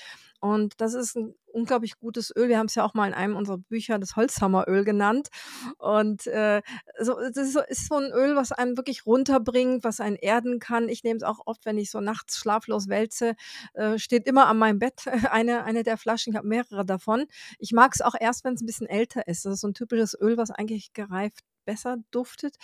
Und 0.42 0.82
das 0.82 0.96
ist 0.96 1.16
'n 1.16 1.36
unglaublich 1.54 2.00
gutes 2.00 2.34
Öl. 2.36 2.50
Wir 2.50 2.58
haben's 2.58 2.74
ja 2.76 2.84
auch 2.84 2.96
mal 2.96 3.08
in 3.08 3.14
einem 3.14 3.36
unserer 3.36 3.60
Bücher 3.60 4.00
das 4.00 4.16
Holzhammeröl 4.16 4.84
genannt. 4.86 5.30
Und, 5.78 6.26
äh, 6.28 6.62
so 7.00 7.16
das 7.16 7.38
ist 7.38 7.54
so 7.54 7.62
ist 7.62 7.88
so 7.88 7.96
'n 7.98 8.12
Öl, 8.12 8.36
was 8.36 8.52
einen 8.52 8.76
wirklich 8.78 9.06
runterbringt, 9.06 9.84
was 9.84 10.00
einen 10.00 10.16
erden 10.16 10.60
kann. 10.60 10.90
Ich 10.90 11.04
nehme 11.04 11.18
es 11.18 11.24
auch 11.24 11.42
oft, 11.46 11.66
wenn 11.66 11.78
ich 11.78 11.92
so 11.92 12.02
nachts 12.02 12.38
schlaflos 12.40 12.90
wälze, 12.90 13.36
äh, 13.76 14.00
steht 14.00 14.26
immer 14.28 14.48
an 14.48 14.58
meinem 14.58 14.80
Bett 14.80 15.04
eine 15.32 15.64
eine 15.64 15.84
der 15.84 15.98
Flaschen. 15.98 16.34
Ich 16.34 16.38
habe 16.38 16.48
mehrere 16.48 16.86
davon. 16.86 17.26
Ich 17.60 17.72
mag's 17.72 18.02
auch 18.02 18.16
erst, 18.20 18.44
wenn's 18.44 18.62
'n 18.64 18.66
bisschen 18.66 18.88
älter 18.88 19.28
ist. 19.28 19.46
Das 19.46 19.54
ist 19.56 19.62
so 19.62 19.68
'n 19.68 19.76
typisches 19.76 20.18
Öl, 20.20 20.38
was 20.38 20.50
eigentlich 20.52 20.94
gereift 20.94 21.42
besser 21.66 21.98
duftet. 22.12 22.56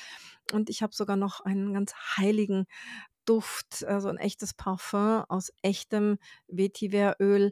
Und 0.54 0.70
ich 0.72 0.82
habe 0.82 0.96
sogar 0.96 1.16
noch 1.18 1.42
einen 1.42 1.74
ganz 1.74 1.94
heiligen 2.18 2.66
Duft, 3.28 3.86
also, 3.86 4.10
'n 4.10 4.18
echtes 4.18 4.54
Parfum 4.54 5.24
aus 5.30 5.52
echtem 5.62 6.18
Vetiveröl, 6.48 7.52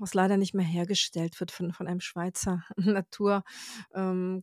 was 0.00 0.14
leider 0.14 0.36
nicht 0.36 0.54
mehr 0.54 0.66
hergestellt 0.66 1.40
wird 1.40 1.50
von 1.52 1.72
von 1.72 1.86
einem 1.88 2.00
Schweizer 2.00 2.64
Natur 2.76 3.44
ähm. 3.94 4.40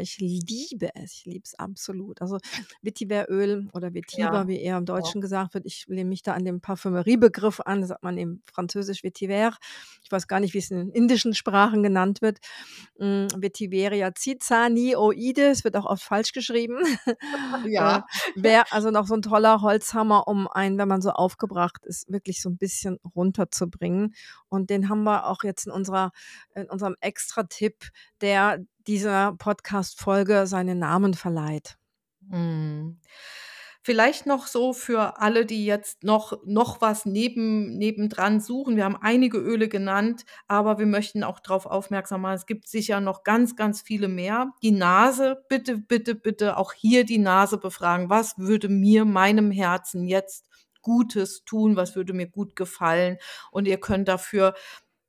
Ich 0.00 0.18
liebe 0.18 0.90
es, 0.94 1.12
ich 1.14 1.24
liebe 1.26 1.42
es 1.44 1.54
absolut. 1.58 2.22
Also, 2.22 2.38
Vetiveröl 2.82 3.68
oder 3.74 3.94
Ja, 4.12 4.30
Vetiver, 4.34 4.48
wie 4.48 4.60
eher 4.60 4.78
im 4.78 4.86
auch. 4.98 5.14
Deutschen 5.14 5.20
gesagt 5.20 5.54
wird. 5.54 5.66
Ich 5.66 5.86
lehne 5.88 6.08
mich 6.08 6.22
da 6.22 6.34
an 6.34 6.44
den 6.44 6.60
Parfümeriebegriff 6.60 7.60
an, 7.60 7.80
das 7.80 7.88
sagt 7.90 8.02
man 8.04 8.18
im 8.18 8.42
Französisch 8.52 9.02
Vétiver. 9.04 9.54
Ich 10.04 10.12
weiß 10.12 10.28
gar 10.28 10.40
nicht, 10.40 10.54
wie's 10.54 10.70
in 10.70 10.78
den 10.78 10.90
indischen 10.90 11.34
Sprachen 11.34 11.82
genannt 11.82 12.22
wird. 12.22 12.38
Hm, 12.98 13.28
Vetiveria 13.38 14.12
es 15.50 15.64
wird 15.64 15.76
auch 15.76 15.86
oft 15.86 16.02
falsch 16.04 16.32
geschrieben. 16.32 16.78
Äh, 17.76 18.00
Ja. 18.02 18.06
wäre 18.34 18.66
also 18.72 18.90
noch 18.90 19.06
so 19.06 19.14
'n 19.14 19.22
toller 19.22 19.62
Holzhammer, 19.62 20.28
um 20.28 20.48
einen, 20.48 20.78
wenn 20.78 20.88
man 20.88 21.02
so 21.02 21.10
aufgebracht 21.10 21.84
ist, 21.86 22.10
wirklich 22.12 22.40
so 22.42 22.48
'n 22.50 22.56
bisschen 22.58 22.98
runterzubringen. 23.64 24.14
Und 24.48 24.70
den 24.70 24.88
haben 24.88 25.04
wir 25.04 25.26
auch 25.26 25.42
jetzt 25.42 25.66
in 25.66 25.72
unserer 25.72 26.12
in 26.54 26.68
unserem 26.68 26.96
Extratipp, 27.00 27.90
der 28.20 28.58
dieser 28.86 29.32
Podcast-Folge 29.38 30.46
seinen 30.46 30.78
Namen 30.78 31.14
verleiht. 31.14 31.76
Mhm. 32.20 33.00
Vielleicht 33.86 34.24
noch 34.24 34.46
so 34.46 34.72
für 34.72 35.20
alle, 35.20 35.44
die 35.44 35.66
jetzt 35.66 36.04
noch 36.04 36.38
noch 36.46 36.80
was 36.80 37.04
neben 37.04 37.76
nebendran 37.76 38.40
suchen. 38.40 38.76
Wir 38.76 38.84
haben 38.84 38.96
einige 38.96 39.36
Öle 39.36 39.68
genannt, 39.68 40.24
aber 40.48 40.78
wir 40.78 40.86
möchten 40.86 41.22
auch 41.22 41.38
drauf 41.38 41.66
aufmerksam 41.66 42.22
machen, 42.22 42.36
es 42.36 42.46
gibt 42.46 42.66
sicher 42.66 43.00
noch 43.00 43.24
ganz, 43.24 43.56
ganz 43.56 43.82
viele 43.82 44.08
mehr. 44.08 44.52
Die 44.62 44.70
Nase, 44.70 45.44
bitte, 45.50 45.76
bitte, 45.76 46.14
bitte 46.14 46.56
auch 46.56 46.72
hier 46.72 47.04
die 47.04 47.18
Nase 47.18 47.58
befragen. 47.58 48.08
Was 48.08 48.38
würde 48.38 48.70
mir, 48.70 49.04
meinem 49.04 49.50
Herzen 49.50 50.04
jetzt 50.04 50.46
Gutes 50.84 51.44
tun? 51.46 51.76
Was 51.76 51.96
würde 51.96 52.14
mir 52.14 52.28
gut 52.28 52.56
gefallen? 52.56 53.18
Und 53.52 53.66
ihr 53.68 53.78
könnt 53.80 54.08
dafür 54.08 54.54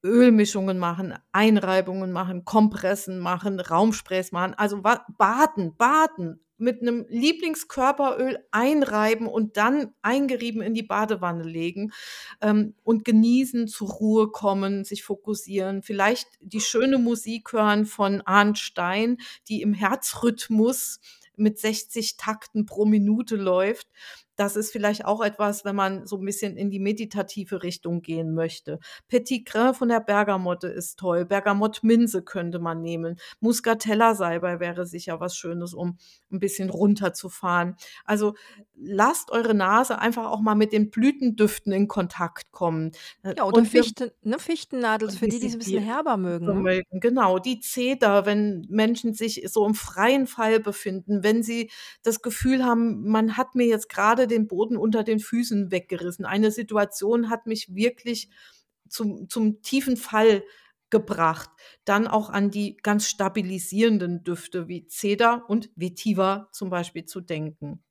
Ölmischungen 0.05 0.79
machen, 0.79 1.15
Einreibungen 1.33 2.11
machen, 2.13 2.45
Kompressen 2.45 3.19
machen, 3.19 3.59
Raumsprays 3.61 4.31
machen, 4.33 4.55
also, 4.55 4.81
baden, 4.83 5.75
baden, 5.77 6.41
mit 6.59 6.81
'nem 6.83 7.05
Lieblingskörperöl 7.09 8.39
einreiben 8.51 9.27
und 9.27 9.57
dann 9.57 9.93
eingerieben 10.03 10.61
in 10.63 10.73
die 10.75 10.83
Badewanne 10.83 11.43
legen, 11.43 11.91
ähm, 12.41 12.75
und 12.83 13.05
genießen, 13.05 13.67
zur 13.67 13.89
Ruhe 13.91 14.29
kommen, 14.31 14.85
sich 14.85 15.03
fokussieren, 15.05 15.83
vielleicht 15.83 16.27
die 16.41 16.61
schöne 16.61 16.97
Musik 16.99 17.53
hören 17.53 17.85
von 17.87 18.21
Arndt 18.23 18.59
Stein, 18.59 19.17
die 19.49 19.61
im 19.63 19.73
Herzrhythmus 19.75 21.01
mit 21.37 21.59
60 21.59 22.17
Takten 22.17 22.65
pro 22.67 22.85
Minute 22.85 23.35
läuft. 23.37 23.87
Das 24.35 24.55
ist 24.55 24.71
vielleicht 24.71 25.05
auch 25.05 25.23
etwas, 25.23 25.65
wenn 25.65 25.75
man 25.75 26.05
so 26.05 26.17
ein 26.17 26.25
bisschen 26.25 26.57
in 26.57 26.69
die 26.69 26.79
meditative 26.79 27.63
Richtung 27.63 28.01
gehen 28.01 28.33
möchte. 28.33 28.79
Petit 29.07 29.45
Grain 29.45 29.73
von 29.73 29.89
der 29.89 29.99
Bergamotte 29.99 30.67
ist 30.67 30.99
toll. 30.99 31.25
Bergamottminze 31.25 32.21
könnte 32.21 32.59
man 32.59 32.81
nehmen. 32.81 33.17
Muscatella-Salbei 33.39 34.59
wäre 34.59 34.85
sicher 34.85 35.19
was 35.19 35.37
Schönes, 35.37 35.73
um 35.73 35.97
ein 36.31 36.39
bisschen 36.39 36.69
runterzufahren. 36.69 37.75
Also 38.03 38.35
lasst 38.75 39.31
eure 39.31 39.53
Nase 39.53 39.99
einfach 39.99 40.29
auch 40.29 40.41
mal 40.41 40.55
mit 40.55 40.73
den 40.73 40.89
Blütendüften 40.89 41.71
in 41.71 41.87
Kontakt 41.87 42.51
kommen. 42.51 42.91
Äh, 43.23 43.35
ja, 43.37 43.43
oder 43.43 43.57
und 43.57 43.67
Fichten, 43.67 44.11
ne, 44.21 44.39
Fichtennadel, 44.39 45.09
für 45.11 45.27
die, 45.27 45.39
die 45.39 45.47
es 45.47 45.53
ein 45.53 45.59
bisschen 45.59 45.83
herber 45.83 46.17
mögen. 46.17 46.63
Ne? 46.63 46.83
Genau, 46.91 47.39
die 47.39 47.59
Zeder, 47.59 48.25
wenn 48.25 48.65
Menschen 48.69 49.13
sich 49.13 49.43
so 49.47 49.65
im 49.65 49.75
freien 49.75 50.27
Fall 50.27 50.59
befinden, 50.59 51.23
wenn 51.23 51.43
sie 51.43 51.71
das 52.03 52.21
Gefühl 52.21 52.65
haben, 52.65 53.07
man 53.07 53.37
hat 53.37 53.55
mir 53.55 53.65
jetzt 53.65 53.89
gerade 53.89 54.24
den 54.27 54.47
Boden 54.47 54.77
unter 54.77 55.03
den 55.03 55.19
Füßen 55.19 55.71
weggerissen. 55.71 56.25
Eine 56.25 56.51
Situation 56.51 57.29
hat 57.29 57.45
mich 57.45 57.73
wirklich 57.75 58.29
zum, 58.89 59.29
zum 59.29 59.61
tiefen 59.61 59.97
Fall 59.97 60.43
gebracht. 60.89 61.49
Dann 61.83 62.07
auch 62.07 62.29
an 62.29 62.51
die 62.51 62.77
ganz 62.77 63.07
stabilisierenden 63.09 64.23
Düfte 64.23 64.67
wie 64.67 64.87
Cedar 64.87 65.49
und 65.49 65.69
Vetiver 65.75 66.49
zum 66.51 66.69
Beispiel 66.69 67.05
zu 67.05 67.21
denken. 67.21 67.83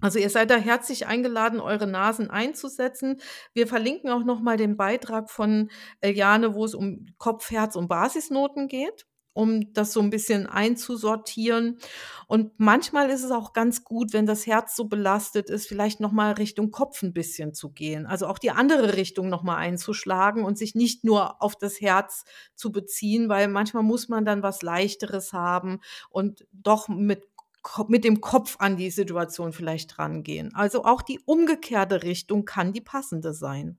Also 0.00 0.18
ihr 0.18 0.30
seid 0.30 0.50
da 0.50 0.56
herzlich 0.56 1.06
eingeladen, 1.06 1.60
eure 1.60 1.86
Nasen 1.86 2.30
einzusetzen. 2.30 3.20
Wir 3.52 3.66
verlinken 3.66 4.08
auch 4.10 4.24
noch 4.24 4.40
mal 4.40 4.56
den 4.56 4.78
Beitrag 4.78 5.30
von 5.30 5.70
Eliane, 6.00 6.54
wo 6.54 6.64
es 6.64 6.74
um 6.74 7.06
Kopf, 7.18 7.50
Herz 7.50 7.76
und 7.76 7.88
Basisnoten 7.88 8.66
geht 8.66 9.06
um 9.32 9.72
das 9.72 9.92
so 9.92 10.00
ein 10.00 10.10
bisschen 10.10 10.46
einzusortieren. 10.46 11.78
Und 12.26 12.52
manchmal 12.58 13.10
ist 13.10 13.24
es 13.24 13.30
auch 13.30 13.52
ganz 13.52 13.84
gut, 13.84 14.12
wenn 14.12 14.26
das 14.26 14.46
Herz 14.46 14.76
so 14.76 14.86
belastet 14.86 15.50
ist, 15.50 15.66
vielleicht 15.66 16.00
noch 16.00 16.12
mal 16.12 16.32
Richtung 16.32 16.70
Kopf 16.70 17.02
ein 17.02 17.12
bisschen 17.12 17.54
zu 17.54 17.70
gehen. 17.70 18.06
Also 18.06 18.26
auch 18.26 18.38
die 18.38 18.50
andere 18.50 18.96
Richtung 18.96 19.28
noch 19.28 19.42
mal 19.42 19.56
einzuschlagen 19.56 20.44
und 20.44 20.58
sich 20.58 20.74
nicht 20.74 21.04
nur 21.04 21.42
auf 21.42 21.56
das 21.56 21.80
Herz 21.80 22.24
zu 22.54 22.72
beziehen, 22.72 23.28
weil 23.28 23.48
manchmal 23.48 23.82
muss 23.82 24.08
man 24.08 24.24
dann 24.24 24.42
was 24.42 24.62
Leichteres 24.62 25.32
haben 25.32 25.80
und 26.10 26.46
doch 26.52 26.88
mit 26.88 27.24
mit 27.88 28.04
dem 28.04 28.22
Kopf 28.22 28.56
an 28.58 28.78
die 28.78 28.90
Situation 28.90 29.52
vielleicht 29.52 29.98
rangehen. 29.98 30.54
Also 30.54 30.84
auch 30.84 31.02
die 31.02 31.20
umgekehrte 31.26 32.02
Richtung 32.02 32.46
kann 32.46 32.72
die 32.72 32.80
passende 32.80 33.34
sein. 33.34 33.78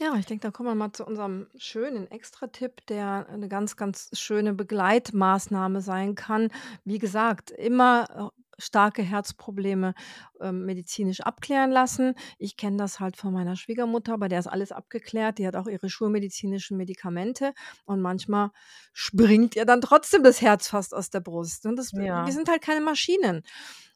Ja, 0.00 0.14
ich 0.16 0.26
denke, 0.26 0.42
da 0.46 0.50
kommen 0.50 0.68
wir 0.70 0.74
mal 0.74 0.92
zu 0.92 1.04
unserem 1.04 1.48
schönen 1.56 2.10
Extratipp, 2.10 2.86
der 2.86 3.26
eine 3.28 3.48
ganz, 3.48 3.76
ganz 3.76 4.08
schöne 4.18 4.54
Begleitmaßnahme 4.54 5.80
sein 5.82 6.14
kann. 6.14 6.48
Wie 6.84 6.98
gesagt, 6.98 7.50
immer, 7.50 8.32
äh, 8.36 8.42
starke 8.58 9.02
Herzprobleme, 9.02 9.94
ähm, 10.40 10.64
medizinisch 10.64 11.20
abklären 11.20 11.70
lassen. 11.70 12.14
Ich 12.38 12.56
kenne 12.56 12.76
das 12.78 13.00
halt 13.00 13.16
von 13.16 13.32
meiner 13.32 13.56
Schwiegermutter, 13.56 14.16
bei 14.18 14.28
der 14.28 14.38
ist 14.38 14.46
alles 14.46 14.72
abgeklärt. 14.72 15.38
Die 15.38 15.46
hat 15.46 15.56
auch 15.56 15.66
ihre 15.66 15.90
schulmedizinischen 15.90 16.76
Medikamente 16.76 17.52
und 17.84 18.00
manchmal 18.00 18.50
springt 18.92 19.56
ihr 19.56 19.66
dann 19.66 19.80
trotzdem 19.82 20.22
das 20.22 20.40
Herz 20.40 20.68
fast 20.68 20.94
aus 20.94 21.10
der 21.10 21.20
Brust. 21.20 21.66
Und 21.66 21.76
das 21.76 21.92
Ja. 21.92 22.24
wir 22.26 22.32
sind 22.32 22.48
halt 22.48 22.62
keine 22.62 22.80
Maschinen. 22.80 23.42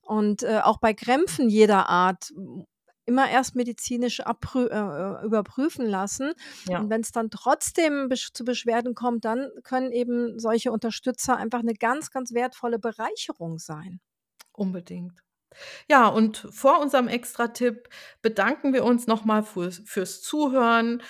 Und, 0.03 0.43
äh, 0.43 0.61
auch 0.63 0.79
bei 0.79 0.95
Krämpfen 0.95 1.49
jeder 1.49 1.89
Art 1.89 2.33
immer 3.07 3.31
erst 3.31 3.55
medizinisch 3.55 4.21
äh, 4.21 4.59
äh, 4.59 5.25
überprüfen 5.25 5.87
lassen. 5.87 6.33
Ja. 6.69 6.81
Und 6.81 6.91
wenn 6.91 7.01
es 7.01 7.13
dann 7.13 7.31
trotzdem 7.31 8.09
besch 8.09 8.33
zu 8.33 8.45
Beschwerden 8.45 8.95
kommt, 8.95 9.25
dann 9.25 9.49
können 9.63 9.93
eben 9.93 10.39
solche 10.39 10.73
Unterstützer 10.73 11.37
einfach 11.37 11.61
eine 11.61 11.75
ganz, 11.75 12.11
ganz 12.11 12.35
wertvolle 12.35 12.79
Bereicherung 12.79 13.59
sein. 13.59 14.01
Unbedingt. 14.53 15.21
Ja, 15.89 16.09
und 16.09 16.47
vor 16.51 16.81
unserem 16.81 17.09
Extra-Tipp 17.09 17.89
bedanken 18.21 18.73
wir 18.75 18.85
uns 18.85 19.07
nochmal 19.07 19.43
fürs, 19.43 19.83
fürs 19.87 20.21
Zuhören 20.21 21.03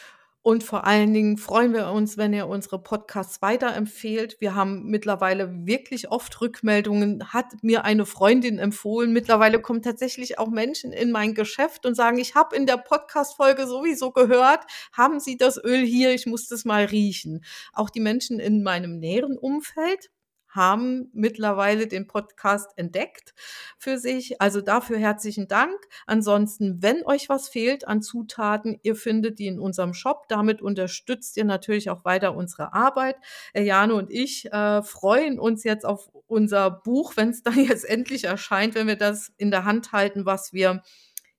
und 0.47 0.63
vor 0.63 0.87
allen 0.87 1.13
Dingen 1.13 1.39
freuen 1.39 1.75
wir 1.75 1.89
uns, 1.89 2.19
wenn 2.19 2.33
ihr 2.33 2.47
unsere 2.47 2.81
Podcasts 2.81 3.43
weiterempfehlt. 3.43 4.37
Wir 4.39 4.55
haben 4.55 4.85
mittlerweile 4.85 5.67
wirklich 5.67 6.09
oft 6.13 6.41
Rückmeldungen, 6.41 7.33
hat 7.33 7.47
mir 7.63 7.85
eine 7.85 8.07
Freundin 8.07 8.61
empfohlen. 8.61 9.13
Mittlerweile 9.13 9.61
kommen 9.61 9.83
tatsächlich 9.83 10.39
auch 10.39 10.47
Menschen 10.47 10.93
in 10.93 11.11
mein 11.11 11.35
Geschäft 11.35 11.85
und 11.85 11.97
sagen, 11.97 12.19
ich 12.19 12.37
habe 12.37 12.55
in 12.55 12.65
der 12.65 12.77
Podcast-Folge 12.77 13.67
sowieso 13.67 14.13
gehört, 14.13 14.61
haben 14.93 15.19
Sie 15.19 15.37
das 15.37 15.57
Öl 15.61 15.85
hier, 15.85 16.15
ich 16.15 16.27
muss 16.27 16.47
das 16.47 16.65
mal 16.65 16.85
riechen. 16.85 17.43
Auch 17.73 17.91
die 17.91 17.99
Menschen 17.99 18.39
in 18.39 18.63
meinem 18.63 19.01
näheren 19.01 19.37
Umfeld 19.37 20.11
haben 20.57 21.11
mittlerweile 21.13 21.87
den 21.87 22.07
Podcast 22.07 22.71
entdeckt 22.77 23.35
für 23.79 23.99
sich. 23.99 24.41
Also 24.41 24.61
dafür 24.61 24.99
herzlichen 24.99 25.47
Dank. 25.47 25.77
Ansonsten, 26.07 26.83
wenn 26.83 27.05
euch 27.05 27.29
was 27.29 27.49
fehlt 27.49 27.87
an 27.87 28.03
Zutaten, 28.03 28.81
ihr 28.83 28.97
findet 28.97 29.39
die 29.39 29.47
in 29.47 29.61
unserem 29.61 29.95
Shop. 29.95 30.27
Damit 30.29 30.63
unterstützt 30.63 31.37
ihr 31.37 31.45
natürlich 31.45 31.91
auch 31.91 32.05
weiter 32.05 32.35
unsere 32.35 32.73
Arbeit. 32.73 33.17
Jane 33.55 33.95
und 33.95 34.11
ich 34.11 34.51
äh, 34.53 34.83
freuen 34.83 35.39
uns 35.39 35.63
jetzt 35.63 35.85
auf 35.85 36.11
unser 36.27 36.71
Buch, 36.71 37.17
wenn 37.17 37.31
es 37.31 37.43
dann 37.43 37.59
jetzt 37.65 37.85
endlich 37.85 38.25
erscheint, 38.25 38.75
wenn 38.75 38.87
wir 38.87 38.97
das 38.97 39.33
in 39.37 39.51
der 39.51 39.65
Hand 39.65 39.93
halten, 39.93 40.27
was 40.27 40.53
wir 40.53 40.83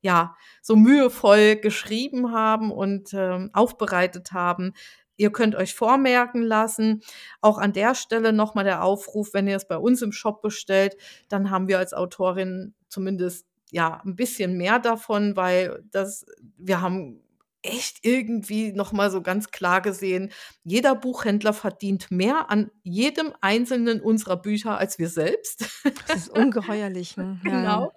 ja 0.01 0.35
so 0.61 0.75
mühevoll 0.75 1.55
geschrieben 1.55 2.31
haben 2.31 2.71
und 2.71 3.13
äh, 3.13 3.49
aufbereitet 3.53 4.31
haben. 4.31 4.73
Ihr 5.17 5.31
könnt 5.31 5.55
euch 5.55 5.73
vormerken 5.75 6.41
lassen. 6.43 7.01
Auch 7.41 7.57
an 7.57 7.73
der 7.73 7.95
Stelle 7.95 8.33
nochmal 8.33 8.63
der 8.63 8.83
Aufruf, 8.83 9.33
wenn 9.33 9.47
ihr 9.47 9.55
es 9.57 9.67
bei 9.67 9.77
uns 9.77 10.01
im 10.01 10.11
Shop 10.11 10.41
bestellt, 10.41 10.95
dann 11.29 11.49
haben 11.49 11.67
wir 11.67 11.79
als 11.79 11.93
Autorin 11.93 12.73
zumindest 12.87 13.45
ja 13.71 14.01
ein 14.05 14.15
bisschen 14.15 14.57
mehr 14.57 14.79
davon, 14.79 15.35
weil 15.35 15.83
das 15.91 16.25
wir 16.57 16.81
haben 16.81 17.21
echt 17.67 17.99
irgendwie 18.01 18.71
noch 18.71 18.91
mal 18.91 19.11
so 19.11 19.21
ganz 19.21 19.51
klar 19.51 19.81
gesehen, 19.81 20.31
jeder 20.63 20.95
Buchhändler 20.95 21.53
verdient 21.53 22.09
mehr 22.11 22.49
an 22.49 22.71
jedem 22.83 23.33
einzelnen 23.41 24.01
unserer 24.01 24.37
Bücher 24.37 24.77
als 24.77 24.97
wir 24.99 25.09
selbst. 25.09 25.65
Das 26.07 26.17
ist 26.17 26.29
ungeheuerlich, 26.29 27.17
ne? 27.17 27.39
Genau. 27.43 27.93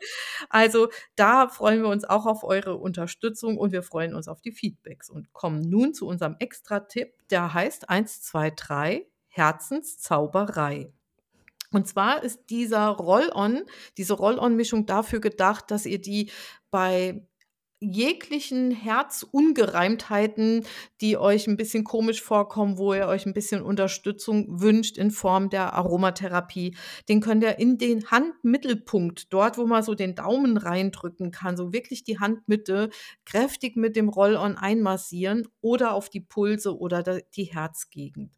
Also, 0.49 0.89
da 1.17 1.49
freuen 1.49 1.83
wir 1.83 1.89
uns 1.89 2.05
auch 2.05 2.27
auf 2.27 2.45
eure 2.45 2.77
Unterstützung 2.77 3.57
und 3.57 3.73
wir 3.73 3.83
freuen 3.83 4.15
uns 4.15 4.29
auf 4.29 4.41
die 4.41 4.53
Feedbacks 4.53 5.11
und 5.11 5.33
kommen 5.33 5.61
nun 5.61 5.95
zu 5.95 6.07
unserem 6.07 6.37
Extra-Tipp, 6.39 7.15
der 7.31 7.55
heißt 7.55 7.89
1, 7.89 8.23
2, 8.23 8.51
3 8.51 9.07
Herzenszauberei. 9.29 10.93
Und 11.73 11.87
zwar 11.87 12.23
ist 12.23 12.51
dieser 12.51 12.89
Roll-on, 12.89 13.65
diese 13.97 14.15
Roll-on-Mischung 14.15 14.87
dafür 14.87 15.21
gedacht, 15.21 15.71
dass 15.71 15.87
ihr 15.87 16.01
die 16.01 16.31
bei 16.71 17.27
jeglichen 17.81 18.71
Herzungereimtheiten, 18.71 20.67
die 21.01 21.17
euch 21.17 21.47
ein 21.47 21.57
bisschen 21.57 21.83
komisch 21.83 22.23
vorkommen, 22.23 22.77
wo 22.77 22.93
ihr 22.93 23.07
euch 23.09 23.25
ein 23.25 23.33
bisschen 23.33 23.63
Unterstützung 23.63 24.61
wünscht 24.61 24.99
in 24.99 25.11
Form 25.11 25.49
der 25.49 25.73
Aromatherapie, 25.73 26.77
den 27.09 27.21
könnt 27.21 27.43
ihr 27.43 27.59
in 27.59 27.79
den 27.79 28.11
Handmittelpunkt, 28.11 29.33
dort, 29.33 29.57
wo 29.57 29.67
man 29.67 29.83
so 29.83 29.95
den 29.95 30.15
Daumen 30.15 30.59
reindrücken 30.59 31.31
kann, 31.31 31.57
so 31.57 31.73
wirklich 31.73 32.05
die 32.05 32.21
Handmitte 32.21 32.91
kräftig 33.25 33.77
mit 33.77 33.97
dem 33.97 34.11
Roll-on 34.11 34.57
einmassieren 34.57 35.49
oder 35.63 35.95
auf 35.95 36.11
die 36.11 36.21
Pulse 36.21 36.79
oder 36.79 37.03
die 37.35 37.45
Herzgegend. 37.45 38.37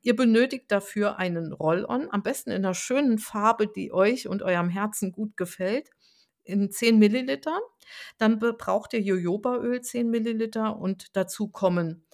Ihr 0.00 0.16
benötigt 0.16 0.70
dafür 0.70 1.18
einen 1.18 1.52
Roll-on, 1.52 2.08
am 2.10 2.22
besten 2.22 2.50
in 2.50 2.64
einer 2.64 2.72
schönen 2.72 3.18
Farbe, 3.18 3.66
die 3.66 3.92
euch 3.92 4.28
und 4.28 4.42
eurem 4.42 4.70
Herzen 4.70 5.12
gut 5.12 5.36
gefällt 5.36 5.90
in 6.48 6.70
10 6.70 6.98
Milliliter. 6.98 7.58
Dann 8.18 8.38
braucht 8.38 8.92
ihr 8.92 9.00
Jojobaöl 9.00 9.80
10 9.80 10.10
Milliliter 10.10 10.78
und 10.78 11.16
dazu 11.16 11.48
kommen 11.48 12.04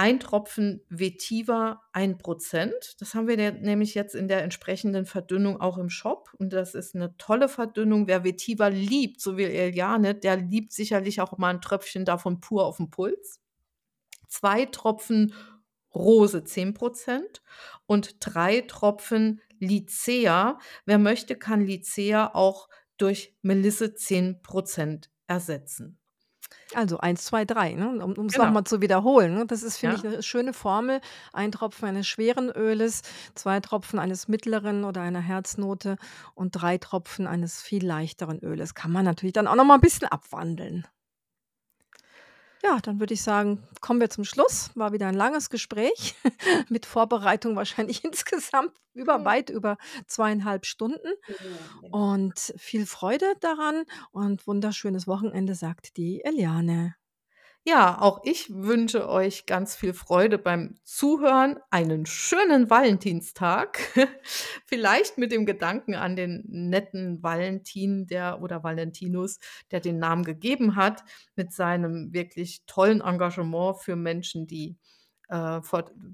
ein 0.00 0.18
Tropfen 0.18 0.80
Vetiver 0.88 1.82
1%. 1.92 2.70
Das 2.98 3.14
haben 3.14 3.28
wir 3.28 3.36
nämlich 3.52 3.94
jetzt 3.94 4.14
in 4.14 4.28
der 4.28 4.42
entsprechenden 4.42 5.04
Verdünnung 5.04 5.60
auch 5.60 5.76
im 5.76 5.90
Shop. 5.90 6.30
Und 6.38 6.54
das 6.54 6.74
ist 6.74 6.94
eine 6.94 7.14
tolle 7.18 7.50
Verdünnung. 7.50 8.08
Wer 8.08 8.24
Vetiver 8.24 8.70
liebt, 8.70 9.20
so 9.20 9.36
wie 9.36 9.44
Eliane, 9.44 10.14
der 10.14 10.38
liebt 10.38 10.72
sicherlich 10.72 11.20
auch 11.20 11.36
mal 11.36 11.50
ein 11.50 11.60
Tröpfchen 11.60 12.06
davon 12.06 12.40
pur 12.40 12.64
auf 12.64 12.78
dem 12.78 12.88
Puls. 12.88 13.40
Zwei 14.26 14.64
Tropfen 14.64 15.34
Rose 15.94 16.38
10% 16.38 17.20
und 17.84 18.16
drei 18.20 18.62
Tropfen 18.62 19.42
Lycea. 19.58 20.58
Wer 20.86 20.98
möchte, 20.98 21.36
kann 21.36 21.66
Lycea 21.66 22.34
auch 22.34 22.68
durch 23.00 23.34
Melisse 23.42 23.86
10% 23.86 25.08
ersetzen. 25.26 26.00
Also 26.74 26.98
1, 26.98 27.24
2, 27.24 27.44
3, 27.44 27.72
ne? 27.74 28.04
um 28.04 28.26
es 28.26 28.34
genau. 28.34 28.46
nochmal 28.46 28.64
zu 28.64 28.80
wiederholen. 28.80 29.34
Ne? 29.34 29.46
Das 29.46 29.62
ist, 29.62 29.78
finde 29.78 29.96
ja. 29.96 30.02
ich, 30.02 30.06
eine 30.06 30.22
schöne 30.22 30.52
Formel. 30.52 31.00
Ein 31.32 31.52
Tropfen 31.52 31.88
eines 31.88 32.06
schweren 32.06 32.48
Öles, 32.50 33.02
zwei 33.34 33.60
Tropfen 33.60 33.98
eines 33.98 34.28
mittleren 34.28 34.84
oder 34.84 35.00
einer 35.00 35.20
Herznote 35.20 35.96
und 36.34 36.52
drei 36.52 36.78
Tropfen 36.78 37.26
eines 37.26 37.60
viel 37.60 37.84
leichteren 37.84 38.38
Öles. 38.40 38.74
Kann 38.74 38.92
man 38.92 39.04
natürlich 39.04 39.32
dann 39.32 39.48
auch 39.48 39.56
nochmal 39.56 39.78
ein 39.78 39.82
bisschen 39.82 40.08
abwandeln. 40.08 40.86
Ja, 42.62 42.78
dann 42.80 43.00
würde 43.00 43.14
ich 43.14 43.22
sagen, 43.22 43.62
kommen 43.80 44.00
wir 44.00 44.10
zum 44.10 44.24
Schluss. 44.24 44.70
War 44.74 44.92
wieder 44.92 45.06
ein 45.06 45.14
langes 45.14 45.48
Gespräch 45.48 46.14
mit 46.68 46.84
Vorbereitung 46.86 47.56
wahrscheinlich 47.56 48.04
insgesamt 48.04 48.72
über 48.92 49.18
Mhm. 49.18 49.24
weit 49.24 49.50
über 49.50 49.78
2,5 50.08 50.64
Stunden 50.64 51.08
genau. 51.26 52.16
und 52.16 52.38
viel 52.58 52.86
Freude 52.86 53.26
daran 53.40 53.84
und 54.10 54.46
wunderschönes 54.46 55.06
Wochenende, 55.06 55.54
sagt 55.54 55.96
die 55.96 56.22
Eliane. 56.24 56.96
Ja, 57.66 58.00
auch 58.00 58.20
ich 58.24 58.48
wünsche 58.54 59.06
euch 59.08 59.44
ganz 59.44 59.74
viel 59.74 59.92
Freude 59.92 60.38
beim 60.38 60.76
Zuhören, 60.82 61.58
einen 61.70 62.06
schönen 62.06 62.70
Valentinstag, 62.70 63.78
vielleicht 64.66 65.18
mit 65.18 65.30
dem 65.30 65.44
Gedanken 65.44 65.94
an 65.94 66.16
den 66.16 66.42
netten 66.48 67.22
Valentin, 67.22 68.06
der 68.06 68.40
oder 68.40 68.64
Valentinus, 68.64 69.40
der 69.70 69.80
den 69.80 69.98
Namen 69.98 70.24
gegeben 70.24 70.74
hat, 70.74 71.04
mit 71.36 71.52
seinem 71.52 72.14
wirklich 72.14 72.64
tollen 72.66 73.02
Engagement 73.02 73.76
für 73.82 73.94
Menschen, 73.94 74.46
die, 74.46 74.78
äh, 75.28 75.60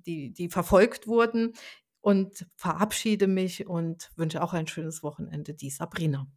die 0.05 0.33
die 0.33 0.49
verfolgt 0.49 1.07
wurden. 1.07 1.53
Und 2.01 2.47
verabschiede 2.57 3.27
mich 3.27 3.67
und 3.67 4.11
wünsche 4.17 4.41
auch 4.43 4.53
ein 4.53 4.69
schönes 4.69 5.03
Wochenende, 5.03 5.55
die 5.55 5.71
Sabrina. 5.71 6.29